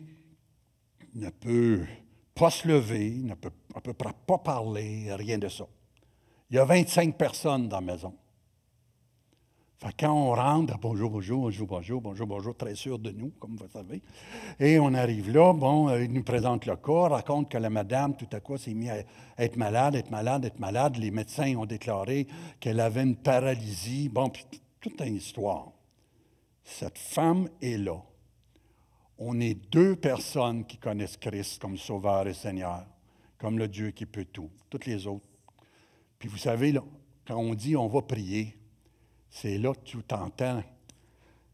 ne 1.14 1.30
peut 1.30 1.84
pas 2.34 2.50
se 2.50 2.68
lever, 2.68 3.10
ne 3.10 3.34
peut 3.34 3.52
à 3.74 3.80
peu 3.80 3.92
près 3.92 4.12
pas 4.26 4.38
parler, 4.38 5.12
rien 5.14 5.38
de 5.38 5.48
ça. 5.48 5.66
Il 6.50 6.56
y 6.56 6.58
a 6.58 6.64
25 6.64 7.16
personnes 7.16 7.68
dans 7.68 7.80
la 7.80 7.92
maison. 7.92 8.14
Fait 9.78 9.92
quand 10.00 10.12
on 10.12 10.34
rentre, 10.34 10.78
bonjour, 10.78 11.10
bonjour, 11.10 11.42
bonjour, 11.42 11.66
bonjour, 11.66 12.00
bonjour, 12.00 12.26
bonjour, 12.26 12.56
très 12.56 12.74
sûr 12.74 12.98
de 12.98 13.10
nous, 13.10 13.30
comme 13.38 13.56
vous 13.56 13.68
savez. 13.68 14.00
Et 14.58 14.78
on 14.78 14.94
arrive 14.94 15.30
là, 15.30 15.52
bon, 15.52 15.90
euh, 15.90 16.02
il 16.02 16.12
nous 16.14 16.22
présente 16.22 16.64
le 16.64 16.76
cas, 16.76 17.08
raconte 17.08 17.50
que 17.50 17.58
la 17.58 17.68
madame, 17.68 18.16
tout 18.16 18.28
à 18.32 18.40
coup, 18.40 18.56
s'est 18.56 18.72
mise 18.72 18.88
à 18.88 19.04
être 19.36 19.56
malade, 19.56 19.94
être 19.94 20.10
malade, 20.10 20.46
être 20.46 20.58
malade. 20.58 20.96
Les 20.96 21.10
médecins 21.10 21.54
ont 21.56 21.66
déclaré 21.66 22.26
qu'elle 22.58 22.80
avait 22.80 23.02
une 23.02 23.16
paralysie. 23.16 24.08
Bon, 24.08 24.30
puis 24.30 24.46
toute 24.80 24.98
une 25.02 25.16
histoire. 25.16 25.72
Cette 26.64 26.98
femme 26.98 27.50
est 27.60 27.76
là. 27.76 28.00
On 29.18 29.38
est 29.40 29.54
deux 29.70 29.94
personnes 29.94 30.64
qui 30.64 30.78
connaissent 30.78 31.18
Christ 31.18 31.60
comme 31.60 31.76
Sauveur 31.76 32.26
et 32.26 32.34
Seigneur, 32.34 32.86
comme 33.36 33.58
le 33.58 33.68
Dieu 33.68 33.90
qui 33.90 34.06
peut 34.06 34.24
tout, 34.24 34.50
toutes 34.70 34.86
les 34.86 35.06
autres. 35.06 35.28
Puis 36.18 36.30
vous 36.30 36.38
savez, 36.38 36.72
là, 36.72 36.82
quand 37.26 37.36
on 37.36 37.54
dit 37.54 37.76
on 37.76 37.88
va 37.88 38.00
prier, 38.00 38.56
c'est 39.36 39.58
là 39.58 39.74
que 39.74 39.84
tu 39.84 39.98
t'entends 39.98 40.64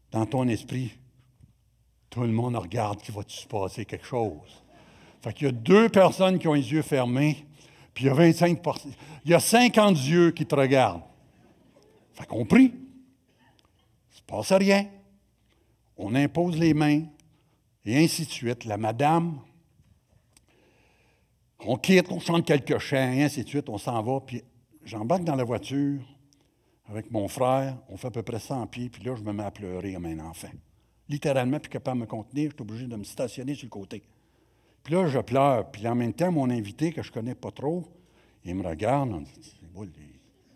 dans 0.09 0.25
ton 0.25 0.47
esprit. 0.47 0.93
Tout 2.09 2.21
le 2.21 2.31
monde 2.31 2.55
regarde 2.55 3.01
qu'il 3.01 3.13
va 3.13 3.23
se 3.27 3.45
passer 3.45 3.83
quelque 3.83 4.05
chose. 4.05 4.63
Fait 5.21 5.33
qu'il 5.33 5.47
y 5.47 5.49
a 5.49 5.51
deux 5.51 5.89
personnes 5.89 6.39
qui 6.39 6.47
ont 6.47 6.53
les 6.53 6.71
yeux 6.71 6.81
fermés, 6.81 7.45
puis 7.93 8.05
il 8.05 8.07
y 8.07 8.09
a 8.09 8.13
25 8.13 8.61
Il 9.25 9.31
y 9.31 9.33
a 9.33 9.39
50 9.41 9.97
yeux 10.05 10.31
qui 10.31 10.45
te 10.45 10.55
regardent. 10.55 11.03
Fait 12.13 12.25
qu'on 12.25 12.45
prie. 12.45 12.71
Il 12.71 14.11
ne 14.11 14.15
se 14.15 14.21
passe 14.25 14.53
rien. 14.53 14.87
On 15.97 16.15
impose 16.15 16.57
les 16.57 16.73
mains, 16.73 17.03
et 17.85 17.97
ainsi 18.01 18.25
de 18.25 18.31
suite. 18.31 18.63
La 18.63 18.77
madame, 18.77 19.39
on 21.59 21.75
quitte, 21.75 22.09
on 22.09 22.21
chante 22.21 22.45
quelques 22.45 22.77
chants, 22.77 23.11
et 23.11 23.23
ainsi 23.23 23.43
de 23.43 23.49
suite, 23.49 23.67
on 23.67 23.77
s'en 23.77 24.01
va, 24.01 24.21
puis 24.21 24.41
j'embarque 24.85 25.25
dans 25.25 25.35
la 25.35 25.43
voiture, 25.43 25.99
avec 26.85 27.11
mon 27.11 27.27
frère, 27.27 27.77
on 27.89 27.97
fait 27.97 28.07
à 28.07 28.11
peu 28.11 28.23
près 28.23 28.39
100 28.39 28.67
pieds, 28.67 28.89
puis 28.89 29.03
là, 29.03 29.15
je 29.15 29.23
me 29.23 29.31
mets 29.31 29.43
à 29.43 29.51
pleurer 29.51 29.93
comme 29.93 30.05
un 30.05 30.19
enfant. 30.19 30.51
Littéralement, 31.09 31.59
puis 31.59 31.69
capable 31.69 31.97
de 31.99 32.01
me 32.01 32.07
contenir, 32.07 32.51
je 32.51 32.55
suis 32.55 32.61
obligé 32.61 32.87
de 32.87 32.95
me 32.95 33.03
stationner 33.03 33.55
sur 33.55 33.65
le 33.65 33.69
côté. 33.69 34.03
Puis 34.83 34.93
là, 34.93 35.07
je 35.07 35.19
pleure, 35.19 35.71
puis 35.71 35.87
en 35.87 35.95
même 35.95 36.13
temps, 36.13 36.31
mon 36.31 36.49
invité, 36.49 36.91
que 36.91 37.01
je 37.01 37.09
ne 37.09 37.13
connais 37.13 37.35
pas 37.35 37.51
trop, 37.51 37.87
il 38.43 38.55
me 38.55 38.67
regarde, 38.67 39.11
on 39.13 39.21
dit, 39.21 39.31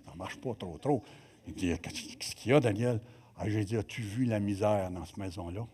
ça 0.05 0.11
ne 0.11 0.17
marche 0.17 0.37
pas 0.37 0.53
trop, 0.55 0.77
trop. 0.77 1.03
Il 1.47 1.53
dit, 1.53 1.73
qu'est-ce 1.79 2.35
qu'il 2.35 2.51
y 2.51 2.53
a, 2.53 2.59
Daniel? 2.59 2.99
Ah, 3.37 3.49
j'ai 3.49 3.63
dit, 3.63 3.77
as-tu 3.77 4.01
vu 4.01 4.25
la 4.25 4.39
misère 4.39 4.91
dans 4.91 5.05
cette 5.05 5.17
maison-là? 5.17 5.65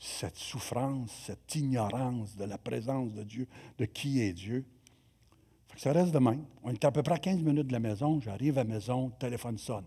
Cette 0.00 0.36
souffrance, 0.36 1.12
cette 1.26 1.54
ignorance 1.54 2.36
de 2.36 2.44
la 2.44 2.58
présence 2.58 3.12
de 3.12 3.22
Dieu, 3.22 3.46
de 3.78 3.84
qui 3.84 4.20
est 4.20 4.32
Dieu. 4.32 4.64
Ça 5.76 5.92
reste 5.92 6.12
de 6.12 6.18
même. 6.18 6.44
On 6.62 6.70
est 6.70 6.84
à 6.84 6.90
peu 6.90 7.02
près 7.02 7.14
à 7.14 7.18
15 7.18 7.38
minutes 7.42 7.66
de 7.66 7.72
la 7.72 7.80
maison. 7.80 8.20
J'arrive 8.20 8.58
à 8.58 8.64
la 8.64 8.70
maison, 8.70 9.06
le 9.06 9.18
téléphone 9.18 9.58
sonne. 9.58 9.84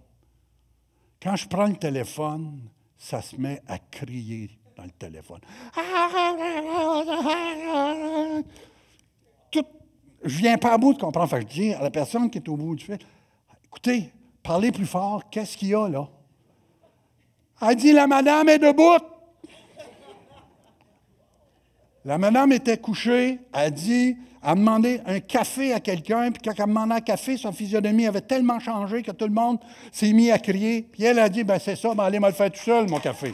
Quand 1.22 1.36
je 1.36 1.48
prends 1.48 1.68
le 1.68 1.76
téléphone, 1.76 2.62
ça 2.98 3.22
se 3.22 3.36
met 3.36 3.62
à 3.68 3.80
crier 3.80 4.50
dans 4.76 4.84
le 4.84 4.92
téléphone. 4.92 5.40
Tout, 9.52 9.66
je 10.24 10.38
viens 10.38 10.58
pas 10.58 10.74
à 10.74 10.78
bout 10.78 10.94
de 10.94 11.00
comprendre. 11.00 11.30
Fait 11.30 11.42
je 11.42 11.48
dis 11.48 11.74
à 11.74 11.82
la 11.82 11.92
personne 11.92 12.30
qui 12.30 12.40
est 12.40 12.50
au 12.50 12.58
bout 12.58 12.76
du 12.76 12.84
fil, 12.84 12.98
écoutez, 13.66 14.12
parlez 14.44 14.72
plus 14.72 14.86
fort, 14.86 15.30
qu'est-ce 15.30 15.58
qu'il 15.58 15.70
y 15.70 15.76
a 15.76 15.88
là? 15.88 16.08
Elle 17.62 17.76
dit, 17.76 17.94
la 17.94 18.06
madame 18.06 18.50
est 18.50 18.60
debout. 18.60 19.04
La 22.04 22.18
madame 22.20 22.52
était 22.52 22.78
couchée, 22.78 23.40
elle 23.52 23.72
dit, 23.72 24.16
a 24.46 24.54
demandé 24.54 25.02
un 25.08 25.20
café 25.20 25.74
à 25.74 25.80
quelqu'un, 25.80 26.32
puis 26.32 26.42
quand 26.44 26.54
elle 26.56 26.62
a 26.62 26.68
demandé 26.68 26.94
un 26.94 27.02
café, 27.02 27.36
son 27.36 27.52
physionomie 27.52 28.06
avait 28.06 28.22
tellement 28.22 28.60
changé 28.60 29.02
que 29.02 29.12
tout 29.12 29.26
le 29.26 29.34
monde 29.34 29.58
s'est 29.92 30.14
mis 30.14 30.30
à 30.30 30.38
crier. 30.38 30.84
Puis 30.84 31.04
elle 31.04 31.18
a 31.18 31.28
dit, 31.30 31.44
ben 31.44 31.58
c'est 31.58 31.76
ça, 31.76 31.96
ben 31.96 32.04
allez 32.04 32.20
me 32.20 32.28
le 32.28 32.34
faire 32.34 32.52
tout 32.52 32.60
seul, 32.60 32.88
mon 32.88 33.00
café. 33.00 33.34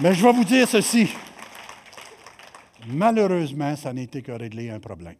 Mais 0.00 0.14
je 0.14 0.22
vais 0.22 0.32
vous 0.32 0.44
dire 0.44 0.68
ceci. 0.68 1.08
Malheureusement, 2.88 3.76
ça 3.76 3.92
été 3.94 4.20
que 4.20 4.32
régler 4.32 4.70
un 4.70 4.80
problème. 4.80 5.16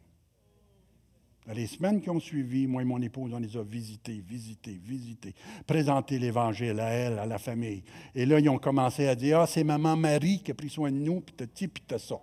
Dans 1.46 1.54
les 1.54 1.66
semaines 1.66 2.00
qui 2.00 2.10
ont 2.10 2.20
suivi, 2.20 2.66
moi 2.66 2.82
et 2.82 2.84
mon 2.84 3.00
épouse, 3.00 3.32
on 3.32 3.38
les 3.38 3.56
a 3.56 3.62
visités, 3.62 4.22
visités, 4.26 4.78
visités, 4.84 5.34
présenté 5.66 6.18
l'Évangile 6.18 6.80
à 6.80 6.88
elle, 6.88 7.18
à 7.18 7.26
la 7.26 7.38
famille. 7.38 7.84
Et 8.14 8.26
là, 8.26 8.40
ils 8.40 8.48
ont 8.48 8.58
commencé 8.58 9.06
à 9.06 9.14
dire 9.14 9.40
Ah, 9.40 9.46
c'est 9.46 9.64
maman 9.64 9.96
Marie 9.96 10.42
qui 10.42 10.50
a 10.50 10.54
pris 10.54 10.68
soin 10.68 10.90
de 10.90 10.96
nous, 10.96 11.20
puis 11.20 11.34
t'as 11.36 11.46
puis 11.46 11.82
t'as 11.86 11.98
ça. 11.98 12.16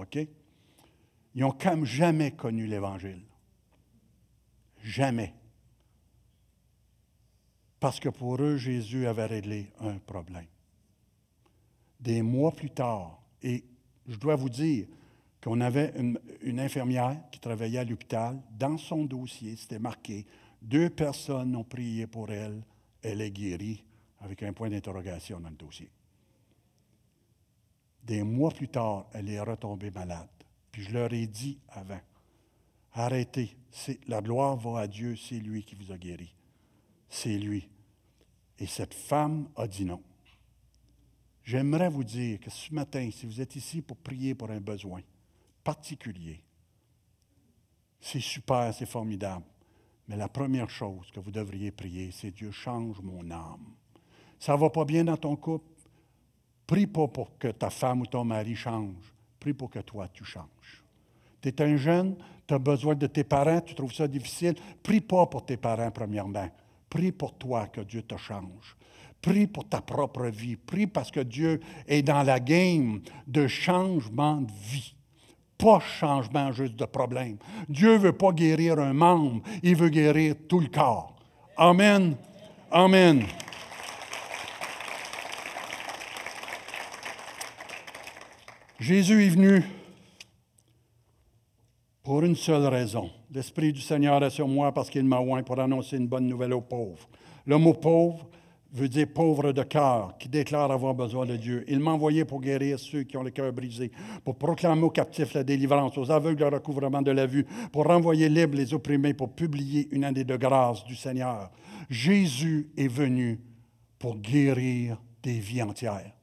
OK? 0.00 0.16
Ils 1.34 1.42
n'ont 1.42 1.52
comme 1.52 1.84
jamais 1.84 2.32
connu 2.32 2.66
l'Évangile. 2.66 3.22
Jamais. 4.82 5.34
Parce 7.80 8.00
que 8.00 8.08
pour 8.08 8.40
eux, 8.42 8.56
Jésus 8.56 9.06
avait 9.06 9.26
réglé 9.26 9.70
un 9.80 9.98
problème. 9.98 10.46
Des 12.00 12.22
mois 12.22 12.52
plus 12.52 12.70
tard, 12.70 13.22
et 13.42 13.64
je 14.06 14.16
dois 14.16 14.36
vous 14.36 14.48
dire 14.48 14.86
qu'on 15.42 15.60
avait 15.60 15.92
une, 15.96 16.18
une, 16.42 16.58
infirmière 16.58 17.16
qui 17.30 17.38
travaillait 17.38 17.78
à 17.78 17.84
l'hôpital, 17.84 18.40
dans 18.50 18.78
son 18.78 19.04
dossier, 19.04 19.56
c'était 19.56 19.78
marqué, 19.78 20.26
deux 20.60 20.90
personnes 20.90 21.54
ont 21.54 21.64
prié 21.64 22.06
pour 22.06 22.30
elle, 22.30 22.62
elle 23.02 23.20
est 23.20 23.30
guérie, 23.30 23.84
avec 24.20 24.42
un 24.42 24.52
point 24.52 24.68
d'interrogation 24.68 25.38
dans 25.38 25.50
le 25.50 25.56
dossier. 25.56 25.88
Des 28.08 28.22
mois 28.22 28.50
plus 28.50 28.68
tard, 28.68 29.06
elle 29.12 29.28
est 29.28 29.40
retombée 29.40 29.90
malade. 29.90 30.28
Puis 30.72 30.82
je 30.82 30.92
leur 30.92 31.12
ai 31.12 31.26
dit 31.26 31.58
avant, 31.68 32.00
arrêtez, 32.94 33.54
la 34.06 34.22
gloire 34.22 34.56
va 34.56 34.80
à 34.80 34.86
Dieu, 34.86 35.14
c'est 35.14 35.38
lui 35.38 35.62
qui 35.62 35.74
vous 35.74 35.92
a 35.92 35.98
guéri. 35.98 36.34
C'est 37.10 37.36
lui. 37.36 37.68
Et 38.58 38.66
cette 38.66 38.94
femme 38.94 39.50
a 39.56 39.68
dit 39.68 39.84
non. 39.84 40.02
J'aimerais 41.44 41.90
vous 41.90 42.04
dire 42.04 42.40
que 42.40 42.50
ce 42.50 42.72
matin, 42.72 43.10
si 43.12 43.26
vous 43.26 43.42
êtes 43.42 43.56
ici 43.56 43.82
pour 43.82 43.98
prier 43.98 44.34
pour 44.34 44.50
un 44.50 44.60
besoin 44.60 45.02
particulier, 45.62 46.42
c'est 48.00 48.20
super, 48.20 48.72
c'est 48.72 48.86
formidable. 48.86 49.44
Mais 50.08 50.16
la 50.16 50.28
première 50.28 50.70
chose 50.70 51.10
que 51.10 51.20
vous 51.20 51.30
devriez 51.30 51.72
prier, 51.72 52.10
c'est 52.10 52.30
Dieu 52.30 52.52
change 52.52 53.00
mon 53.02 53.30
âme. 53.30 53.74
Ça 54.38 54.54
ne 54.54 54.60
va 54.60 54.70
pas 54.70 54.86
bien 54.86 55.04
dans 55.04 55.16
ton 55.18 55.36
couple? 55.36 55.77
Prie 56.68 56.86
pas 56.86 57.08
pour 57.08 57.38
que 57.38 57.48
ta 57.48 57.70
femme 57.70 58.02
ou 58.02 58.06
ton 58.06 58.24
mari 58.24 58.54
change. 58.54 59.14
Prie 59.40 59.54
pour 59.54 59.70
que 59.70 59.78
toi, 59.78 60.06
tu 60.12 60.22
changes. 60.22 60.84
Tu 61.40 61.48
es 61.48 61.62
un 61.62 61.76
jeune, 61.78 62.14
tu 62.46 62.52
as 62.52 62.58
besoin 62.58 62.94
de 62.94 63.06
tes 63.06 63.24
parents, 63.24 63.62
tu 63.62 63.74
trouves 63.74 63.94
ça 63.94 64.06
difficile. 64.06 64.54
Prie 64.82 65.00
pas 65.00 65.24
pour 65.24 65.46
tes 65.46 65.56
parents, 65.56 65.90
premièrement. 65.90 66.50
Prie 66.90 67.10
pour 67.10 67.32
toi 67.38 67.68
que 67.68 67.80
Dieu 67.80 68.02
te 68.02 68.18
change. 68.18 68.76
Prie 69.22 69.46
pour 69.46 69.66
ta 69.66 69.80
propre 69.80 70.26
vie. 70.26 70.56
Prie 70.56 70.86
parce 70.86 71.10
que 71.10 71.20
Dieu 71.20 71.58
est 71.86 72.02
dans 72.02 72.22
la 72.22 72.38
game 72.38 73.00
de 73.26 73.46
changement 73.46 74.42
de 74.42 74.52
vie. 74.52 74.94
Pas 75.56 75.80
changement 75.80 76.52
juste 76.52 76.76
de 76.76 76.84
problème. 76.84 77.38
Dieu 77.70 77.94
ne 77.94 77.98
veut 77.98 78.12
pas 78.12 78.32
guérir 78.32 78.78
un 78.78 78.92
membre, 78.92 79.40
il 79.62 79.74
veut 79.74 79.88
guérir 79.88 80.34
tout 80.46 80.60
le 80.60 80.68
corps. 80.68 81.16
Amen. 81.56 82.14
Amen. 82.70 83.24
Jésus 88.78 89.24
est 89.24 89.30
venu 89.30 89.64
pour 92.04 92.22
une 92.22 92.36
seule 92.36 92.66
raison. 92.66 93.10
L'Esprit 93.32 93.72
du 93.72 93.80
Seigneur 93.80 94.22
est 94.22 94.30
sur 94.30 94.46
moi 94.46 94.72
parce 94.72 94.88
qu'il 94.88 95.04
m'a 95.04 95.18
oint 95.18 95.42
pour 95.42 95.58
annoncer 95.58 95.96
une 95.96 96.06
bonne 96.06 96.28
nouvelle 96.28 96.52
aux 96.52 96.60
pauvres. 96.60 97.08
Le 97.44 97.58
mot 97.58 97.74
pauvre 97.74 98.28
veut 98.72 98.88
dire 98.88 99.08
pauvre 99.12 99.50
de 99.50 99.62
cœur, 99.64 100.16
qui 100.18 100.28
déclare 100.28 100.70
avoir 100.70 100.94
besoin 100.94 101.26
de 101.26 101.34
Dieu. 101.34 101.64
Il 101.66 101.80
m'a 101.80 101.90
envoyé 101.90 102.24
pour 102.24 102.40
guérir 102.40 102.78
ceux 102.78 103.02
qui 103.02 103.16
ont 103.16 103.24
le 103.24 103.30
cœur 103.30 103.52
brisé, 103.52 103.90
pour 104.24 104.36
proclamer 104.36 104.82
aux 104.82 104.90
captifs 104.90 105.34
la 105.34 105.42
délivrance, 105.42 105.98
aux 105.98 106.10
aveugles 106.12 106.44
le 106.44 106.56
recouvrement 106.56 107.02
de 107.02 107.10
la 107.10 107.26
vue, 107.26 107.46
pour 107.72 107.84
renvoyer 107.86 108.28
libres 108.28 108.56
les 108.56 108.74
opprimés, 108.74 109.12
pour 109.12 109.30
publier 109.30 109.88
une 109.90 110.04
année 110.04 110.24
de 110.24 110.36
grâce 110.36 110.84
du 110.84 110.94
Seigneur. 110.94 111.50
Jésus 111.90 112.70
est 112.76 112.88
venu 112.88 113.40
pour 113.98 114.16
guérir 114.18 115.02
des 115.22 115.40
vies 115.40 115.62
entières. 115.62 116.17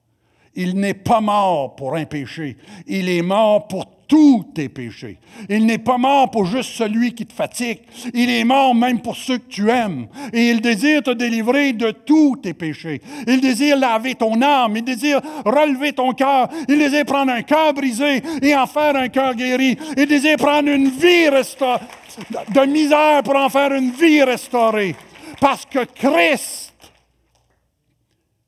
Il 0.55 0.79
n'est 0.79 0.93
pas 0.93 1.21
mort 1.21 1.75
pour 1.75 1.95
un 1.95 2.05
péché, 2.05 2.57
il 2.87 3.09
est 3.09 3.21
mort 3.21 3.67
pour 3.67 3.85
tous 4.07 4.51
tes 4.53 4.69
péchés. 4.69 5.17
Il 5.49 5.65
n'est 5.65 5.77
pas 5.77 5.97
mort 5.97 6.29
pour 6.29 6.45
juste 6.45 6.71
celui 6.71 7.13
qui 7.13 7.25
te 7.25 7.33
fatigue. 7.33 7.79
Il 8.13 8.29
est 8.29 8.43
mort 8.43 8.75
même 8.75 9.01
pour 9.01 9.15
ceux 9.15 9.37
que 9.37 9.47
tu 9.47 9.69
aimes. 9.69 10.07
Et 10.33 10.49
il 10.49 10.61
désire 10.61 11.03
te 11.03 11.11
délivrer 11.11 11.73
de 11.73 11.91
tous 11.91 12.37
tes 12.37 12.53
péchés. 12.53 13.01
Il 13.27 13.41
désire 13.41 13.77
laver 13.77 14.15
ton 14.15 14.41
âme. 14.41 14.77
Il 14.77 14.83
désire 14.83 15.21
relever 15.45 15.93
ton 15.93 16.13
cœur. 16.13 16.49
Il 16.69 16.77
désire 16.77 17.05
prendre 17.05 17.31
un 17.31 17.41
cœur 17.41 17.73
brisé 17.73 18.21
et 18.41 18.55
en 18.55 18.67
faire 18.67 18.95
un 18.95 19.09
cœur 19.09 19.35
guéri. 19.35 19.77
Il 19.97 20.05
désire 20.05 20.37
prendre 20.37 20.69
une 20.69 20.89
vie 20.89 21.29
de 21.29 22.65
misère 22.65 23.23
pour 23.23 23.35
en 23.35 23.49
faire 23.49 23.73
une 23.73 23.91
vie 23.91 24.23
restaurée. 24.23 24.95
Parce 25.39 25.65
que 25.65 25.83
Christ 25.85 26.73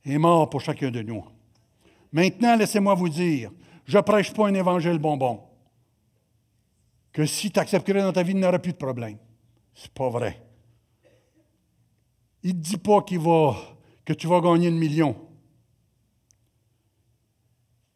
est 0.06 0.18
mort 0.18 0.50
pour 0.50 0.62
chacun 0.62 0.90
de 0.90 1.02
nous. 1.02 1.24
Maintenant, 2.12 2.56
laissez-moi 2.56 2.94
vous 2.96 3.10
dire, 3.10 3.52
je 3.86 3.98
ne 3.98 4.02
prêche 4.02 4.34
pas 4.34 4.48
un 4.48 4.54
évangile 4.54 5.00
bonbon 5.00 5.42
que 7.12 7.26
si 7.26 7.50
tu 7.52 7.60
accepterais 7.60 8.02
dans 8.02 8.14
ta 8.14 8.24
vie, 8.24 8.32
il 8.32 8.38
n'y 8.38 8.46
aurait 8.46 8.62
plus 8.62 8.74
de 8.74 8.78
problème. 8.78 9.18
C'est 9.74 9.92
pas 9.92 10.10
vrai. 10.10 10.42
Il 12.44 12.56
ne 12.56 12.62
dit 12.62 12.78
pas 12.78 13.02
qu'il 13.02 13.20
va, 13.20 13.56
que 14.06 14.14
tu 14.14 14.28
vas 14.28 14.40
gagner 14.40 14.70
le 14.70 14.78
million. 14.78 15.16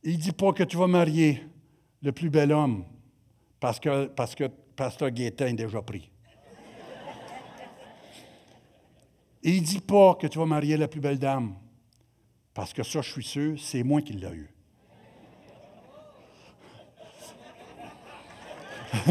Il 0.04 0.18
ne 0.18 0.22
dit 0.22 0.32
pas 0.32 0.52
que 0.54 0.64
tu 0.64 0.76
vas 0.76 0.88
marier 0.88 1.44
le 2.02 2.12
plus 2.12 2.30
bel 2.30 2.52
homme 2.52 2.84
parce 3.60 3.80
que, 3.80 4.08
parce 4.08 4.34
que 4.34 4.46
Pasteur 4.76 5.12
Gaétin 5.12 5.48
est 5.48 5.54
déjà 5.54 5.82
pris. 5.82 6.12
il 9.44 9.62
ne 9.62 9.66
dit 9.66 9.82
pas 9.82 10.16
que 10.16 10.28
tu 10.28 10.40
vas 10.40 10.46
marier 10.46 10.78
la 10.78 10.88
plus 10.88 11.00
belle 11.00 11.20
dame 11.20 11.56
parce 12.54 12.74
que 12.74 12.84
ça, 12.84 13.02
je 13.02 13.12
suis 13.12 13.24
sûr, 13.24 13.60
c'est 13.60 13.84
moi 13.84 14.02
qui 14.02 14.14
l'ai 14.14 14.28
eu. 14.28 14.50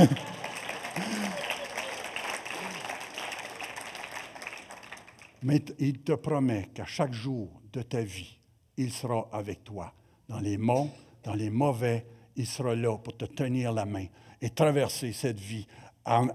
Mais 5.42 5.64
il 5.78 6.00
te 6.00 6.12
promet 6.12 6.68
qu'à 6.74 6.84
chaque 6.84 7.14
jour 7.14 7.48
de 7.72 7.80
ta 7.80 8.02
vie, 8.02 8.38
il 8.76 8.92
sera 8.92 9.26
avec 9.32 9.64
toi. 9.64 9.94
Dans 10.28 10.38
les 10.38 10.58
bons, 10.58 10.90
dans 11.24 11.32
les 11.34 11.48
mauvais, 11.48 12.04
il 12.36 12.46
sera 12.46 12.74
là 12.74 12.98
pour 12.98 13.16
te 13.16 13.24
tenir 13.24 13.72
la 13.72 13.86
main 13.86 14.06
et 14.40 14.50
traverser 14.50 15.12
cette 15.12 15.40
vie 15.40 15.66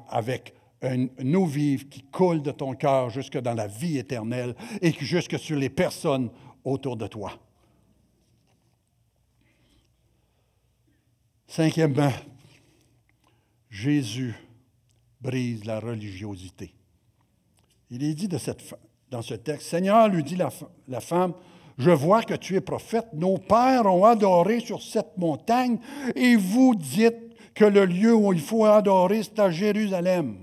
avec 0.09 0.55
une 0.81 1.35
eau 1.35 1.45
vive 1.45 1.87
qui 1.87 2.03
coule 2.03 2.41
de 2.41 2.51
ton 2.51 2.73
cœur 2.73 3.09
jusque 3.09 3.37
dans 3.37 3.53
la 3.53 3.67
vie 3.67 3.97
éternelle 3.97 4.55
et 4.81 4.91
jusque 4.91 5.39
sur 5.39 5.57
les 5.57 5.69
personnes 5.69 6.29
autour 6.65 6.97
de 6.97 7.07
toi. 7.07 7.31
Cinquièmement, 11.47 12.11
Jésus 13.69 14.35
brise 15.21 15.63
la 15.63 15.79
religiosité. 15.79 16.73
Il 17.89 18.03
est 18.03 18.13
dit 18.13 18.27
dans 18.27 19.21
ce 19.21 19.35
texte, 19.35 19.67
Seigneur, 19.67 20.09
lui 20.09 20.23
dit 20.23 20.35
la, 20.35 20.49
la 20.87 20.99
femme, 20.99 21.33
je 21.77 21.91
vois 21.91 22.23
que 22.23 22.33
tu 22.33 22.55
es 22.55 22.61
prophète. 22.61 23.07
Nos 23.13 23.37
pères 23.37 23.85
ont 23.85 24.05
adoré 24.05 24.59
sur 24.59 24.81
cette 24.81 25.17
montagne 25.17 25.77
et 26.15 26.35
vous 26.35 26.73
dites 26.75 27.15
que 27.53 27.65
le 27.65 27.85
lieu 27.85 28.13
où 28.13 28.33
il 28.33 28.41
faut 28.41 28.65
adorer, 28.65 29.23
c'est 29.23 29.39
à 29.39 29.49
Jérusalem. 29.49 30.37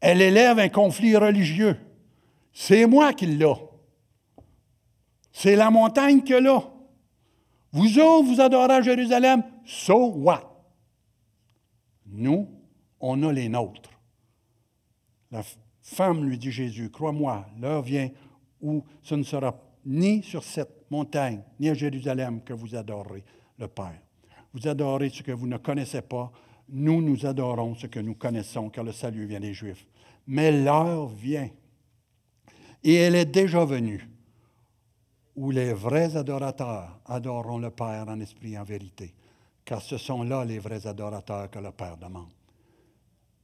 Elle 0.00 0.22
élève 0.22 0.58
un 0.58 0.68
conflit 0.68 1.16
religieux. 1.16 1.76
C'est 2.52 2.86
moi 2.86 3.12
qui 3.12 3.26
l'ai. 3.26 3.69
C'est 5.32 5.56
la 5.56 5.70
montagne 5.70 6.22
que 6.22 6.34
là. 6.34 6.62
Vous 7.72 7.98
autres, 7.98 8.26
vous 8.26 8.40
adorez 8.40 8.74
à 8.74 8.82
Jérusalem. 8.82 9.42
So 9.64 10.12
what? 10.16 10.42
Nous, 12.06 12.48
on 12.98 13.22
a 13.22 13.32
les 13.32 13.48
nôtres. 13.48 13.90
La 15.30 15.42
femme 15.82 16.24
lui 16.24 16.36
dit 16.38 16.50
Jésus, 16.50 16.90
crois-moi, 16.90 17.46
l'heure 17.60 17.82
vient 17.82 18.10
où 18.60 18.84
ce 19.02 19.14
ne 19.14 19.22
sera 19.22 19.56
ni 19.86 20.22
sur 20.22 20.42
cette 20.42 20.90
montagne, 20.90 21.42
ni 21.58 21.68
à 21.68 21.74
Jérusalem 21.74 22.42
que 22.42 22.52
vous 22.52 22.74
adorerez 22.74 23.24
le 23.58 23.68
Père. 23.68 24.00
Vous 24.52 24.66
adorez 24.66 25.10
ce 25.10 25.22
que 25.22 25.32
vous 25.32 25.46
ne 25.46 25.56
connaissez 25.56 26.02
pas. 26.02 26.32
Nous, 26.68 27.00
nous 27.00 27.24
adorons 27.26 27.74
ce 27.74 27.86
que 27.86 28.00
nous 28.00 28.14
connaissons, 28.14 28.68
car 28.68 28.84
le 28.84 28.92
salut 28.92 29.26
vient 29.26 29.40
des 29.40 29.54
Juifs. 29.54 29.86
Mais 30.26 30.50
l'heure 30.50 31.08
vient, 31.08 31.48
et 32.82 32.94
elle 32.94 33.14
est 33.14 33.26
déjà 33.26 33.64
venue, 33.64 34.08
où 35.40 35.50
les 35.50 35.72
vrais 35.72 36.16
adorateurs 36.16 37.00
adoreront 37.06 37.58
le 37.58 37.70
Père 37.70 38.08
en 38.08 38.20
esprit 38.20 38.52
et 38.52 38.58
en 38.58 38.64
vérité 38.64 39.14
car 39.70 39.80
ce 39.80 39.98
sont 39.98 40.24
là 40.24 40.44
les 40.44 40.58
vrais 40.58 40.84
adorateurs 40.88 41.48
que 41.48 41.60
le 41.60 41.70
Père 41.70 41.96
demande. 41.96 42.32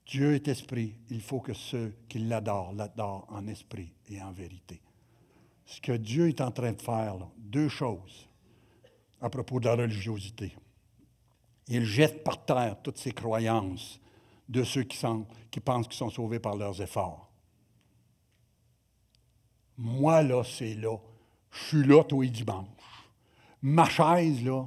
Dieu 0.07 0.35
est 0.35 0.49
esprit, 0.49 0.93
il 1.09 1.21
faut 1.21 1.39
que 1.39 1.55
ceux 1.55 1.95
qui 2.09 2.19
l'adorent 2.19 2.73
l'adorent 2.73 3.27
en 3.29 3.47
esprit 3.47 3.93
et 4.09 4.21
en 4.21 4.33
vérité. 4.33 4.81
Ce 5.65 5.81
que 5.81 5.93
Dieu 5.93 6.29
est 6.29 6.41
en 6.41 6.51
train 6.51 6.73
de 6.73 6.83
faire, 6.83 7.17
deux 7.39 7.69
choses 7.69 8.29
à 9.21 9.31
propos 9.31 9.61
de 9.61 9.67
la 9.67 9.77
religiosité. 9.77 10.53
Il 11.69 11.85
jette 11.85 12.25
par 12.25 12.45
terre 12.45 12.77
toutes 12.83 12.99
ces 12.99 13.13
croyances 13.13 14.01
de 14.49 14.65
ceux 14.65 14.83
qui, 14.83 14.99
pensent 15.61 15.87
qu'ils 15.87 15.97
sont 15.97 16.11
sauvés 16.11 16.41
par 16.41 16.57
leurs 16.57 16.83
efforts. 16.83 17.31
Moi, 19.79 20.25
là, 20.25 20.43
c'est 20.43 20.75
là. 20.75 20.97
Je 21.57 21.65
suis 21.69 21.87
là 21.87 22.05
tous 22.05 22.23
les 22.23 22.29
dimanches. 22.29 22.67
Ma 23.63 23.89
chaise, 23.89 24.45
là, 24.45 24.67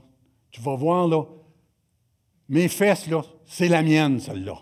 tu 0.51 0.61
vas 0.61 0.75
voir, 0.75 1.07
là, 1.07 1.23
mes 2.49 2.67
fesses, 2.67 3.07
là, 3.07 3.21
c'est 3.45 3.67
la 3.67 3.83
mienne, 3.83 4.19
celle-là. 4.19 4.57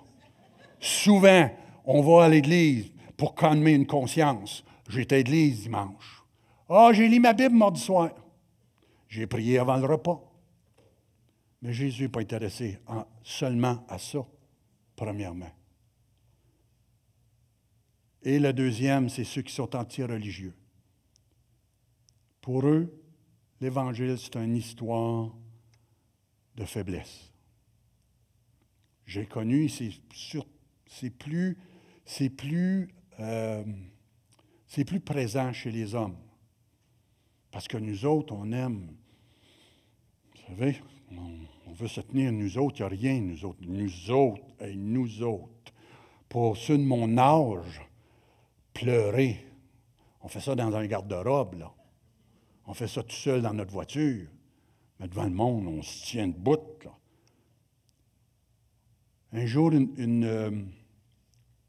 Souvent, 0.80 1.50
on 1.86 2.02
va 2.02 2.26
à 2.26 2.30
l'église 2.30 2.92
pour 3.16 3.34
calmer 3.34 3.74
une 3.74 3.88
conscience. 3.88 4.64
J'étais 4.90 5.16
à 5.16 5.18
l'église 5.20 5.64
dimanche. 5.64 6.24
Ah, 6.70 6.90
j'ai 6.94 7.08
lu 7.08 7.20
ma 7.20 7.34
Bible 7.34 7.56
mardi 7.56 7.80
soir. 7.80 8.12
J'ai 9.08 9.26
prié 9.26 9.58
avant 9.58 9.78
le 9.78 9.86
repas. 9.86 10.22
Mais 11.62 11.74
Jésus 11.74 12.04
n'est 12.04 12.10
pas 12.10 12.20
intéressé 12.20 12.78
seulement 13.24 13.86
à 13.88 13.98
ça, 13.98 14.20
premièrement. 14.96 15.50
Et 18.22 18.38
la 18.38 18.52
deuxième, 18.52 19.08
c'est 19.08 19.24
ceux 19.24 19.42
qui 19.42 19.54
sont 19.54 19.74
anti-religieux. 19.76 20.54
Pour 22.48 22.66
eux, 22.66 22.88
l'Évangile, 23.60 24.18
c'est 24.18 24.38
une 24.38 24.56
histoire 24.56 25.36
de 26.56 26.64
faiblesse 26.64 27.28
j'ai 29.08 29.26
connu, 29.26 29.70
c'est 29.70 31.10
plus, 31.10 31.58
euh, 33.20 33.64
plus 34.86 35.00
présent 35.00 35.54
chez 35.54 35.72
les 35.72 35.96
hommes. 35.96 36.18
Parce 37.52 37.68
que 37.68 37.78
nous 37.78 38.06
autres, 38.06 38.34
on 38.34 38.52
aime, 38.52 38.96
vous 40.36 40.42
savez, 40.48 40.82
on, 41.12 41.72
veut 41.74 41.88
se 41.88 42.02
tenir 42.02 42.32
nous 42.32 42.58
autres, 42.58 42.80
il 42.80 42.82
n'y 42.82 42.86
a 42.86 43.12
rien, 43.12 43.22
nous 43.22 43.46
autres, 43.46 43.60
nous 43.62 44.12
autres, 44.12 44.44
et 44.62 44.76
nous 44.76 45.22
autres. 45.22 45.74
Pour 46.28 46.58
ceux 46.58 46.78
de 46.78 46.84
mon 46.84 47.18
âge, 47.18 47.82
pleurer, 48.74 49.46
on 50.22 50.28
fait 50.28 50.40
ça 50.40 50.56
dans 50.56 50.76
un 50.76 50.86
garde-robe, 50.86 51.60
là. 51.60 51.74
On 52.68 52.74
fait 52.74 52.88
ça 52.88 53.02
tout 53.02 53.16
seul 53.16 53.42
dans 53.42 53.54
notre 53.54 53.72
voiture. 53.72 54.28
Mais 55.00 55.08
devant 55.08 55.24
le 55.24 55.32
monde, 55.32 55.68
on 55.68 55.82
se 55.82 56.06
tient 56.06 56.28
debout, 56.28 56.60
là. 56.84 56.92
Un 59.34 59.46
jour, 59.46 59.72
euh, 59.74 60.64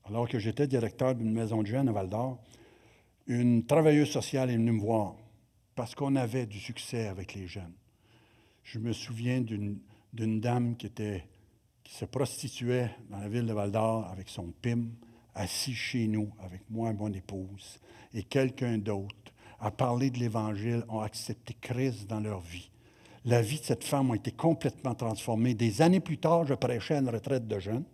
alors 0.05 0.29
que 0.29 0.39
j'étais 0.39 0.67
directeur 0.67 1.15
d'une 1.15 1.33
maison 1.33 1.63
de 1.63 1.67
jeunes 1.67 1.89
à 1.89 1.93
Val 1.93 2.09
d'Or, 2.09 2.39
une 3.27 3.67
travailleuse 3.67 4.11
sociale 4.11 4.51
est 4.51 4.57
venue 4.57 4.73
me 4.73 4.81
voir 4.81 5.17
parce 5.75 5.95
qu'on 5.95 6.17
avait 6.17 6.47
du 6.47 6.59
succès 6.59 7.09
avec 7.09 7.35
les 7.35 7.47
jeunes. 7.47 7.75
Je 8.63 8.79
me 8.79 8.93
souviens 8.93 9.41
d'une 9.41 10.41
dame 10.41 10.77
qui, 10.77 10.87
était, 10.87 11.25
qui 11.83 11.95
se 11.95 12.05
prostituait 12.05 12.91
dans 13.11 13.19
la 13.19 13.29
ville 13.29 13.47
de 13.47 13.53
Val 13.53 13.73
d'Or 13.73 14.07
avec 14.07 14.29
son 14.29 14.53
PIM, 14.63 14.87
assis 15.35 15.75
chez 15.75 16.07
nous 16.07 16.33
avec 16.41 16.63
moi 16.71 16.91
et 16.91 16.95
mon 16.95 17.13
épouse, 17.13 17.81
et 18.15 18.23
quelqu'un 18.23 18.79
d'autre 18.79 19.28
a 19.61 19.71
parlé 19.71 20.11
de 20.11 20.19
l'Évangile, 20.19 20.85
ont 20.89 21.01
accepté 21.01 21.57
Christ 21.61 22.07
dans 22.07 22.21
leur 22.21 22.41
vie 22.41 22.71
la 23.29 23.43
vie 23.43 23.61
de 23.61 23.65
cette 23.65 23.85
femme 23.85 24.11
a 24.11 24.17
été 24.17 24.33
complètement 24.33 24.95
transformée. 24.95 25.55
Des 25.55 25.83
années 25.83 26.01
plus 26.01 26.19
tard, 26.19 26.47
je 26.47 26.55
prêchais 26.55 26.95
à 26.95 26.99
une 26.99 27.11
retraite 27.11 27.47
de 27.47 27.59
jeunes. 27.59 27.85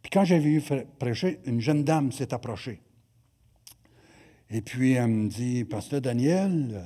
Puis 0.00 0.10
quand 0.10 0.24
j'ai 0.24 0.38
vu 0.38 0.62
prêcher, 0.98 1.40
une 1.44 1.60
jeune 1.60 1.84
dame 1.84 2.10
s'est 2.12 2.32
approchée. 2.32 2.80
Et 4.50 4.62
puis 4.62 4.92
elle 4.92 5.08
me 5.08 5.28
dit, 5.28 5.64
Pasteur 5.64 6.00
Daniel, 6.00 6.82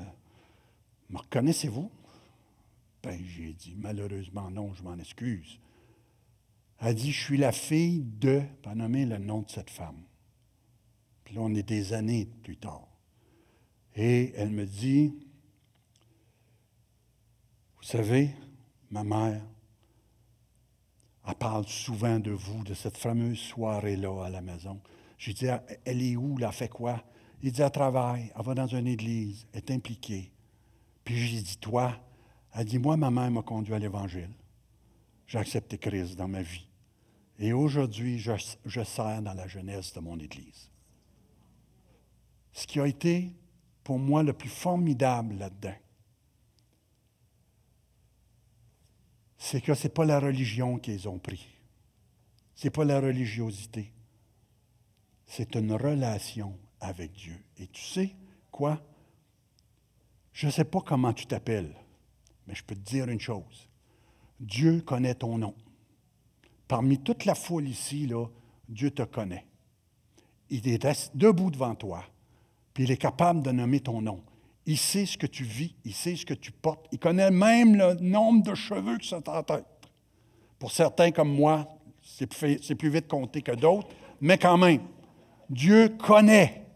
me 1.08 1.18
reconnaissez-vous? 1.18 1.90
Ben, 3.02 3.18
j'ai 3.24 3.52
dit, 3.52 3.76
malheureusement 3.76 4.50
non, 4.50 4.74
je 4.74 4.82
m'en 4.82 4.98
excuse. 4.98 5.60
Elle 6.80 6.96
dit, 6.96 7.12
je 7.12 7.24
suis 7.24 7.38
la 7.38 7.52
fille 7.52 8.02
de, 8.02 8.42
pas 8.62 8.74
nommer 8.74 9.06
le 9.06 9.18
nom 9.18 9.42
de 9.42 9.50
cette 9.50 9.70
femme. 9.70 10.02
Puis 11.24 11.36
là, 11.36 11.42
on 11.42 11.54
est 11.54 11.62
des 11.62 11.92
années 11.92 12.28
plus 12.42 12.56
tard. 12.56 12.88
Et 13.96 14.34
elle 14.36 14.50
me 14.50 14.66
dit, 14.66 15.14
vous 17.78 17.82
savez, 17.82 18.30
ma 18.90 19.02
mère, 19.02 19.42
elle 21.26 21.34
parle 21.34 21.66
souvent 21.66 22.20
de 22.20 22.30
vous, 22.30 22.62
de 22.62 22.74
cette 22.74 22.98
fameuse 22.98 23.38
soirée-là 23.38 24.26
à 24.26 24.30
la 24.30 24.42
maison. 24.42 24.80
J'ai 25.16 25.32
dit, 25.32 25.46
elle 25.84 26.02
est 26.02 26.14
où, 26.14 26.38
elle 26.38 26.52
fait 26.52 26.68
quoi? 26.68 27.02
Il 27.42 27.52
dit, 27.52 27.62
elle 27.62 27.70
travaille, 27.70 28.30
elle 28.36 28.44
va 28.44 28.54
dans 28.54 28.66
une 28.66 28.86
église, 28.86 29.46
elle 29.52 29.60
est 29.60 29.70
impliquée. 29.70 30.30
Puis 31.02 31.16
j'ai 31.16 31.40
dit, 31.40 31.56
toi, 31.56 31.98
elle 32.52 32.66
dit, 32.66 32.78
moi, 32.78 32.98
ma 32.98 33.10
mère 33.10 33.30
m'a 33.30 33.42
conduit 33.42 33.74
à 33.74 33.78
l'Évangile. 33.78 34.30
J'ai 35.26 35.38
accepté 35.38 35.78
Christ 35.78 36.16
dans 36.16 36.28
ma 36.28 36.42
vie. 36.42 36.68
Et 37.38 37.52
aujourd'hui, 37.52 38.18
je, 38.18 38.32
je 38.64 38.84
sers 38.84 39.22
dans 39.22 39.34
la 39.34 39.48
jeunesse 39.48 39.92
de 39.94 40.00
mon 40.00 40.18
Église. 40.18 40.70
Ce 42.52 42.66
qui 42.66 42.78
a 42.78 42.86
été 42.86 43.32
pour 43.86 44.00
moi 44.00 44.24
le 44.24 44.32
plus 44.32 44.48
formidable 44.48 45.36
là-dedans, 45.36 45.76
c'est 49.38 49.60
que 49.60 49.74
ce 49.74 49.84
n'est 49.84 49.94
pas 49.94 50.04
la 50.04 50.18
religion 50.18 50.76
qu'ils 50.76 51.08
ont 51.08 51.20
pris. 51.20 51.46
Ce 52.56 52.66
n'est 52.66 52.72
pas 52.72 52.84
la 52.84 52.98
religiosité. 52.98 53.92
C'est 55.24 55.54
une 55.54 55.72
relation 55.72 56.58
avec 56.80 57.12
Dieu. 57.12 57.38
Et 57.58 57.68
tu 57.68 57.80
sais 57.80 58.16
quoi? 58.50 58.82
Je 60.32 60.46
ne 60.46 60.50
sais 60.50 60.64
pas 60.64 60.80
comment 60.80 61.12
tu 61.12 61.26
t'appelles, 61.26 61.76
mais 62.48 62.56
je 62.56 62.64
peux 62.64 62.74
te 62.74 62.80
dire 62.80 63.08
une 63.08 63.20
chose. 63.20 63.68
Dieu 64.40 64.80
connaît 64.80 65.14
ton 65.14 65.38
nom. 65.38 65.54
Parmi 66.66 66.98
toute 66.98 67.24
la 67.24 67.36
foule 67.36 67.68
ici, 67.68 68.08
là, 68.08 68.26
Dieu 68.68 68.90
te 68.90 69.02
connaît. 69.02 69.46
Il 70.50 70.66
est 70.66 71.14
debout 71.14 71.52
devant 71.52 71.76
toi, 71.76 72.04
puis 72.76 72.84
il 72.84 72.90
est 72.90 72.98
capable 72.98 73.42
de 73.42 73.50
nommer 73.52 73.80
ton 73.80 74.02
nom. 74.02 74.20
Il 74.66 74.76
sait 74.76 75.06
ce 75.06 75.16
que 75.16 75.26
tu 75.26 75.44
vis, 75.44 75.74
il 75.86 75.94
sait 75.94 76.14
ce 76.14 76.26
que 76.26 76.34
tu 76.34 76.52
portes. 76.52 76.86
Il 76.92 76.98
connaît 76.98 77.30
même 77.30 77.74
le 77.74 77.94
nombre 78.02 78.42
de 78.42 78.54
cheveux 78.54 78.98
que 78.98 79.06
ça 79.06 79.22
ta 79.22 79.42
tête. 79.42 79.64
Pour 80.58 80.70
certains 80.70 81.10
comme 81.10 81.34
moi, 81.34 81.66
c'est 82.02 82.26
plus, 82.26 82.58
plus 82.58 82.90
vite 82.90 83.08
compté 83.08 83.40
que 83.40 83.52
d'autres, 83.52 83.88
mais 84.20 84.36
quand 84.36 84.58
même, 84.58 84.82
Dieu 85.48 85.88
connaît 85.88 86.66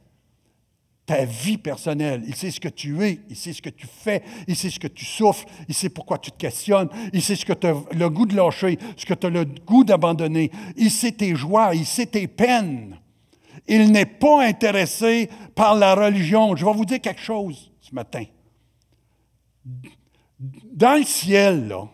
ta 1.04 1.26
vie 1.26 1.58
personnelle. 1.58 2.22
Il 2.26 2.34
sait 2.34 2.50
ce 2.50 2.60
que 2.60 2.70
tu 2.70 3.04
es, 3.04 3.20
il 3.28 3.36
sait 3.36 3.52
ce 3.52 3.60
que 3.60 3.68
tu 3.68 3.86
fais, 3.86 4.22
il 4.48 4.56
sait 4.56 4.70
ce 4.70 4.80
que 4.80 4.88
tu 4.88 5.04
souffres, 5.04 5.44
il 5.68 5.74
sait 5.74 5.90
pourquoi 5.90 6.16
tu 6.16 6.30
te 6.30 6.38
questionnes, 6.38 6.88
il 7.12 7.20
sait 7.20 7.36
ce 7.36 7.44
que 7.44 7.52
tu 7.52 7.66
as 7.66 7.74
le 7.92 8.08
goût 8.08 8.24
de 8.24 8.34
lâcher, 8.34 8.78
ce 8.96 9.04
que 9.04 9.12
tu 9.12 9.26
as 9.26 9.30
le 9.30 9.44
goût 9.44 9.84
d'abandonner, 9.84 10.50
il 10.78 10.90
sait 10.90 11.12
tes 11.12 11.36
joies, 11.36 11.74
il 11.74 11.84
sait 11.84 12.06
tes 12.06 12.26
peines. 12.26 12.99
Il 13.70 13.92
n'est 13.92 14.04
pas 14.04 14.42
intéressé 14.42 15.30
par 15.54 15.76
la 15.76 15.94
religion. 15.94 16.56
Je 16.56 16.64
vais 16.66 16.72
vous 16.72 16.84
dire 16.84 17.00
quelque 17.00 17.22
chose 17.22 17.70
ce 17.80 17.94
matin. 17.94 18.24
Dans 20.38 20.98
le 20.98 21.04
ciel, 21.04 21.68
là, 21.68 21.86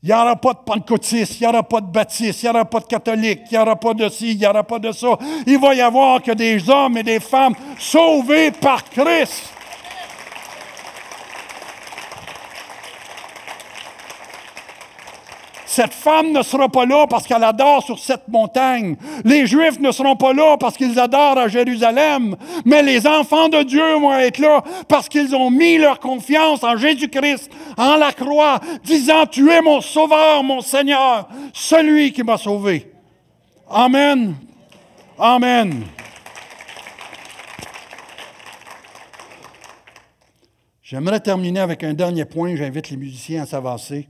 il 0.00 0.06
n'y 0.06 0.12
aura 0.12 0.36
pas 0.36 0.54
de 0.54 0.60
pentecôtistes, 0.60 1.40
il 1.40 1.42
n'y 1.42 1.48
aura 1.48 1.64
pas 1.64 1.80
de 1.80 1.90
baptistes, 1.90 2.40
il 2.40 2.46
n'y 2.46 2.50
aura 2.50 2.64
pas 2.64 2.78
de 2.78 2.84
catholiques, 2.86 3.40
il 3.50 3.52
n'y 3.52 3.58
aura 3.58 3.74
pas 3.74 3.92
de 3.92 4.08
ci, 4.08 4.30
il 4.30 4.38
n'y 4.38 4.46
aura 4.46 4.62
pas 4.62 4.78
de 4.78 4.92
ça. 4.92 5.18
Il 5.44 5.58
va 5.58 5.74
y 5.74 5.80
avoir 5.80 6.22
que 6.22 6.32
des 6.32 6.70
hommes 6.70 6.96
et 6.96 7.02
des 7.02 7.18
femmes 7.18 7.54
sauvés 7.76 8.52
par 8.52 8.84
Christ. 8.84 9.52
Cette 15.70 15.94
femme 15.94 16.32
ne 16.32 16.42
sera 16.42 16.68
pas 16.68 16.84
là 16.84 17.06
parce 17.08 17.28
qu'elle 17.28 17.44
adore 17.44 17.84
sur 17.84 17.96
cette 18.00 18.26
montagne. 18.26 18.96
Les 19.24 19.46
Juifs 19.46 19.78
ne 19.78 19.92
seront 19.92 20.16
pas 20.16 20.32
là 20.32 20.56
parce 20.58 20.76
qu'ils 20.76 20.98
adorent 20.98 21.38
à 21.38 21.46
Jérusalem. 21.46 22.34
Mais 22.64 22.82
les 22.82 23.06
enfants 23.06 23.48
de 23.48 23.62
Dieu 23.62 23.94
vont 23.94 24.12
être 24.18 24.38
là 24.38 24.64
parce 24.88 25.08
qu'ils 25.08 25.32
ont 25.32 25.48
mis 25.48 25.78
leur 25.78 26.00
confiance 26.00 26.64
en 26.64 26.76
Jésus-Christ, 26.76 27.52
en 27.76 27.94
la 27.94 28.10
croix, 28.10 28.58
disant, 28.82 29.26
Tu 29.26 29.48
es 29.48 29.62
mon 29.62 29.80
sauveur, 29.80 30.42
mon 30.42 30.60
Seigneur, 30.60 31.28
celui 31.52 32.12
qui 32.12 32.24
m'a 32.24 32.36
sauvé. 32.36 32.90
Amen. 33.70 34.34
Amen. 35.16 35.84
J'aimerais 40.82 41.20
terminer 41.20 41.60
avec 41.60 41.84
un 41.84 41.94
dernier 41.94 42.24
point. 42.24 42.56
J'invite 42.56 42.90
les 42.90 42.96
musiciens 42.96 43.44
à 43.44 43.46
s'avancer. 43.46 44.08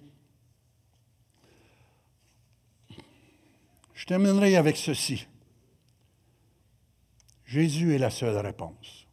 Terminerai 4.10 4.56
avec 4.56 4.76
ceci. 4.76 5.24
Jésus 7.46 7.94
est 7.94 7.98
la 7.98 8.10
seule 8.10 8.36
réponse. 8.38 9.06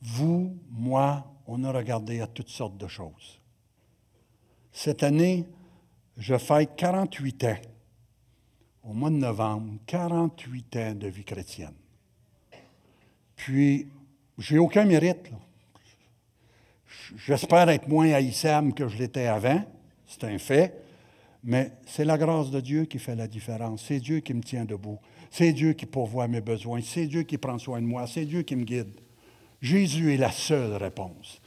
Vous, 0.00 0.56
moi, 0.70 1.26
on 1.48 1.64
a 1.64 1.72
regardé 1.72 2.20
à 2.20 2.28
toutes 2.28 2.50
sortes 2.50 2.76
de 2.76 2.86
choses. 2.86 3.40
Cette 4.70 5.02
année, 5.02 5.44
je 6.16 6.38
fête 6.38 6.76
48 6.76 7.44
ans, 7.46 7.56
au 8.84 8.92
mois 8.92 9.10
de 9.10 9.16
novembre, 9.16 9.80
48 9.86 10.76
ans 10.76 10.94
de 10.94 11.08
vie 11.08 11.24
chrétienne. 11.24 11.74
Puis, 13.34 13.88
j'ai 14.38 14.58
aucun 14.58 14.84
mérite. 14.84 15.32
J'espère 17.16 17.70
être 17.70 17.88
moins 17.88 18.12
haïssable 18.12 18.72
que 18.72 18.86
je 18.86 18.96
l'étais 18.96 19.26
avant, 19.26 19.64
c'est 20.06 20.22
un 20.22 20.38
fait. 20.38 20.85
Mais 21.44 21.72
c'est 21.86 22.04
la 22.04 22.18
grâce 22.18 22.50
de 22.50 22.60
Dieu 22.60 22.84
qui 22.84 22.98
fait 22.98 23.14
la 23.14 23.28
différence. 23.28 23.84
C'est 23.86 24.00
Dieu 24.00 24.20
qui 24.20 24.34
me 24.34 24.42
tient 24.42 24.64
debout. 24.64 24.98
C'est 25.30 25.52
Dieu 25.52 25.72
qui 25.74 25.86
pourvoit 25.86 26.28
mes 26.28 26.40
besoins. 26.40 26.80
C'est 26.82 27.06
Dieu 27.06 27.22
qui 27.22 27.38
prend 27.38 27.58
soin 27.58 27.80
de 27.80 27.86
moi. 27.86 28.06
C'est 28.06 28.24
Dieu 28.24 28.42
qui 28.42 28.56
me 28.56 28.64
guide. 28.64 29.00
Jésus 29.60 30.12
est 30.12 30.18
la 30.18 30.32
seule 30.32 30.74
réponse. 30.74 31.40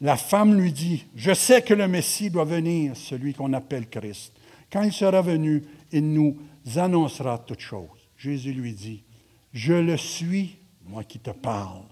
La 0.00 0.16
femme 0.16 0.54
lui 0.54 0.72
dit, 0.72 1.04
je 1.14 1.32
sais 1.32 1.62
que 1.62 1.74
le 1.74 1.86
Messie 1.86 2.30
doit 2.30 2.44
venir, 2.44 2.96
celui 2.96 3.34
qu'on 3.34 3.52
appelle 3.52 3.88
Christ. 3.88 4.32
Quand 4.70 4.82
il 4.82 4.92
sera 4.92 5.22
venu, 5.22 5.62
il 5.92 6.12
nous 6.12 6.38
annoncera 6.76 7.38
toutes 7.38 7.60
choses. 7.60 7.88
Jésus 8.16 8.52
lui 8.52 8.72
dit, 8.72 9.04
je 9.52 9.74
le 9.74 9.96
suis, 9.96 10.56
moi 10.86 11.04
qui 11.04 11.20
te 11.20 11.30
parle. 11.30 11.84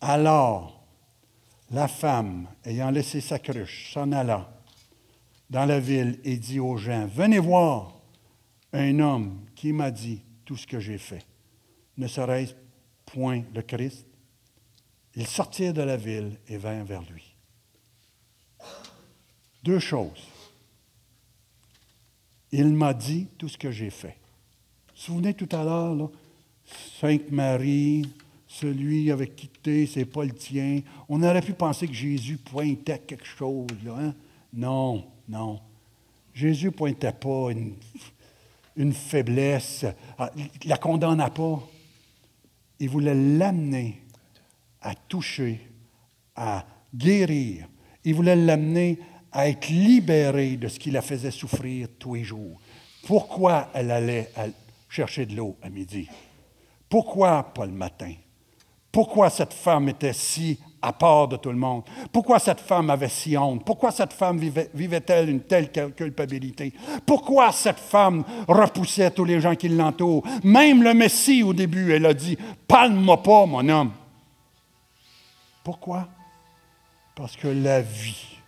Alors, 0.00 0.84
la 1.70 1.88
femme, 1.88 2.46
ayant 2.64 2.90
laissé 2.90 3.20
sa 3.20 3.38
cruche, 3.38 3.92
s'en 3.92 4.12
alla 4.12 4.55
dans 5.50 5.64
la 5.64 5.80
ville 5.80 6.18
et 6.24 6.36
dit 6.36 6.60
aux 6.60 6.76
gens, 6.76 7.06
venez 7.06 7.38
voir 7.38 7.98
un 8.72 8.98
homme 8.98 9.40
qui 9.54 9.72
m'a 9.72 9.90
dit 9.90 10.22
tout 10.44 10.56
ce 10.56 10.66
que 10.66 10.80
j'ai 10.80 10.98
fait. 10.98 11.24
Ne 11.96 12.08
serait-ce 12.08 12.54
point 13.06 13.42
le 13.54 13.62
Christ? 13.62 14.06
Ils 15.14 15.26
sortirent 15.26 15.72
de 15.72 15.82
la 15.82 15.96
ville 15.96 16.38
et 16.48 16.58
vinrent 16.58 16.84
vers 16.84 17.02
lui. 17.10 17.34
Deux 19.62 19.78
choses. 19.78 20.28
Il 22.52 22.72
m'a 22.74 22.94
dit 22.94 23.26
tout 23.38 23.48
ce 23.48 23.56
que 23.58 23.70
j'ai 23.70 23.90
fait. 23.90 24.16
Vous 24.88 24.94
vous 24.94 25.00
souvenez 25.00 25.34
tout 25.34 25.48
à 25.52 25.64
l'heure, 25.64 26.10
Sainte 27.00 27.30
Marie, 27.30 28.08
celui 28.46 29.10
avec 29.10 29.36
qui 29.36 29.48
tu 29.62 29.86
c'est 29.86 30.04
pas 30.04 30.24
le 30.24 30.32
tien. 30.32 30.80
On 31.08 31.22
aurait 31.22 31.42
pu 31.42 31.52
penser 31.52 31.86
que 31.86 31.94
Jésus 31.94 32.36
pointait 32.36 32.98
quelque 33.00 33.26
chose. 33.26 33.66
Hein? 33.88 34.14
Non. 34.52 35.06
Non. 35.28 35.60
Jésus 36.34 36.66
ne 36.66 36.70
pointait 36.70 37.12
pas 37.12 37.48
une, 38.76 38.92
faiblesse, 38.92 39.86
ah, 40.18 40.30
il 40.36 40.44
ne 40.64 40.68
la 40.68 40.76
condamna 40.76 41.30
pas. 41.30 41.62
Il 42.78 42.90
voulait 42.90 43.14
l'amener 43.14 44.02
à 44.82 44.94
toucher, 44.94 45.60
à 46.34 46.66
guérir. 46.94 47.66
Il 48.04 48.14
voulait 48.14 48.36
l'amener 48.36 48.98
à 49.32 49.48
être 49.48 49.68
libéré 49.68 50.56
de 50.56 50.68
ce 50.68 50.78
qui 50.78 50.90
la 50.90 51.02
faisait 51.02 51.30
souffrir 51.30 51.88
tous 51.98 52.14
les 52.14 52.24
jours. 52.24 52.60
Pourquoi 53.06 53.70
elle 53.74 53.90
allait 53.90 54.30
chercher 54.88 55.26
de 55.26 55.36
l'eau 55.36 55.56
à 55.62 55.70
midi? 55.70 56.08
Pourquoi 56.88 57.42
pas 57.54 57.66
le 57.66 57.72
matin? 57.72 58.12
Pourquoi 58.92 59.30
cette 59.30 59.52
femme 59.52 59.88
était 59.88 60.12
si 60.12 60.58
à 60.86 60.92
part 60.92 61.26
de 61.26 61.36
tout 61.36 61.50
le 61.50 61.56
monde. 61.56 61.82
Pourquoi 62.12 62.38
cette 62.38 62.60
femme 62.60 62.90
avait 62.90 63.08
si 63.08 63.36
honte? 63.36 63.64
Pourquoi 63.64 63.90
cette 63.90 64.12
femme 64.12 64.38
vivait-elle 64.38 65.28
une 65.28 65.40
telle 65.40 65.72
culpabilité? 65.72 66.72
Pourquoi 67.04 67.50
cette 67.50 67.80
femme 67.80 68.22
repoussait 68.46 69.10
tous 69.10 69.24
les 69.24 69.40
gens 69.40 69.56
qui 69.56 69.68
l'entourent? 69.68 70.22
Même 70.44 70.84
le 70.84 70.94
Messie, 70.94 71.42
au 71.42 71.52
début, 71.52 71.92
elle 71.92 72.06
a 72.06 72.14
dit, 72.14 72.38
Palme-moi 72.68 73.20
pas, 73.20 73.46
mon 73.46 73.68
homme. 73.68 73.90
Pourquoi? 75.64 76.06
Parce 77.16 77.36
que 77.36 77.48
la 77.48 77.80
vie 77.80 78.38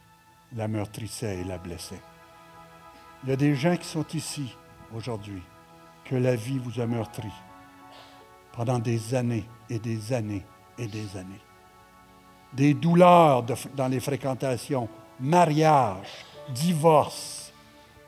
la 0.54 0.68
meurtrissait 0.68 1.40
et 1.40 1.44
la 1.44 1.58
blessait. 1.58 2.00
Il 3.24 3.30
y 3.30 3.32
a 3.32 3.36
des 3.36 3.56
gens 3.56 3.76
qui 3.76 3.88
sont 3.88 4.06
ici 4.14 4.54
aujourd'hui, 4.94 5.42
que 6.04 6.14
la 6.14 6.36
vie 6.36 6.60
vous 6.60 6.80
a 6.80 6.86
meurtri, 6.86 7.32
pendant 8.52 8.78
des 8.78 9.16
années 9.16 9.44
et 9.68 9.80
des 9.80 10.12
années 10.12 10.44
et 10.78 10.86
des 10.86 11.16
années. 11.16 11.40
Des 12.52 12.74
douleurs 12.74 13.44
dans 13.76 13.88
les 13.88 14.00
fréquentations, 14.00 14.88
mariage, 15.20 16.24
divorce, 16.54 17.52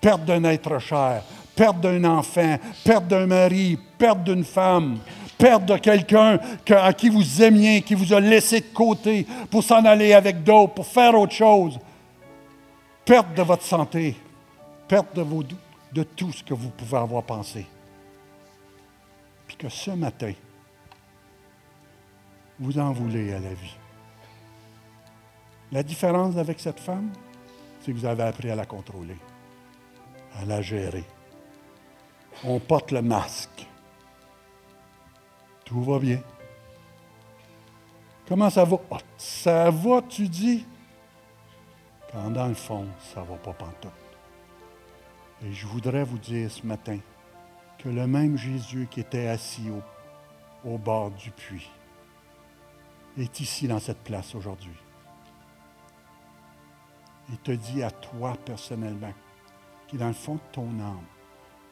perte 0.00 0.24
d'un 0.24 0.44
être 0.44 0.78
cher, 0.78 1.22
perte 1.54 1.80
d'un 1.80 2.04
enfant, 2.04 2.58
perte 2.84 3.06
d'un 3.06 3.26
mari, 3.26 3.78
perte 3.98 4.24
d'une 4.24 4.44
femme, 4.44 4.98
perte 5.36 5.66
de 5.66 5.76
quelqu'un 5.76 6.38
à 6.70 6.92
qui 6.92 7.08
vous 7.08 7.42
aimiez, 7.42 7.82
qui 7.82 7.94
vous 7.94 8.12
a 8.12 8.20
laissé 8.20 8.60
de 8.60 8.72
côté 8.72 9.26
pour 9.50 9.62
s'en 9.62 9.84
aller 9.84 10.12
avec 10.12 10.42
d'autres, 10.42 10.74
pour 10.74 10.86
faire 10.86 11.14
autre 11.14 11.34
chose. 11.34 11.78
Perte 13.04 13.34
de 13.34 13.42
votre 13.42 13.64
santé, 13.64 14.16
perte 14.86 15.14
de, 15.16 15.22
vos, 15.22 15.42
de 15.92 16.02
tout 16.02 16.32
ce 16.32 16.44
que 16.44 16.54
vous 16.54 16.70
pouvez 16.70 16.98
avoir 16.98 17.22
pensé. 17.22 17.66
Puis 19.46 19.56
que 19.56 19.68
ce 19.68 19.90
matin, 19.90 20.32
vous 22.58 22.78
en 22.78 22.92
voulez 22.92 23.32
à 23.32 23.40
la 23.40 23.54
vie. 23.54 23.79
La 25.72 25.82
différence 25.82 26.36
avec 26.36 26.58
cette 26.58 26.80
femme, 26.80 27.12
c'est 27.80 27.92
que 27.92 27.96
vous 27.96 28.04
avez 28.04 28.24
appris 28.24 28.50
à 28.50 28.56
la 28.56 28.66
contrôler, 28.66 29.16
à 30.36 30.44
la 30.44 30.62
gérer. 30.62 31.04
On 32.44 32.58
porte 32.58 32.90
le 32.90 33.02
masque. 33.02 33.66
Tout 35.64 35.82
va 35.82 35.98
bien. 35.98 36.20
Comment 38.26 38.50
ça 38.50 38.64
va? 38.64 38.78
Ah, 38.90 38.98
ça 39.16 39.70
va, 39.70 40.02
tu 40.02 40.28
dis? 40.28 40.66
Quand 42.10 42.30
dans 42.30 42.48
le 42.48 42.54
fond, 42.54 42.86
ça 43.14 43.20
ne 43.20 43.26
va 43.26 43.36
pas 43.36 43.52
pantoute. 43.52 43.90
Et 45.44 45.52
je 45.52 45.66
voudrais 45.66 46.02
vous 46.02 46.18
dire 46.18 46.50
ce 46.50 46.66
matin 46.66 46.98
que 47.78 47.88
le 47.88 48.06
même 48.06 48.36
Jésus 48.36 48.88
qui 48.90 49.00
était 49.00 49.28
assis 49.28 49.70
au, 49.70 50.68
au 50.68 50.78
bord 50.78 51.12
du 51.12 51.30
puits 51.30 51.70
est 53.16 53.40
ici 53.40 53.68
dans 53.68 53.78
cette 53.78 54.02
place 54.02 54.34
aujourd'hui. 54.34 54.76
Il 57.30 57.38
te 57.38 57.52
dit 57.52 57.82
à 57.82 57.90
toi 57.90 58.36
personnellement, 58.44 59.14
qui 59.86 59.96
dans 59.96 60.08
le 60.08 60.12
fond 60.12 60.34
de 60.34 60.52
ton 60.52 60.68
âme, 60.80 61.04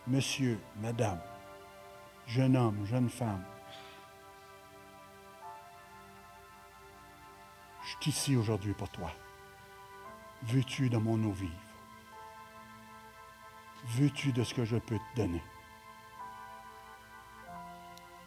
monsieur, 0.07 0.59
madame, 0.77 1.21
jeune 2.27 2.57
homme, 2.57 2.87
jeune 2.87 3.11
femme, 3.11 3.45
je 7.83 7.89
suis 7.89 8.11
ici 8.11 8.37
aujourd'hui 8.37 8.75
pour 8.75 8.89
toi. 8.91 9.11
Veux-tu 10.45 10.89
de 10.89 10.97
mon 10.97 11.23
eau 11.25 11.33
vive? 11.33 11.51
Veux-tu 13.97 14.31
de 14.33 14.45
ce 14.45 14.55
que 14.55 14.65
je 14.65 14.77
peux 14.77 14.99
te 14.99 15.17
donner? 15.17 15.43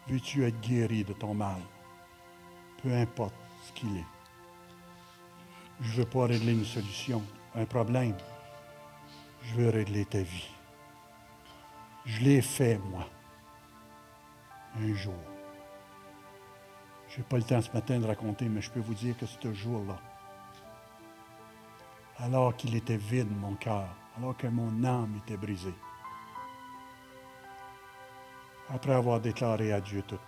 Veux-tu 0.08 0.44
être 0.44 0.60
guéri 0.60 1.04
de 1.04 1.12
ton 1.14 1.32
mal? 1.32 1.62
Peu 2.82 2.92
importe 2.92 3.34
ce 3.62 3.72
qu'il 3.72 3.96
est. 3.96 4.11
Je 5.82 5.90
ne 5.90 5.96
veux 5.96 6.04
pas 6.08 6.26
régler 6.26 6.52
une 6.52 6.64
solution, 6.64 7.22
un 7.56 7.64
problème. 7.64 8.14
Je 9.42 9.54
veux 9.54 9.70
régler 9.70 10.04
ta 10.04 10.22
vie. 10.22 10.48
Je 12.04 12.20
l'ai 12.20 12.40
fait, 12.40 12.78
moi, 12.78 13.08
un 14.80 14.94
jour. 14.94 15.14
Je 17.08 17.18
n'ai 17.18 17.24
pas 17.24 17.36
le 17.36 17.42
temps 17.42 17.60
ce 17.60 17.70
matin 17.72 17.98
de 17.98 18.06
raconter, 18.06 18.48
mais 18.48 18.60
je 18.60 18.70
peux 18.70 18.80
vous 18.80 18.94
dire 18.94 19.16
que 19.18 19.26
ce 19.26 19.52
jour-là, 19.52 19.98
alors 22.18 22.54
qu'il 22.56 22.76
était 22.76 22.96
vide, 22.96 23.28
mon 23.36 23.54
cœur, 23.54 23.88
alors 24.16 24.36
que 24.36 24.46
mon 24.46 24.84
âme 24.84 25.20
était 25.24 25.36
brisée, 25.36 25.74
après 28.70 28.94
avoir 28.94 29.20
déclaré 29.20 29.72
à 29.72 29.80
Dieu 29.80 30.02
toute 30.06 30.20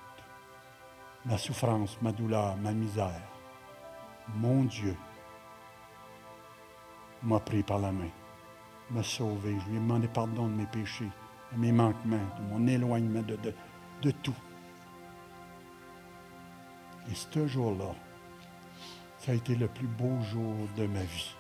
ma 1.25 1.39
souffrance, 1.39 1.97
ma 2.03 2.11
douleur, 2.11 2.57
ma 2.57 2.73
misère, 2.73 3.23
mon 4.35 4.65
Dieu 4.65 4.97
m'a 7.25 7.41
pris 7.41 7.63
par 7.63 7.79
la 7.79 7.93
main, 7.93 8.11
m'a 8.91 9.03
sauvé. 9.03 9.57
Je 9.61 9.71
lui 9.71 9.77
ai 9.77 9.81
demandé 9.81 10.09
pardon 10.09 10.47
de 10.47 10.53
mes 10.55 10.67
péchés, 10.67 11.11
de 11.53 11.59
mes 11.59 11.73
manquements, 11.73 12.17
de 12.39 12.43
mon 12.51 12.67
éloignement, 12.67 13.23
de, 13.23 13.37
de, 13.37 13.55
de 14.03 14.11
tout. 14.11 14.35
Et 17.11 17.15
ce 17.15 17.47
jour-là, 17.47 17.95
ça 19.19 19.33
a 19.33 19.35
été 19.35 19.55
le 19.55 19.69
plus 19.69 19.87
beau 19.87 20.21
jour 20.23 20.55
de 20.77 20.87
ma 20.87 21.03
vie. 21.03 21.35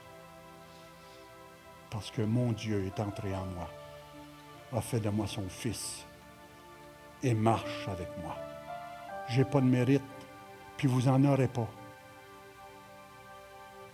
Parce 1.90 2.10
que 2.10 2.22
mon 2.22 2.52
Dieu 2.52 2.86
est 2.86 3.00
entré 3.00 3.34
en 3.34 3.46
moi, 3.46 3.70
a 4.72 4.80
fait 4.80 5.00
de 5.00 5.10
moi 5.10 5.26
son 5.26 5.48
fils 5.48 6.06
et 7.22 7.34
marche 7.34 7.88
avec 7.88 8.08
moi. 8.22 8.36
Je 9.28 9.38
n'ai 9.38 9.44
pas 9.44 9.60
de 9.60 9.66
mérite, 9.66 10.02
puis 10.76 10.88
vous 10.88 11.02
n'en 11.02 11.22
aurez 11.24 11.48
pas. 11.48 11.68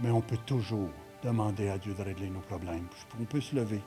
Mais 0.01 0.11
on 0.11 0.23
peut 0.23 0.39
toujours 0.39 0.89
demander 1.23 1.69
à 1.69 1.79
Dieu 1.79 1.95
de 1.95 2.03
régler 2.03 2.31
nos 2.31 2.41
problèmes. 2.41 2.87
On 3.21 3.25
peut 3.25 3.41
se 3.41 3.55
lever. 3.55 3.81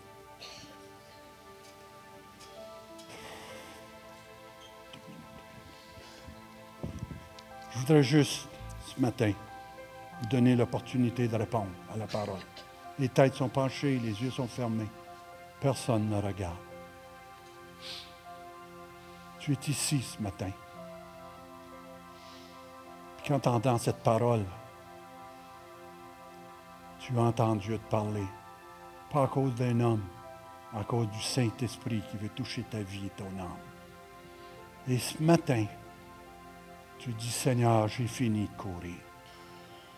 Je 7.72 7.80
voudrais 7.80 8.04
juste, 8.04 8.48
ce 8.86 9.00
matin, 9.02 9.34
donner 10.30 10.56
l'opportunité 10.56 11.28
de 11.28 11.36
répondre 11.36 11.72
à 11.94 11.98
la 11.98 12.08
parole. 12.08 12.40
Les 13.00 13.10
têtes 13.10 13.34
sont 13.34 13.50
penchées, 13.50 14.00
les 14.00 14.22
yeux 14.22 14.32
sont 14.32 14.48
fermés. 14.48 14.90
Personne 15.60 16.10
ne 16.10 16.22
regarde. 16.22 16.56
Tu 19.40 19.52
es 19.52 19.68
ici 19.68 20.02
ce 20.02 20.22
matin. 20.22 20.52
Puis 23.24 23.34
entends 23.34 23.78
cette 23.78 24.04
parole, 24.04 24.46
tu 27.06 27.18
entends 27.20 27.58
Dieu 27.58 27.78
te 27.78 27.92
parler. 27.92 28.24
Pas 29.12 29.24
à 29.24 29.28
cause 29.28 29.54
d'un 29.56 29.80
homme, 29.82 30.04
à 30.74 30.84
cause 30.84 31.10
du 31.10 31.22
Saint-Esprit 31.22 32.02
qui 32.10 32.18
veut 32.18 32.30
toucher 32.30 32.64
ta 32.64 32.80
vie 32.80 33.08
et 33.08 33.10
ton 33.10 33.28
âme. 33.40 33.58
Et 34.88 34.98
ce 34.98 35.22
matin, 35.22 35.66
tu 37.00 37.12
dis, 37.12 37.32
Seigneur, 37.32 37.88
j'ai 37.90 38.08
fini 38.08 38.48
de 38.48 38.62
courir. 38.62 38.96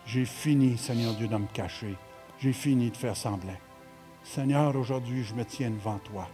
J'ai 0.04 0.24
fini, 0.24 0.76
Seigneur 0.76 1.14
Dieu, 1.14 1.28
de 1.28 1.36
me 1.36 1.46
cacher. 1.46 1.96
J'ai 2.40 2.52
fini 2.52 2.90
de 2.90 2.96
faire 2.96 3.16
semblant. 3.16 3.56
Seigneur, 4.24 4.74
aujourd'hui, 4.74 5.22
je 5.22 5.34
me 5.34 5.44
tiens 5.44 5.70
devant 5.70 5.98
toi. 5.98 6.28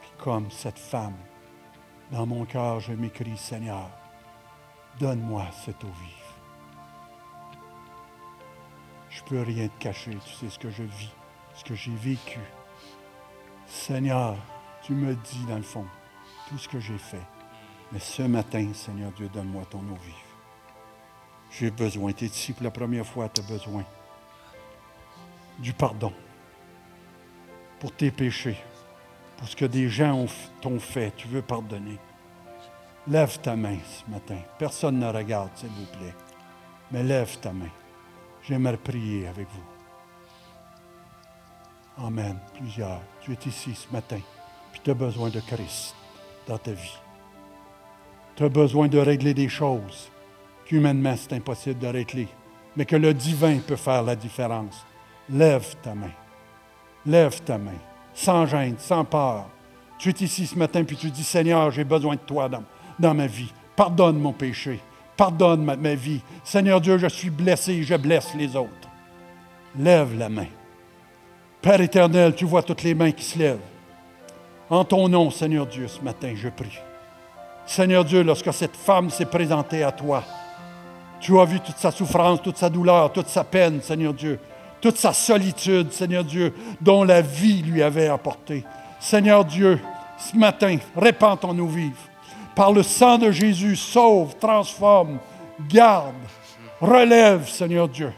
Puis 0.00 0.10
comme 0.18 0.50
cette 0.50 0.78
femme, 0.78 1.16
dans 2.10 2.26
mon 2.26 2.46
cœur, 2.46 2.80
je 2.80 2.92
m'écris, 2.92 3.36
Seigneur, 3.36 3.90
Donne-moi 4.98 5.46
cette 5.64 5.82
eau 5.84 5.90
vive. 6.02 6.18
Je 9.10 9.22
ne 9.22 9.28
peux 9.28 9.42
rien 9.42 9.68
te 9.68 9.82
cacher, 9.82 10.16
tu 10.24 10.32
sais 10.34 10.48
ce 10.48 10.58
que 10.58 10.70
je 10.70 10.82
vis, 10.82 11.14
ce 11.54 11.64
que 11.64 11.74
j'ai 11.74 11.94
vécu. 11.94 12.40
Seigneur, 13.66 14.36
tu 14.82 14.94
me 14.94 15.14
dis 15.14 15.44
dans 15.46 15.56
le 15.56 15.62
fond 15.62 15.86
tout 16.48 16.58
ce 16.58 16.68
que 16.68 16.80
j'ai 16.80 16.98
fait. 16.98 17.22
Mais 17.92 17.98
ce 17.98 18.22
matin, 18.22 18.72
Seigneur 18.74 19.12
Dieu, 19.12 19.28
donne-moi 19.28 19.64
ton 19.70 19.78
eau 19.78 19.98
vive. 20.02 20.14
J'ai 21.50 21.70
besoin. 21.70 22.12
Tu 22.12 22.26
es 22.26 22.54
la 22.60 22.70
première 22.70 23.06
fois, 23.06 23.28
tu 23.28 23.40
as 23.40 23.44
besoin 23.44 23.84
du 25.58 25.72
pardon 25.72 26.12
pour 27.80 27.92
tes 27.92 28.10
péchés, 28.10 28.56
pour 29.36 29.48
ce 29.48 29.56
que 29.56 29.64
des 29.64 29.88
gens 29.88 30.26
t'ont 30.60 30.80
fait. 30.80 31.14
Tu 31.16 31.28
veux 31.28 31.42
pardonner. 31.42 31.98
Lève 33.06 33.38
ta 33.40 33.56
main 33.56 33.78
ce 33.84 34.10
matin. 34.10 34.38
Personne 34.58 34.98
ne 34.98 35.06
regarde, 35.06 35.50
s'il 35.54 35.68
vous 35.68 35.86
plaît. 35.98 36.14
Mais 36.90 37.02
lève 37.02 37.38
ta 37.38 37.52
main. 37.52 37.70
J'aimerais 38.42 38.76
prier 38.76 39.28
avec 39.28 39.46
vous. 39.48 39.64
Amen. 42.06 42.38
Plusieurs. 42.54 43.00
Tu 43.22 43.32
es 43.32 43.46
ici 43.46 43.74
ce 43.74 43.92
matin. 43.92 44.20
Puis 44.72 44.80
tu 44.82 44.90
as 44.90 44.94
besoin 44.94 45.30
de 45.30 45.40
Christ 45.40 45.94
dans 46.46 46.58
ta 46.58 46.72
vie. 46.72 46.98
Tu 48.36 48.44
as 48.44 48.48
besoin 48.48 48.88
de 48.88 48.98
régler 48.98 49.34
des 49.34 49.48
choses 49.48 50.10
qu'humainement 50.68 51.14
c'est 51.16 51.32
impossible 51.32 51.80
de 51.80 51.88
régler, 51.88 52.28
mais 52.76 52.84
que 52.84 52.94
le 52.94 53.14
divin 53.14 53.58
peut 53.58 53.76
faire 53.76 54.02
la 54.02 54.14
différence. 54.14 54.86
Lève 55.30 55.74
ta 55.82 55.94
main. 55.94 56.12
Lève 57.04 57.40
ta 57.42 57.58
main. 57.58 57.78
Sans 58.14 58.46
gêne, 58.46 58.76
sans 58.78 59.04
peur. 59.04 59.46
Tu 59.98 60.10
es 60.10 60.20
ici 60.20 60.46
ce 60.46 60.56
matin, 60.56 60.84
puis 60.84 60.96
tu 60.96 61.10
dis, 61.10 61.24
Seigneur, 61.24 61.70
j'ai 61.70 61.84
besoin 61.84 62.14
de 62.14 62.20
toi 62.20 62.48
dans 62.98 63.14
ma 63.14 63.26
vie. 63.26 63.52
Pardonne 63.76 64.18
mon 64.18 64.32
péché. 64.32 64.80
Pardonne 65.16 65.64
ma, 65.64 65.94
vie. 65.94 66.20
Seigneur 66.44 66.80
Dieu, 66.80 66.98
je 66.98 67.08
suis 67.08 67.30
blessé, 67.30 67.82
je 67.82 67.94
blesse 67.96 68.34
les 68.36 68.54
autres. 68.54 68.88
Lève 69.78 70.16
la 70.16 70.28
main. 70.28 70.46
Père 71.60 71.80
éternel, 71.80 72.34
tu 72.34 72.44
vois 72.44 72.62
toutes 72.62 72.84
les 72.84 72.94
mains 72.94 73.10
qui 73.10 73.24
se 73.24 73.38
lèvent. 73.38 73.58
En 74.70 74.84
ton 74.84 75.08
nom, 75.08 75.30
Seigneur 75.30 75.66
Dieu, 75.66 75.88
ce 75.88 76.00
matin, 76.00 76.34
je 76.36 76.48
prie. 76.48 76.78
Seigneur 77.66 78.04
Dieu, 78.04 78.22
lorsque 78.22 78.52
cette 78.52 78.76
femme 78.76 79.10
s'est 79.10 79.26
présentée 79.26 79.82
à 79.82 79.92
toi, 79.92 80.22
tu 81.20 81.38
as 81.38 81.44
vu 81.44 81.58
toute 81.60 81.78
sa 81.78 81.90
souffrance, 81.90 82.40
toute 82.40 82.56
sa 82.56 82.70
douleur, 82.70 83.12
toute 83.12 83.28
sa 83.28 83.44
peine, 83.44 83.82
Seigneur 83.82 84.14
Dieu, 84.14 84.38
toute 84.80 84.96
sa 84.96 85.12
solitude, 85.12 85.92
Seigneur 85.92 86.24
Dieu, 86.24 86.54
dont 86.80 87.02
la 87.02 87.20
vie 87.20 87.62
lui 87.62 87.82
avait 87.82 88.08
apporté. 88.08 88.64
Seigneur 89.00 89.44
Dieu, 89.44 89.80
ce 90.16 90.36
matin, 90.36 90.78
répands 90.96 91.36
ton 91.36 91.58
eau 91.58 91.66
vive. 91.66 92.07
Par 92.58 92.72
le 92.72 92.82
sang 92.82 93.18
de 93.18 93.30
Jésus, 93.30 93.76
sauve, 93.76 94.34
transforme, 94.36 95.20
garde, 95.68 96.16
relève, 96.80 97.48
Seigneur 97.48 97.88
Dieu. 97.88 98.12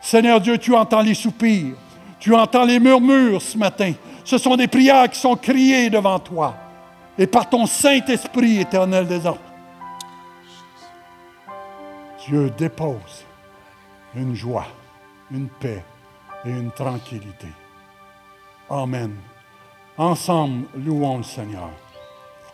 Seigneur 0.00 0.40
Dieu, 0.40 0.58
tu 0.58 0.74
entends 0.74 1.02
les 1.02 1.14
soupirs, 1.14 1.76
tu 2.18 2.34
entends 2.34 2.64
les 2.64 2.80
murmures 2.80 3.40
ce 3.40 3.56
matin. 3.56 3.92
Ce 4.24 4.38
sont 4.38 4.56
des 4.56 4.66
prières 4.66 5.08
qui 5.08 5.20
sont 5.20 5.36
criées 5.36 5.88
devant 5.88 6.18
toi. 6.18 6.56
Et 7.16 7.28
par 7.28 7.48
ton 7.48 7.64
Saint-Esprit 7.64 8.58
éternel 8.58 9.06
des 9.06 9.24
anges, 9.24 9.36
Dieu 12.26 12.50
dépose 12.58 13.24
une 14.16 14.34
joie, 14.34 14.66
une 15.30 15.46
paix 15.46 15.84
et 16.44 16.50
une 16.50 16.72
tranquillité. 16.72 17.46
Amen. 18.68 19.14
Ensemble, 19.96 20.66
louons 20.74 21.18
le 21.18 21.22
Seigneur. 21.22 21.70